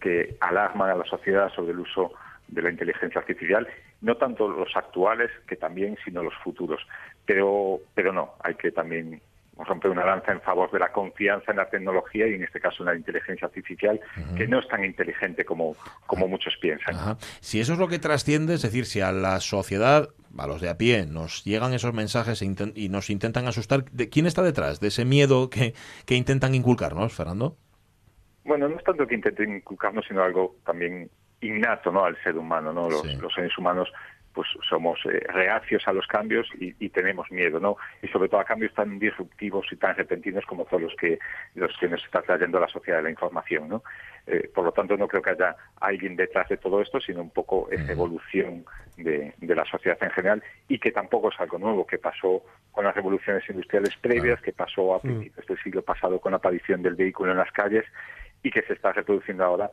que 0.00 0.36
alarman 0.40 0.90
a 0.90 0.94
la 0.96 1.04
sociedad 1.04 1.48
sobre 1.54 1.72
el 1.72 1.78
uso 1.80 2.12
de 2.48 2.62
la 2.62 2.70
inteligencia 2.70 3.20
artificial, 3.20 3.68
no 4.00 4.16
tanto 4.16 4.48
los 4.48 4.74
actuales 4.76 5.30
que 5.46 5.54
también, 5.56 5.96
sino 6.04 6.22
los 6.22 6.34
futuros. 6.42 6.80
Pero, 7.24 7.78
pero 7.94 8.12
no, 8.12 8.32
hay 8.42 8.54
que 8.56 8.72
también 8.72 9.22
romper 9.64 9.90
una 9.90 10.04
lanza 10.04 10.32
en 10.32 10.40
favor 10.40 10.70
de 10.70 10.78
la 10.78 10.92
confianza 10.92 11.50
en 11.50 11.58
la 11.58 11.68
tecnología 11.68 12.26
y 12.26 12.34
en 12.34 12.44
este 12.44 12.60
caso 12.60 12.82
en 12.82 12.86
la 12.86 12.96
inteligencia 12.96 13.46
artificial, 13.46 14.00
que 14.36 14.46
no 14.46 14.60
es 14.60 14.68
tan 14.68 14.84
inteligente 14.84 15.44
como, 15.44 15.76
como 16.06 16.28
muchos 16.28 16.56
piensan. 16.60 16.94
Ajá. 16.94 17.16
Si 17.40 17.60
eso 17.60 17.74
es 17.74 17.78
lo 17.78 17.88
que 17.88 17.98
trasciende, 17.98 18.54
es 18.54 18.62
decir, 18.62 18.86
si 18.86 19.00
a 19.00 19.12
la 19.12 19.40
sociedad, 19.40 20.08
a 20.38 20.46
los 20.46 20.60
de 20.60 20.70
a 20.70 20.78
pie, 20.78 21.06
nos 21.06 21.44
llegan 21.44 21.72
esos 21.72 21.92
mensajes 21.92 22.42
e 22.42 22.52
y 22.74 22.88
nos 22.88 23.10
intentan 23.10 23.46
asustar, 23.46 23.84
¿de 23.84 24.08
quién 24.08 24.26
está 24.26 24.42
detrás 24.42 24.80
de 24.80 24.88
ese 24.88 25.04
miedo 25.04 25.50
que, 25.50 25.74
que 26.06 26.14
intentan 26.14 26.54
inculcarnos, 26.54 27.12
Fernando? 27.14 27.56
Bueno, 28.44 28.68
no 28.68 28.76
es 28.76 28.84
tanto 28.84 29.06
que 29.06 29.14
intenten 29.14 29.56
inculcarnos, 29.56 30.04
sino 30.06 30.22
algo 30.22 30.56
también 30.64 31.08
innato 31.40 31.92
¿no? 31.92 32.04
al 32.04 32.20
ser 32.22 32.36
humano. 32.36 32.72
¿no? 32.72 32.88
Los, 32.88 33.04
los 33.20 33.32
seres 33.34 33.56
humanos 33.56 33.92
pues 34.34 34.48
somos 34.68 34.98
eh, 35.06 35.20
reacios 35.28 35.86
a 35.86 35.92
los 35.92 36.06
cambios 36.06 36.48
y, 36.58 36.74
y 36.78 36.88
tenemos 36.88 37.30
miedo, 37.30 37.60
¿no? 37.60 37.76
Y 38.02 38.08
sobre 38.08 38.28
todo 38.28 38.40
a 38.40 38.44
cambios 38.44 38.72
tan 38.74 38.98
disruptivos 38.98 39.66
y 39.70 39.76
tan 39.76 39.96
repentinos 39.96 40.44
como 40.46 40.64
todos 40.64 40.82
los 40.82 40.94
que 40.96 41.18
los 41.54 41.76
que 41.78 41.88
nos 41.88 42.02
está 42.04 42.22
trayendo 42.22 42.58
la 42.58 42.68
sociedad 42.68 42.98
de 42.98 43.04
la 43.04 43.10
información, 43.10 43.68
¿no? 43.68 43.82
Eh, 44.26 44.50
por 44.54 44.64
lo 44.64 44.72
tanto, 44.72 44.96
no 44.96 45.08
creo 45.08 45.22
que 45.22 45.30
haya 45.30 45.56
alguien 45.80 46.16
detrás 46.16 46.48
de 46.48 46.56
todo 46.56 46.80
esto, 46.80 47.00
sino 47.00 47.22
un 47.22 47.30
poco 47.30 47.68
esa 47.70 47.92
evolución 47.92 48.64
de, 48.96 49.34
de 49.36 49.54
la 49.54 49.64
sociedad 49.64 49.98
en 50.00 50.10
general 50.10 50.42
y 50.68 50.78
que 50.78 50.92
tampoco 50.92 51.30
es 51.30 51.40
algo 51.40 51.58
nuevo, 51.58 51.86
que 51.86 51.98
pasó 51.98 52.42
con 52.70 52.84
las 52.84 52.94
revoluciones 52.94 53.42
industriales 53.48 53.96
previas, 53.96 54.40
que 54.40 54.52
pasó 54.52 54.94
a 54.94 55.00
principios 55.00 55.46
del 55.46 55.58
siglo 55.58 55.82
pasado 55.82 56.20
con 56.20 56.32
la 56.32 56.38
aparición 56.38 56.82
del 56.82 56.94
vehículo 56.94 57.32
en 57.32 57.38
las 57.38 57.50
calles 57.50 57.84
y 58.42 58.50
que 58.50 58.62
se 58.62 58.74
está 58.74 58.92
reproduciendo 58.92 59.44
ahora 59.44 59.70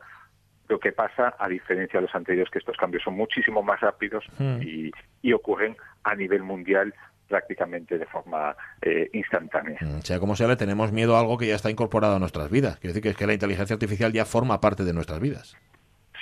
lo 0.70 0.78
que 0.80 0.92
pasa, 0.92 1.34
a 1.38 1.48
diferencia 1.48 2.00
de 2.00 2.06
los 2.06 2.14
anteriores, 2.14 2.50
que 2.50 2.60
estos 2.60 2.76
cambios 2.76 3.02
son 3.02 3.14
muchísimo 3.14 3.62
más 3.62 3.80
rápidos 3.80 4.24
Hmm. 4.38 4.62
y, 4.62 4.90
y 5.22 5.32
ocurren 5.32 5.76
a 6.04 6.14
nivel 6.14 6.42
mundial 6.42 6.94
prácticamente 7.28 7.98
de 7.98 8.06
forma 8.06 8.56
eh, 8.82 9.08
instantánea. 9.12 9.78
Mm, 9.80 10.00
Sea 10.00 10.18
como 10.18 10.34
sea, 10.34 10.48
le 10.48 10.56
tenemos 10.56 10.90
miedo 10.92 11.16
a 11.16 11.20
algo 11.20 11.38
que 11.38 11.46
ya 11.46 11.54
está 11.54 11.70
incorporado 11.70 12.16
a 12.16 12.18
nuestras 12.18 12.50
vidas. 12.50 12.78
Quiero 12.78 12.90
decir 12.92 13.02
que 13.02 13.10
es 13.10 13.16
que 13.16 13.26
la 13.26 13.34
inteligencia 13.34 13.74
artificial 13.74 14.12
ya 14.12 14.24
forma 14.24 14.60
parte 14.60 14.82
de 14.84 14.92
nuestras 14.92 15.20
vidas. 15.20 15.56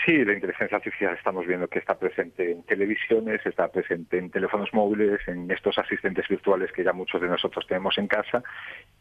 Sí, 0.04 0.24
la 0.24 0.32
inteligencia 0.34 0.76
artificial 0.76 1.14
estamos 1.14 1.46
viendo 1.46 1.66
que 1.66 1.78
está 1.80 1.98
presente 1.98 2.52
en 2.52 2.62
televisiones, 2.64 3.44
está 3.44 3.68
presente 3.68 4.18
en 4.18 4.30
teléfonos 4.30 4.72
móviles, 4.72 5.20
en 5.26 5.50
estos 5.50 5.76
asistentes 5.78 6.28
virtuales 6.28 6.70
que 6.72 6.84
ya 6.84 6.92
muchos 6.92 7.20
de 7.20 7.28
nosotros 7.28 7.66
tenemos 7.66 7.98
en 7.98 8.06
casa 8.06 8.42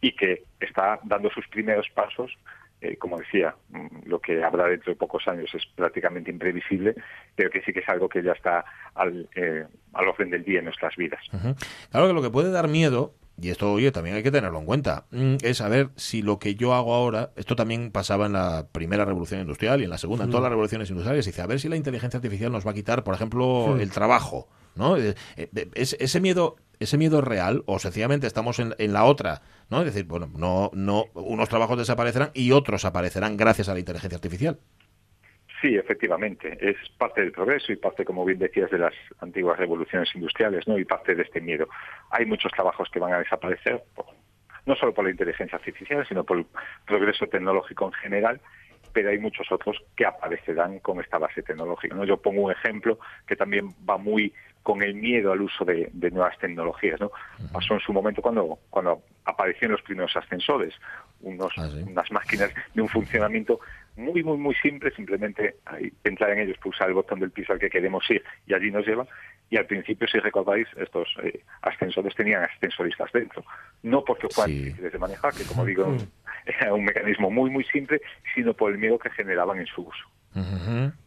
y 0.02 0.14
que 0.14 0.44
está 0.60 1.00
dando 1.04 1.30
sus 1.30 1.48
primeros 1.50 1.88
pasos. 1.94 2.32
Eh, 2.80 2.96
como 2.98 3.18
decía, 3.18 3.56
mm, 3.70 4.06
lo 4.06 4.20
que 4.20 4.44
habrá 4.44 4.68
dentro 4.68 4.94
de 4.94 4.98
pocos 4.98 5.28
años 5.28 5.50
es 5.56 5.64
prácticamente 5.76 6.30
imprevisible, 6.30 6.94
pero 7.36 7.50
que 7.50 7.62
sí 7.62 7.74
que 7.74 7.80
es 7.80 7.90
algo 7.90 8.08
que 8.08 8.22
ya 8.22 8.34
está 8.34 8.66
al, 8.94 9.28
eh, 9.36 9.66
al 9.94 10.08
orden 10.08 10.30
del 10.30 10.44
día 10.44 10.60
en 10.60 10.66
nuestras 10.66 10.96
vidas. 10.96 11.20
Ujú. 11.34 11.56
Claro 11.90 12.08
que 12.08 12.14
lo 12.14 12.22
que 12.22 12.30
puede 12.30 12.52
dar 12.52 12.68
miedo, 12.68 13.16
y 13.42 13.50
esto, 13.50 13.74
oye, 13.74 13.92
también 13.92 14.16
hay 14.16 14.22
que 14.22 14.30
tenerlo 14.30 14.60
en 14.60 14.66
cuenta, 14.66 15.06
mm, 15.10 15.38
es 15.42 15.58
saber 15.58 15.90
si 15.96 16.22
lo 16.22 16.38
que 16.38 16.54
yo 16.54 16.76
hago 16.76 16.94
ahora, 16.94 17.32
esto 17.36 17.56
también 17.56 17.92
pasaba 17.92 18.28
en 18.28 18.34
la 18.34 18.68
primera 18.72 19.06
revolución 19.06 19.42
industrial 19.42 19.82
y 19.82 19.86
en 19.86 19.90
la 19.90 19.98
segunda, 19.98 20.26
en 20.26 20.30
todas 20.30 20.44
las 20.44 20.52
revoluciones 20.52 20.88
industriales, 20.92 21.26
y 21.26 21.32
dice, 21.32 21.42
a 21.42 21.48
ver 21.48 21.60
si 21.60 21.70
la 21.70 21.78
inteligencia 21.78 22.18
artificial 22.18 22.52
nos 22.52 22.66
va 22.66 22.72
a 22.72 22.76
quitar, 22.76 23.04
por 23.04 23.16
ejemplo, 23.16 23.78
el 23.80 23.90
trabajo, 23.90 24.48
¿no? 24.78 24.98
Eh, 24.98 25.16
eh, 25.36 25.50
es- 25.76 25.98
ese 26.00 26.20
miedo... 26.22 26.56
¿Ese 26.80 27.00
miedo 27.00 27.22
real 27.22 27.64
o 27.66 27.80
sencillamente 27.80 28.28
estamos 28.28 28.60
en, 28.60 28.76
en 28.78 28.94
la 28.94 29.06
otra? 29.06 29.42
¿no? 29.72 29.80
Es 29.80 29.86
decir, 29.86 30.06
bueno, 30.06 30.30
no, 30.38 30.70
no, 30.76 31.06
unos 31.16 31.50
trabajos 31.50 31.76
desaparecerán 31.76 32.30
y 32.36 32.52
otros 32.52 32.86
aparecerán 32.86 33.36
gracias 33.36 33.68
a 33.68 33.74
la 33.74 33.80
inteligencia 33.80 34.16
artificial. 34.16 34.60
Sí, 35.60 35.76
efectivamente, 35.76 36.56
es 36.62 36.76
parte 37.00 37.22
del 37.22 37.32
progreso 37.32 37.72
y 37.72 37.78
parte, 37.78 38.06
como 38.06 38.24
bien 38.24 38.38
decías, 38.38 38.70
de 38.70 38.78
las 38.78 38.94
antiguas 39.22 39.58
revoluciones 39.58 40.08
industriales, 40.14 40.68
¿no? 40.68 40.78
Y 40.78 40.86
parte 40.86 41.16
de 41.16 41.24
este 41.24 41.42
miedo. 41.42 41.68
Hay 42.12 42.28
muchos 42.28 42.52
trabajos 42.52 42.88
que 42.92 43.00
van 43.00 43.14
a 43.14 43.18
desaparecer, 43.20 43.84
no 44.68 44.76
solo 44.76 44.94
por 44.94 45.06
la 45.06 45.10
inteligencia 45.10 45.58
artificial, 45.58 46.06
sino 46.08 46.24
por 46.26 46.38
el 46.38 46.46
progreso 46.86 47.26
tecnológico 47.26 47.86
en 47.88 47.94
general, 47.94 48.40
pero 48.94 49.10
hay 49.10 49.18
muchos 49.18 49.52
otros 49.52 49.78
que 49.96 50.06
aparecerán 50.06 50.78
con 50.80 51.00
esta 51.02 51.18
base 51.18 51.42
tecnológica. 51.42 51.96
¿no? 51.96 52.06
Yo 52.06 52.22
pongo 52.22 52.44
un 52.44 52.52
ejemplo 52.52 53.00
que 53.28 53.36
también 53.36 53.70
va 53.90 53.98
muy 53.98 54.32
con 54.68 54.84
el 54.84 54.96
miedo 54.96 55.32
al 55.32 55.42
uso 55.42 55.64
de, 55.64 55.90
de 55.94 56.12
nuevas 56.12 56.38
tecnologías. 56.40 57.00
¿no? 57.00 57.10
Pasó 57.54 57.76
en 57.76 57.80
su 57.80 57.94
momento 57.94 58.22
cuando, 58.22 58.60
cuando 58.70 59.02
aparecieron 59.24 59.72
los 59.72 59.82
primeros 59.82 60.14
ascensores, 60.18 60.74
unos, 61.22 61.56
unas 61.58 62.12
máquinas 62.12 62.52
de 62.74 62.82
un 62.82 62.90
funcionamiento 62.90 63.62
muy, 63.96 64.22
muy, 64.24 64.38
muy 64.38 64.54
simple, 64.56 64.92
simplemente 64.92 65.56
hay 65.64 65.92
que 65.92 66.10
entrar 66.10 66.32
en 66.32 66.40
ellos, 66.40 66.58
pulsar 66.58 66.90
el 66.90 66.96
botón 66.96 67.22
del 67.22 67.32
piso 67.32 67.54
al 67.54 67.60
que 67.60 67.70
queremos 67.70 68.04
ir 68.12 68.22
y 68.46 68.56
allí 68.56 68.70
nos 68.70 68.86
lleva. 68.86 69.08
Y 69.50 69.56
al 69.56 69.68
principio, 69.68 70.06
si 70.06 70.20
recordáis, 70.20 70.68
estos 70.76 71.16
eh, 71.24 71.40
ascensores 71.62 72.14
tenían 72.14 72.44
ascensoristas 72.44 73.10
dentro. 73.14 73.46
No 73.84 74.04
porque 74.04 74.28
fueran 74.28 74.52
difíciles 74.52 74.92
de 74.92 75.00
manejar, 75.00 75.34
que 75.34 75.46
como 75.46 75.64
digo, 75.64 75.96
era 76.46 76.74
un 76.74 76.84
mecanismo 76.84 77.32
muy, 77.32 77.50
muy 77.50 77.64
simple, 77.64 78.02
sino 78.36 78.54
por 78.54 78.74
el 78.74 78.80
miedo 78.80 79.00
que 79.00 79.12
generaban 79.12 79.60
en 79.60 79.68
su 79.68 79.84
uso. 79.84 80.10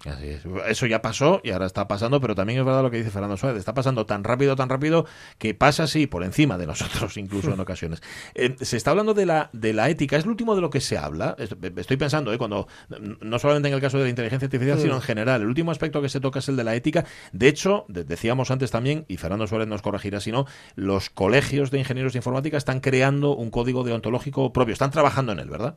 Así 0.07 0.29
es. 0.29 0.43
Eso 0.69 0.87
ya 0.87 1.03
pasó 1.03 1.41
y 1.45 1.51
ahora 1.51 1.67
está 1.67 1.87
pasando, 1.89 2.21
pero 2.21 2.35
también 2.35 2.59
es 2.61 2.65
verdad 2.65 2.83
lo 2.83 2.91
que 2.91 2.99
dice 2.99 3.11
Fernando 3.11 3.37
Suárez. 3.37 3.59
Está 3.59 3.75
pasando 3.75 4.07
tan 4.07 4.25
rápido, 4.25 4.57
tan 4.57 4.69
rápido 4.69 5.07
que 5.39 5.55
pasa 5.55 5.85
así 5.85 6.07
por 6.07 6.25
encima 6.25 6.59
de 6.59 6.67
nosotros, 6.67 7.17
incluso 7.17 7.53
en 7.53 7.61
ocasiones. 7.61 8.03
Eh, 8.35 8.57
se 8.61 8.77
está 8.77 8.91
hablando 8.91 9.15
de 9.15 9.27
la, 9.27 9.51
de 9.53 9.73
la 9.73 9.89
ética. 9.89 10.17
Es 10.17 10.25
lo 10.25 10.31
último 10.33 10.55
de 10.55 10.61
lo 10.61 10.71
que 10.71 10.81
se 10.81 10.99
habla. 10.99 11.37
Es- 11.39 11.55
Estoy 11.77 11.97
pensando, 11.97 12.33
eh, 12.33 12.39
cuando 12.39 12.67
no 13.21 13.39
solamente 13.39 13.69
en 13.69 13.75
el 13.75 13.81
caso 13.81 13.99
de 13.99 14.05
la 14.05 14.11
inteligencia 14.11 14.47
artificial, 14.47 14.79
sino 14.79 14.95
en 14.97 15.03
general. 15.03 15.43
El 15.43 15.49
último 15.49 15.71
aspecto 15.71 16.01
que 16.03 16.09
se 16.09 16.21
toca 16.21 16.39
es 16.41 16.49
el 16.49 16.57
de 16.57 16.65
la 16.65 16.75
ética. 16.75 17.05
De 17.33 17.49
hecho, 17.49 17.85
de- 17.89 18.05
decíamos 18.05 18.51
antes 18.51 18.71
también, 18.71 19.05
y 19.09 19.17
Fernando 19.17 19.47
Suárez 19.47 19.69
nos 19.69 19.83
corregirá 19.83 20.21
si 20.21 20.33
no, 20.33 20.47
los 20.75 21.11
colegios 21.11 21.71
de 21.71 21.79
ingenieros 21.79 22.13
de 22.13 22.19
informática 22.19 22.57
están 22.57 22.81
creando 22.81 23.35
un 23.37 23.51
código 23.51 23.85
deontológico 23.85 24.53
propio. 24.53 24.73
Están 24.73 24.91
trabajando 24.91 25.33
en 25.33 25.39
él, 25.41 25.49
¿verdad? 25.51 25.77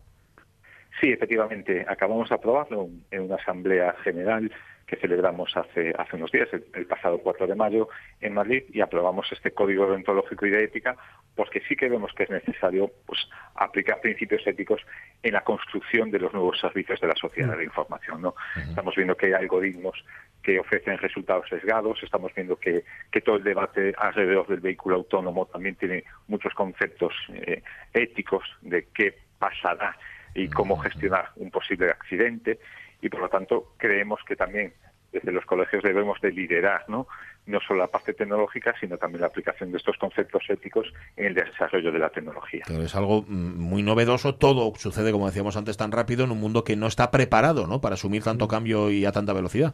Sí, 1.04 1.12
efectivamente, 1.12 1.86
acabamos 1.86 2.30
de 2.30 2.36
aprobarlo 2.36 2.88
en 3.12 3.24
una 3.24 3.36
asamblea 3.36 3.94
general 4.06 4.50
que 4.88 4.96
celebramos 4.96 5.52
hace, 5.58 5.94
hace 5.98 6.16
unos 6.16 6.32
días, 6.32 6.48
el, 6.54 6.64
el 6.74 6.86
pasado 6.86 7.18
4 7.18 7.46
de 7.46 7.56
mayo, 7.56 7.90
en 8.22 8.34
Madrid, 8.34 8.64
y 8.72 8.80
aprobamos 8.80 9.30
este 9.34 9.52
código 9.52 9.86
deontológico 9.86 10.46
y 10.46 10.52
de 10.52 10.64
ética, 10.64 10.96
porque 11.36 11.62
sí 11.68 11.76
que 11.76 11.90
vemos 11.90 12.14
que 12.14 12.24
es 12.24 12.30
necesario 12.30 12.90
pues, 13.06 13.20
aplicar 13.56 14.00
principios 14.00 14.48
éticos 14.48 14.80
en 15.22 15.34
la 15.34 15.42
construcción 15.42 16.10
de 16.10 16.20
los 16.20 16.32
nuevos 16.32 16.58
servicios 16.58 17.02
de 17.02 17.08
la 17.08 17.16
sociedad 17.16 17.50
de 17.50 17.58
la 17.58 17.64
información. 17.66 18.22
¿no? 18.22 18.36
Estamos 18.56 18.96
viendo 18.96 19.18
que 19.18 19.26
hay 19.26 19.34
algoritmos 19.34 20.06
que 20.42 20.58
ofrecen 20.58 20.98
resultados 21.00 21.50
sesgados, 21.50 22.02
estamos 22.02 22.34
viendo 22.34 22.56
que, 22.56 22.86
que 23.12 23.20
todo 23.20 23.36
el 23.36 23.44
debate 23.44 23.94
alrededor 23.98 24.48
del 24.48 24.62
vehículo 24.62 24.96
autónomo 24.96 25.48
también 25.48 25.76
tiene 25.76 26.06
muchos 26.30 26.54
conceptos 26.54 27.14
eh, 27.34 27.62
éticos 27.94 28.46
de 28.62 28.88
qué 28.94 29.18
pasará 29.38 29.98
y 30.34 30.48
cómo 30.48 30.78
gestionar 30.78 31.30
un 31.36 31.52
posible 31.52 31.92
accidente 31.92 32.60
y 33.02 33.10
por 33.10 33.22
lo 33.22 33.30
tanto 33.30 33.74
creemos 33.78 34.20
que 34.28 34.36
también 34.36 34.74
desde 35.12 35.32
los 35.32 35.46
colegios 35.46 35.84
debemos 35.84 36.20
de 36.22 36.32
liderar 36.32 36.86
no 36.88 37.08
no 37.46 37.60
solo 37.60 37.82
la 37.82 37.88
parte 37.88 38.14
tecnológica 38.14 38.74
sino 38.80 38.98
también 38.98 39.22
la 39.22 39.28
aplicación 39.28 39.72
de 39.72 39.78
estos 39.78 39.98
conceptos 39.98 40.44
éticos 40.50 40.92
en 41.18 41.26
el 41.26 41.34
desarrollo 41.34 41.92
de 41.92 42.00
la 42.00 42.10
tecnología. 42.10 42.64
Pero 42.68 42.84
es 42.84 42.96
algo 42.96 43.24
mm, 43.28 43.60
muy 43.60 43.84
novedoso. 43.84 44.36
Todo 44.36 44.74
sucede, 44.76 45.12
como 45.12 45.28
decíamos 45.28 45.58
antes, 45.58 45.76
tan 45.76 45.92
rápido 45.92 46.24
en 46.24 46.32
un 46.32 46.40
mundo 46.40 46.64
que 46.64 46.78
no 46.78 46.88
está 46.88 47.12
preparado 47.12 47.68
¿no? 47.68 47.82
para 47.82 47.96
asumir 47.96 48.24
tanto 48.24 48.48
cambio 48.48 48.90
y 48.92 49.06
a 49.06 49.12
tanta 49.12 49.34
velocidad. 49.34 49.74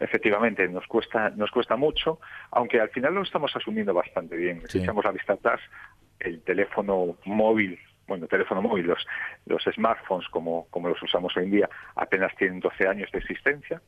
Efectivamente, 0.00 0.68
nos 0.68 0.86
cuesta, 0.86 1.30
nos 1.30 1.50
cuesta 1.50 1.76
mucho, 1.76 2.20
aunque 2.52 2.80
al 2.80 2.88
final 2.90 3.14
lo 3.14 3.22
estamos 3.22 3.54
asumiendo 3.56 3.92
bastante 3.92 4.36
bien. 4.36 4.62
Si 4.68 4.78
echamos 4.78 5.04
la 5.04 5.10
vista 5.10 5.32
atrás, 5.32 5.60
el 6.20 6.40
teléfono 6.42 7.16
móvil, 7.24 7.78
bueno, 8.08 8.26
teléfono 8.26 8.62
móvil, 8.62 8.86
los, 8.86 9.06
los 9.46 9.62
smartphones 9.62 10.26
como, 10.30 10.66
como 10.70 10.88
los 10.88 11.00
usamos 11.02 11.36
hoy 11.36 11.44
en 11.44 11.50
día, 11.50 11.70
apenas 11.94 12.34
tienen 12.36 12.58
12 12.58 12.88
años 12.88 13.12
de 13.12 13.18
existencia 13.18 13.80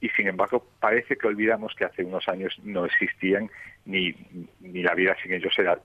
y 0.00 0.08
sin 0.10 0.28
embargo 0.28 0.64
parece 0.80 1.16
que 1.16 1.26
olvidamos 1.26 1.74
que 1.74 1.84
hace 1.84 2.04
unos 2.04 2.28
años 2.28 2.58
no 2.62 2.84
existían 2.84 3.50
ni, 3.84 4.14
ni 4.60 4.82
la 4.82 4.94
vida 4.94 5.16
sin 5.22 5.32
ellos 5.32 5.52
era 5.58 5.78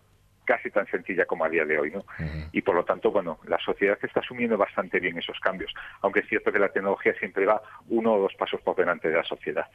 casi 0.46 0.70
tan 0.70 0.88
sencilla 0.88 1.26
como 1.26 1.46
a 1.46 1.50
día 1.50 1.66
de 1.66 1.78
hoy, 1.78 1.92
¿no? 1.92 2.06
Y 2.52 2.62
por 2.62 2.76
lo 2.76 2.84
tanto, 2.84 3.12
bueno, 3.12 3.40
la 3.48 3.58
sociedad 3.60 3.98
está 4.02 4.20
asumiendo 4.20 4.58
bastante 4.58 5.00
bien 5.00 5.18
esos 5.18 5.40
cambios, 5.40 5.74
aunque 6.02 6.22
es 6.22 6.28
cierto 6.28 6.52
que 6.52 6.60
la 6.60 6.70
tecnología 6.70 7.14
siempre 7.20 7.46
va 7.46 7.62
uno 7.90 8.14
o 8.14 8.20
dos 8.20 8.34
pasos 8.38 8.62
por 8.62 8.76
delante 8.76 9.10
de 9.10 9.16
la 9.16 9.24
sociedad. 9.24 9.66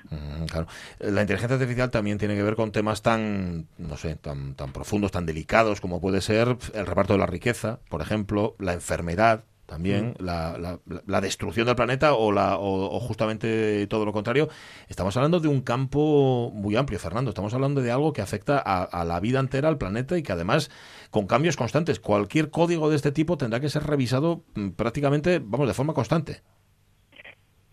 Claro. 0.50 0.66
La 0.98 1.22
inteligencia 1.22 1.56
artificial 1.56 1.90
también 1.90 2.18
tiene 2.18 2.34
que 2.34 2.42
ver 2.42 2.56
con 2.56 2.72
temas 2.72 3.02
tan, 3.02 3.66
no 3.78 3.96
sé, 3.96 4.16
tan, 4.16 4.54
tan 4.54 4.72
profundos, 4.72 5.12
tan 5.12 5.26
delicados 5.26 5.80
como 5.80 6.00
puede 6.00 6.20
ser 6.20 6.56
el 6.74 6.86
reparto 6.86 7.12
de 7.12 7.18
la 7.18 7.26
riqueza, 7.26 7.80
por 7.88 8.00
ejemplo, 8.00 8.54
la 8.58 8.72
enfermedad, 8.72 9.44
también 9.66 10.14
la, 10.18 10.56
la- 10.58 10.78
la 11.06 11.20
destrucción 11.20 11.66
del 11.66 11.76
planeta 11.76 12.14
o, 12.14 12.32
la, 12.32 12.56
o, 12.56 12.96
o 12.96 13.00
justamente 13.00 13.86
todo 13.88 14.04
lo 14.04 14.12
contrario. 14.12 14.48
Estamos 14.88 15.16
hablando 15.16 15.40
de 15.40 15.48
un 15.48 15.60
campo 15.60 16.50
muy 16.54 16.76
amplio, 16.76 16.98
Fernando. 16.98 17.30
Estamos 17.30 17.52
hablando 17.52 17.82
de 17.82 17.90
algo 17.90 18.12
que 18.12 18.22
afecta 18.22 18.62
a, 18.64 18.84
a 18.84 19.04
la 19.04 19.20
vida 19.20 19.40
entera, 19.40 19.68
al 19.68 19.76
planeta 19.78 20.16
y 20.16 20.22
que 20.22 20.32
además 20.32 20.70
con 21.10 21.26
cambios 21.26 21.56
constantes. 21.56 22.00
Cualquier 22.00 22.50
código 22.50 22.88
de 22.90 22.96
este 22.96 23.12
tipo 23.12 23.36
tendrá 23.36 23.60
que 23.60 23.68
ser 23.68 23.82
revisado 23.82 24.44
mm, 24.54 24.70
prácticamente, 24.70 25.40
vamos, 25.42 25.66
de 25.68 25.74
forma 25.74 25.92
constante. 25.94 26.42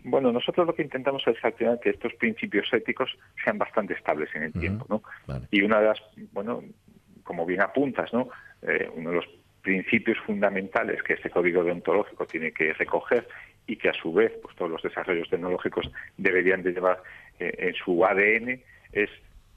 Bueno, 0.05 0.33
nosotros 0.33 0.67
lo 0.67 0.75
que 0.75 0.81
intentamos 0.81 1.23
es 1.27 1.37
final 1.55 1.79
que 1.81 1.91
estos 1.91 2.13
principios 2.15 2.67
éticos 2.73 3.09
sean 3.43 3.57
bastante 3.57 3.93
estables 3.93 4.29
en 4.35 4.43
el 4.43 4.51
tiempo, 4.51 4.85
¿no? 4.89 5.01
Y 5.49 5.61
una 5.61 5.79
de 5.79 5.87
las, 5.87 5.99
bueno, 6.33 6.61
como 7.23 7.45
bien 7.45 7.61
apuntas, 7.61 8.11
¿no? 8.11 8.27
Eh, 8.63 8.89
uno 8.95 9.11
de 9.11 9.15
los 9.15 9.25
principios 9.63 10.19
fundamentales 10.19 11.01
que 11.01 11.13
este 11.13 11.31
código 11.31 11.63
deontológico 11.63 12.27
tiene 12.27 12.51
que 12.51 12.73
recoger 12.73 13.27
y 13.65 13.77
que 13.77 13.89
a 13.89 13.93
su 13.93 14.13
vez, 14.13 14.33
pues 14.43 14.55
todos 14.55 14.69
los 14.69 14.83
desarrollos 14.83 15.29
tecnológicos 15.29 15.89
deberían 16.17 16.61
de 16.61 16.73
llevar 16.73 17.01
eh, 17.39 17.55
en 17.57 17.73
su 17.73 18.05
ADN 18.05 18.61
es 18.91 19.09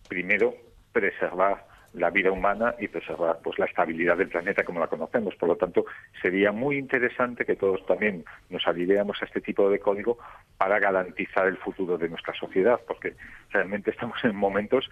primero 0.08 0.54
preservar 0.92 1.66
la 1.92 2.10
vida 2.10 2.30
humana 2.30 2.74
y 2.78 2.88
preservar 2.88 3.40
pues 3.42 3.58
la 3.58 3.64
estabilidad 3.64 4.16
del 4.16 4.28
planeta 4.28 4.64
como 4.64 4.80
la 4.80 4.86
conocemos. 4.86 5.34
Por 5.34 5.48
lo 5.48 5.56
tanto, 5.56 5.86
sería 6.20 6.52
muy 6.52 6.76
interesante 6.76 7.44
que 7.44 7.56
todos 7.56 7.84
también 7.86 8.24
nos 8.50 8.66
alineemos 8.66 9.20
a 9.20 9.24
este 9.24 9.40
tipo 9.40 9.68
de 9.70 9.78
código 9.78 10.18
para 10.56 10.78
garantizar 10.78 11.46
el 11.48 11.56
futuro 11.56 11.98
de 11.98 12.08
nuestra 12.08 12.34
sociedad, 12.34 12.80
porque 12.86 13.14
realmente 13.50 13.90
estamos 13.90 14.22
en 14.24 14.36
momentos 14.36 14.88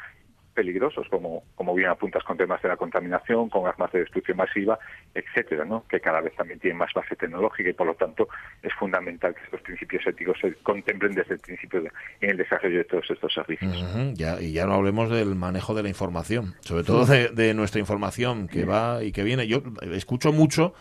peligrosos, 0.55 1.07
como, 1.11 1.43
como 1.55 1.75
bien 1.75 1.89
apuntas 1.91 2.23
con 2.25 2.37
temas 2.37 2.63
de 2.63 2.69
la 2.69 2.77
contaminación, 2.77 3.49
con 3.49 3.67
armas 3.67 3.91
de 3.93 4.01
destrucción 4.01 4.37
masiva, 4.37 4.79
etcétera, 5.15 5.65
¿no? 5.65 5.85
que 5.89 6.01
cada 6.01 6.21
vez 6.21 6.35
también 6.37 6.59
tienen 6.61 6.79
más 6.79 6.93
base 6.95 7.17
tecnológica 7.17 7.69
y 7.71 7.73
por 7.73 7.87
lo 7.89 7.95
tanto 7.95 8.29
es 8.63 8.73
fundamental 8.75 9.35
que 9.35 9.43
estos 9.45 9.61
principios 9.63 10.07
éticos 10.07 10.39
se 10.41 10.55
contemplen 10.63 11.15
desde 11.15 11.35
el 11.35 11.41
principio 11.41 11.83
de- 11.83 11.91
en 12.21 12.31
el 12.31 12.37
desarrollo 12.37 12.79
de 12.79 12.85
todos 12.85 13.11
estos 13.11 13.33
servicios. 13.35 13.77
Ya, 14.15 14.41
y 14.41 14.53
ya 14.53 14.65
no 14.67 14.75
hablemos 14.75 15.11
del 15.11 15.35
manejo 15.35 15.75
de 15.75 15.83
la 15.83 15.89
información, 15.89 16.55
sobre 16.61 16.85
todo 16.85 17.05
de, 17.05 17.29
de 17.29 17.53
nuestra 17.55 17.81
información 17.81 18.49
que 18.49 18.65
va 18.65 19.03
y 19.03 19.13
que 19.13 19.23
viene. 19.25 19.47
Yo 19.47 19.63
escucho 19.93 20.33
mucho 20.33 20.73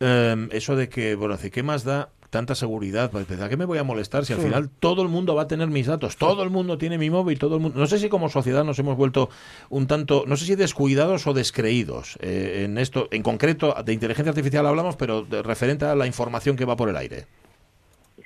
eh, 0.00 0.48
eso 0.52 0.76
de 0.76 0.88
que, 0.88 1.14
bueno, 1.14 1.36
¿qué 1.52 1.62
más 1.62 1.84
da 1.84 2.10
tanta 2.36 2.54
seguridad? 2.54 3.10
Pues, 3.10 3.30
¿A 3.40 3.48
qué 3.48 3.56
me 3.56 3.64
voy 3.64 3.78
a 3.78 3.82
molestar 3.84 4.24
si 4.26 4.32
al 4.34 4.40
Sí. 4.40 4.44
final 4.46 4.68
todo 4.68 5.02
el 5.02 5.08
mundo 5.08 5.34
va 5.34 5.42
a 5.42 5.46
tener 5.48 5.68
mis 5.68 5.86
datos? 5.86 6.16
Todo 6.18 6.42
el 6.42 6.50
mundo 6.50 6.76
tiene 6.76 6.98
mi 6.98 7.08
móvil, 7.08 7.38
todo 7.38 7.56
el 7.56 7.62
mundo... 7.62 7.78
No 7.78 7.86
sé 7.86 7.98
si 7.98 8.08
como 8.10 8.28
sociedad 8.28 8.62
nos 8.64 8.78
hemos 8.78 8.96
vuelto 8.96 9.30
un 9.70 9.86
tanto, 9.86 10.24
no 10.26 10.36
sé 10.36 10.44
si 10.44 10.54
descuidados 10.54 11.26
o 11.26 11.32
descreídos 11.32 12.18
eh, 12.20 12.62
en 12.64 12.76
esto. 12.78 13.08
En 13.10 13.22
concreto, 13.22 13.74
de 13.84 13.92
inteligencia 13.94 14.30
artificial 14.30 14.66
hablamos, 14.66 14.96
pero 14.96 15.22
de- 15.22 15.42
referente 15.42 15.86
a 15.86 15.94
la 15.94 16.06
información 16.06 16.56
que 16.56 16.64
va 16.66 16.76
por 16.76 16.88
el 16.90 16.96
aire. 16.96 17.24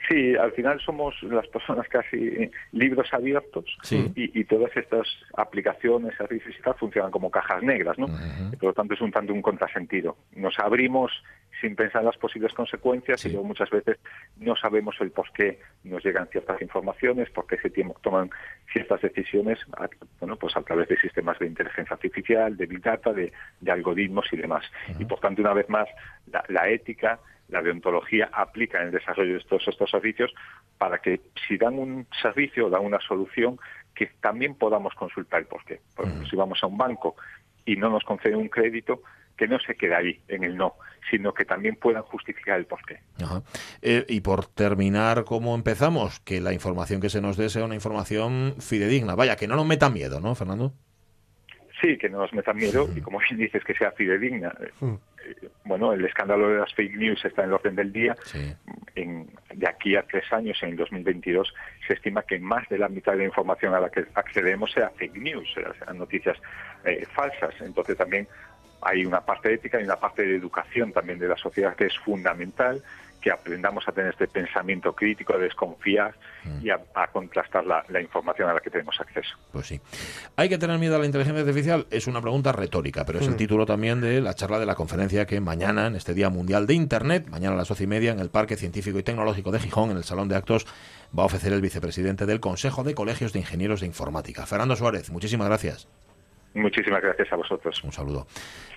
Sí, 0.08 0.34
al 0.36 0.52
final 0.52 0.80
somos 0.80 1.14
las 1.22 1.46
personas 1.48 1.86
casi 1.88 2.50
libros 2.72 3.08
abiertos 3.12 3.64
Sí. 3.82 4.10
y, 4.16 4.40
y 4.40 4.44
todas 4.44 4.76
estas 4.76 5.06
aplicaciones, 5.36 6.16
servicios 6.16 6.54
y 6.58 6.62
tal 6.62 6.74
funcionan 6.74 7.10
como 7.12 7.30
cajas 7.30 7.62
negras, 7.62 7.96
¿no? 7.98 8.06
Y 8.52 8.56
por 8.56 8.68
lo 8.70 8.72
tanto 8.72 8.94
es 8.94 9.00
un 9.00 9.12
tanto 9.12 9.32
un 9.32 9.42
contrasentido. 9.42 10.16
Nos 10.34 10.58
abrimos 10.58 11.12
sin 11.60 11.76
pensar 11.76 12.00
en 12.02 12.06
las 12.06 12.16
posibles 12.16 12.52
consecuencias 12.54 13.24
y 13.26 13.30
luego 13.30 13.44
muchas 13.46 13.70
veces 13.70 13.98
no 14.36 14.56
sabemos 14.56 14.96
el 15.00 15.10
por 15.10 15.30
qué 15.32 15.60
nos 15.84 16.04
llegan 16.04 16.26
ciertas 16.28 16.60
informaciones, 16.62 17.30
por 17.30 17.46
qué 17.46 17.56
se 17.58 17.70
tiempo 17.70 17.96
toman 18.02 18.30
ciertas 18.72 19.00
decisiones, 19.02 19.58
a- 19.76 19.88
bueno, 20.20 20.36
pues 20.36 20.56
a 20.56 20.62
través 20.62 20.88
de 20.88 20.98
sistemas 21.00 21.38
de 21.38 21.46
inteligencia 21.46 21.94
artificial, 21.94 22.56
de 22.56 22.66
big 22.66 22.80
data, 22.82 23.12
de, 23.12 23.32
de 23.60 23.70
algoritmos 23.70 24.26
y 24.32 24.36
demás. 24.36 24.64
Y 24.98 25.04
por 25.04 25.20
tanto, 25.20 25.42
una 25.42 25.52
vez 25.54 25.68
más, 25.68 25.88
la, 26.32 26.44
la 26.48 26.68
ética 26.68 27.18
la 27.48 27.62
deontología 27.62 28.30
aplica 28.32 28.78
en 28.80 28.86
el 28.86 28.92
desarrollo 28.92 29.34
de 29.34 29.40
todos 29.44 29.66
estos 29.66 29.90
servicios 29.90 30.32
para 30.78 30.98
que 30.98 31.20
si 31.48 31.56
dan 31.58 31.80
un 31.80 32.06
servicio 32.22 32.66
o 32.66 32.70
dan 32.70 32.84
una 32.84 33.00
solución, 33.00 33.58
que 33.92 34.06
también 34.20 34.54
podamos 34.54 34.94
consultar 34.94 35.40
el 35.40 35.46
porqué. 35.46 35.80
Por 35.96 36.04
ejemplo, 36.06 36.28
si 36.28 36.36
vamos 36.36 36.60
a 36.62 36.68
un 36.68 36.78
banco 36.78 37.16
y 37.64 37.74
no 37.74 37.90
nos 37.90 38.04
conceden 38.04 38.36
un 38.38 38.48
crédito, 38.48 39.02
que 39.40 39.48
no 39.48 39.58
se 39.58 39.74
quede 39.74 39.94
ahí 39.94 40.20
en 40.28 40.44
el 40.44 40.54
no, 40.54 40.74
sino 41.10 41.32
que 41.32 41.46
también 41.46 41.76
puedan 41.76 42.02
justificar 42.02 42.58
el 42.58 42.66
porqué. 42.66 43.00
Ajá. 43.24 43.42
Eh, 43.80 44.04
y 44.06 44.20
por 44.20 44.44
terminar, 44.46 45.24
¿cómo 45.24 45.54
empezamos? 45.54 46.20
Que 46.20 46.42
la 46.42 46.52
información 46.52 47.00
que 47.00 47.08
se 47.08 47.22
nos 47.22 47.38
dé 47.38 47.48
sea 47.48 47.64
una 47.64 47.74
información 47.74 48.56
fidedigna. 48.60 49.14
Vaya, 49.14 49.36
que 49.36 49.48
no 49.48 49.56
nos 49.56 49.64
meta 49.66 49.88
miedo, 49.88 50.20
¿no, 50.20 50.34
Fernando? 50.34 50.74
Sí, 51.80 51.96
que 51.96 52.10
no 52.10 52.18
nos 52.18 52.34
metan 52.34 52.56
miedo 52.58 52.86
y 52.94 53.00
como 53.00 53.18
bien 53.20 53.38
dices, 53.40 53.64
que 53.64 53.72
sea 53.74 53.92
fidedigna. 53.92 54.52
Eh, 54.60 54.94
Bueno, 55.64 55.92
el 55.92 56.04
escándalo 56.04 56.48
de 56.48 56.58
las 56.60 56.74
fake 56.74 56.96
news 56.96 57.24
está 57.24 57.42
en 57.42 57.48
el 57.48 57.54
orden 57.54 57.76
del 57.76 57.92
día. 57.92 58.16
En- 58.96 59.30
de 59.54 59.68
aquí 59.68 59.94
a 59.94 60.02
tres 60.02 60.24
años, 60.32 60.58
en 60.62 60.70
el 60.70 60.76
2022, 60.76 61.54
se 61.86 61.94
estima 61.94 62.22
que 62.22 62.38
más 62.38 62.68
de 62.68 62.78
la 62.78 62.88
mitad 62.88 63.12
de 63.12 63.18
la 63.18 63.24
información 63.26 63.72
a 63.74 63.80
la 63.80 63.90
que 63.90 64.04
accedemos 64.14 64.72
sea 64.72 64.90
fake 64.90 65.16
news, 65.18 65.46
sea- 65.54 65.72
sean 65.78 65.98
noticias 65.98 66.36
eh, 66.84 67.06
falsas. 67.14 67.54
Entonces 67.60 67.96
también 67.96 68.26
hay 68.82 69.04
una 69.04 69.20
parte 69.20 69.52
ética 69.54 69.80
y 69.80 69.84
una 69.84 69.96
parte 69.96 70.22
de 70.22 70.36
educación 70.36 70.92
también 70.92 71.18
de 71.18 71.28
la 71.28 71.36
sociedad 71.36 71.74
que 71.76 71.86
es 71.86 71.98
fundamental, 71.98 72.82
que 73.20 73.30
aprendamos 73.30 73.86
a 73.86 73.92
tener 73.92 74.12
este 74.12 74.26
pensamiento 74.28 74.94
crítico, 74.94 75.34
a 75.34 75.36
desconfiar 75.38 76.14
y 76.62 76.70
a, 76.70 76.80
a 76.94 77.06
contrastar 77.08 77.66
la, 77.66 77.84
la 77.90 78.00
información 78.00 78.48
a 78.48 78.54
la 78.54 78.60
que 78.60 78.70
tenemos 78.70 78.98
acceso. 78.98 79.36
Pues 79.52 79.66
sí. 79.66 79.78
¿Hay 80.36 80.48
que 80.48 80.56
tener 80.56 80.78
miedo 80.78 80.96
a 80.96 80.98
la 80.98 81.04
inteligencia 81.04 81.42
artificial? 81.42 81.86
Es 81.90 82.06
una 82.06 82.22
pregunta 82.22 82.50
retórica, 82.52 83.04
pero 83.04 83.18
es 83.18 83.26
el 83.26 83.34
Mm. 83.34 83.36
título 83.36 83.66
también 83.66 84.00
de 84.00 84.22
la 84.22 84.32
charla 84.32 84.58
de 84.58 84.64
la 84.64 84.74
conferencia 84.74 85.26
que 85.26 85.38
mañana, 85.38 85.88
en 85.88 85.96
este 85.96 86.14
Día 86.14 86.30
Mundial 86.30 86.66
de 86.66 86.72
Internet, 86.72 87.26
mañana 87.28 87.56
a 87.56 87.58
las 87.58 87.68
doce 87.68 87.84
y 87.84 87.86
media, 87.86 88.10
en 88.12 88.20
el 88.20 88.30
Parque 88.30 88.56
Científico 88.56 88.98
y 88.98 89.02
Tecnológico 89.02 89.50
de 89.50 89.58
Gijón, 89.60 89.90
en 89.90 89.98
el 89.98 90.04
Salón 90.04 90.28
de 90.28 90.36
Actos, 90.36 90.66
va 91.16 91.24
a 91.24 91.26
ofrecer 91.26 91.52
el 91.52 91.60
vicepresidente 91.60 92.24
del 92.24 92.40
Consejo 92.40 92.84
de 92.84 92.94
Colegios 92.94 93.34
de 93.34 93.40
Ingenieros 93.40 93.80
de 93.80 93.86
Informática. 93.86 94.46
Fernando 94.46 94.76
Suárez, 94.76 95.10
muchísimas 95.10 95.46
gracias. 95.48 95.88
Muchísimas 96.54 97.00
gracias 97.00 97.32
a 97.32 97.36
vosotros. 97.36 97.80
Un 97.84 97.92
saludo. 97.92 98.26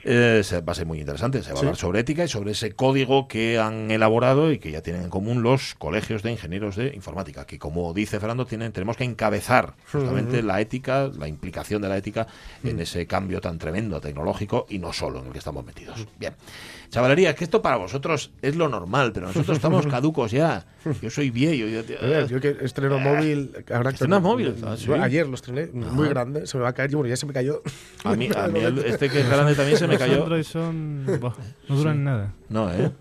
Eh, 0.03 0.41
se- 0.43 0.61
va 0.61 0.73
a 0.73 0.75
ser 0.75 0.85
muy 0.85 0.99
interesante. 0.99 1.41
Se 1.41 1.49
va 1.49 1.53
a 1.53 1.57
Sí. 1.57 1.65
hablar 1.65 1.75
sobre 1.75 1.99
ética 2.01 2.23
y 2.23 2.27
sobre 2.27 2.51
ese 2.51 2.73
código 2.73 3.27
que 3.27 3.57
han 3.57 3.89
elaborado 3.89 4.51
y 4.51 4.59
que 4.59 4.69
ya 4.69 4.81
tienen 4.81 5.03
en 5.03 5.09
común 5.09 5.41
los 5.41 5.73
colegios 5.75 6.21
de 6.21 6.31
ingenieros 6.31 6.75
de 6.75 6.93
informática, 6.93 7.45
que 7.47 7.57
como 7.57 7.91
dice 7.93 8.19
Fernando, 8.19 8.45
tienen, 8.45 8.71
tenemos 8.73 8.95
que 8.97 9.05
encabezar 9.05 9.73
justamente 9.91 10.43
la 10.43 10.61
ética, 10.61 11.09
la 11.17 11.27
implicación 11.27 11.81
de 11.81 11.89
la 11.89 11.97
ética 11.97 12.27
en 12.63 12.79
ese 12.79 13.07
cambio 13.07 13.41
tan 13.41 13.57
tremendo 13.57 13.99
tecnológico 14.01 14.67
y 14.69 14.77
no 14.77 14.93
solo 14.93 15.19
en 15.21 15.27
el 15.27 15.31
que 15.31 15.39
estamos 15.39 15.65
metidos. 15.65 16.05
Bien. 16.19 16.33
Chavalería, 16.89 17.31
es 17.31 17.35
que 17.35 17.45
esto 17.45 17.63
para 17.63 17.77
vosotros 17.77 18.31
es 18.43 18.55
lo 18.55 18.69
normal, 18.69 19.11
pero 19.13 19.25
nosotros 19.27 19.57
estamos 19.57 19.87
caducos 19.87 20.29
ya. 20.31 20.63
Yo 21.01 21.09
soy 21.09 21.31
viejo. 21.31 21.65
Yo, 21.67 21.79
Eh, 21.79 22.27
Yo 22.29 22.39
que 22.39 22.55
estreno 22.61 22.99
móvil. 22.99 23.51
Ahora 23.73 23.89
que 23.89 23.95
¿Estrenas 23.95 24.21
móvil? 24.21 24.53
Ah, 24.63 24.75
sí. 24.77 24.85
Yo 24.85 25.01
Ayer 25.01 25.25
lo 25.27 25.33
estrené, 25.35 25.67
muy 25.73 26.07
grande, 26.09 26.45
se 26.45 26.55
me 26.57 26.63
va 26.63 26.69
a 26.69 26.73
caer. 26.73 26.91
Bueno, 26.91 27.07
ya 27.09 27.15
se 27.17 27.25
me 27.25 27.33
cayó. 27.33 27.62
A 28.03 28.15
mí, 28.15 28.29
a 28.35 28.47
mí 28.47 28.59
el- 28.59 28.79
este 28.79 29.09
que 29.09 29.21
es 29.21 29.29
grande 29.29 29.55
también 29.55 29.77
se 29.77 29.87
me 29.87 29.93
Los 29.93 30.01
cayó. 30.01 30.23
Android 30.23 30.43
son... 30.43 31.05
buah, 31.21 31.33
no 31.69 31.75
duran 31.75 31.95
Sí. 31.97 32.01
nada. 32.03 32.33
No, 32.49 32.71
¿eh? 32.73 32.91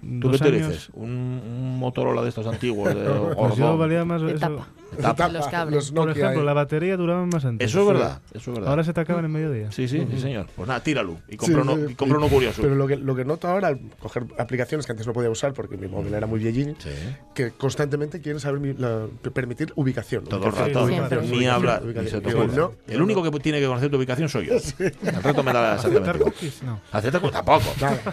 ¿Tú 0.00 0.28
Dos 0.30 0.40
qué 0.40 0.50
te 0.50 0.56
años. 0.56 0.68
dices? 0.68 0.90
¿Un, 0.94 1.10
un 1.10 1.78
Motorola 1.78 2.22
de 2.22 2.30
estos 2.30 2.46
antiguos? 2.46 2.94
De 2.94 3.04
Pues 3.36 3.56
yo 3.56 3.76
valía 3.78 4.04
más 4.04 4.22
eso. 4.22 4.30
Etapa. 4.34 4.66
Los 4.98 5.14
cables. 5.48 5.74
Los 5.74 5.90
Por 5.92 6.10
ejemplo, 6.10 6.42
la 6.44 6.52
batería 6.52 6.96
duraba 6.96 7.24
más 7.26 7.44
antes. 7.44 7.68
Eso 7.70 7.80
es 7.82 7.86
verdad, 7.88 8.20
eso 8.32 8.50
es 8.50 8.56
verdad. 8.56 8.70
Ahora 8.70 8.84
se 8.84 8.92
te 8.92 9.00
acaba 9.00 9.20
en 9.20 9.30
mediodía. 9.30 9.70
Sí, 9.72 9.88
sí, 9.88 10.06
sí, 10.10 10.20
señor. 10.20 10.46
Pues 10.54 10.68
nada, 10.68 10.80
tíralo 10.80 11.16
y 11.28 11.32
Sí, 11.32 11.36
compra, 11.38 11.62
uno, 11.62 11.74
sí, 11.74 11.80
y 11.90 11.94
compra 11.94 12.18
sí. 12.18 12.24
uno 12.24 12.28
curioso. 12.28 12.62
Pero 12.62 12.74
lo 12.74 12.86
que, 12.86 12.96
lo 12.96 13.14
que 13.14 13.24
noto 13.24 13.48
ahora 13.48 13.68
al 13.68 13.80
coger 13.98 14.24
aplicaciones 14.38 14.86
que 14.86 14.92
antes 14.92 15.06
no 15.06 15.12
podía 15.12 15.30
usar 15.30 15.52
porque 15.52 15.76
mi 15.76 15.88
móvil 15.88 16.14
era 16.14 16.26
muy 16.26 16.38
viejín, 16.38 16.76
que 17.34 17.50
constantemente 17.50 18.20
quieren 18.20 18.40
saber 18.40 18.60
mi- 18.60 18.74
la- 18.74 19.06
permitir 19.34 19.72
ubicación. 19.76 20.24
Todo 20.24 20.46
el 20.46 20.52
rato, 20.52 20.86
ni 21.22 21.46
habla, 21.46 21.80
El 22.88 23.02
único 23.02 23.22
que 23.22 23.30
tiene 23.40 23.60
que 23.60 23.66
conocer 23.66 23.90
tu 23.90 23.96
ubicación 23.96 24.28
soy 24.28 24.46
yo. 24.46 24.54
El 24.78 25.22
resto 25.22 25.42
me 25.42 25.52
da 25.52 25.74
exactamente. 25.74 26.18
No. 26.64 26.80
Aceptar 26.92 27.20
cookies 27.20 27.44
tampoco. 27.44 27.64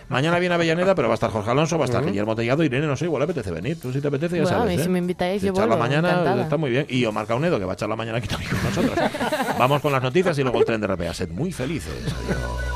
Mañana 0.10 0.40
viene 0.40 0.56
Avellaneda, 0.56 0.96
pero 0.96 1.08
va 1.08 1.14
a 1.14 1.16
estar 1.16 1.30
Jorge 1.32 1.50
Alonso, 1.52 1.78
va 1.78 1.86
a 1.86 1.88
estar. 1.88 2.04
Guillermo 2.06 2.36
Tellado, 2.36 2.64
Irene, 2.64 2.86
no 2.88 2.96
sé, 2.96 3.06
igual 3.06 3.22
le 3.22 3.24
apetece 3.26 3.52
venir. 3.52 3.80
Tú 3.80 3.92
si 3.94 4.02
te 4.02 4.08
apetece, 4.08 4.38
ya 4.38 4.46
sabes. 4.46 4.80
¿eh? 4.80 4.84
si 4.84 4.90
me 4.90 5.00
invitáis, 5.00 5.42
yo 5.42 5.52
echar 5.52 5.68
la 5.68 5.76
vuelvo, 5.76 5.84
mañana 5.84 6.10
encantada. 6.10 6.44
Muy 6.64 6.72
bien. 6.72 6.86
Y 6.88 7.04
Omar 7.04 7.28
Caunedo, 7.28 7.60
que 7.60 7.66
va 7.66 7.74
a 7.74 7.76
echar 7.76 7.90
la 7.90 7.98
mañana 7.98 8.20
aquí 8.20 8.28
también 8.30 8.50
con 8.52 8.64
nosotros. 8.64 8.98
Vamos 9.60 9.82
con 9.82 9.92
las 9.92 10.02
noticias 10.02 10.38
y 10.40 10.44
luego 10.44 10.60
el 10.60 10.66
tren 10.66 10.80
de 10.80 10.88
RPA. 10.88 11.14
Sed 11.14 11.30
muy 11.30 11.52
felices. 11.52 11.94
Adiós. 12.26 12.73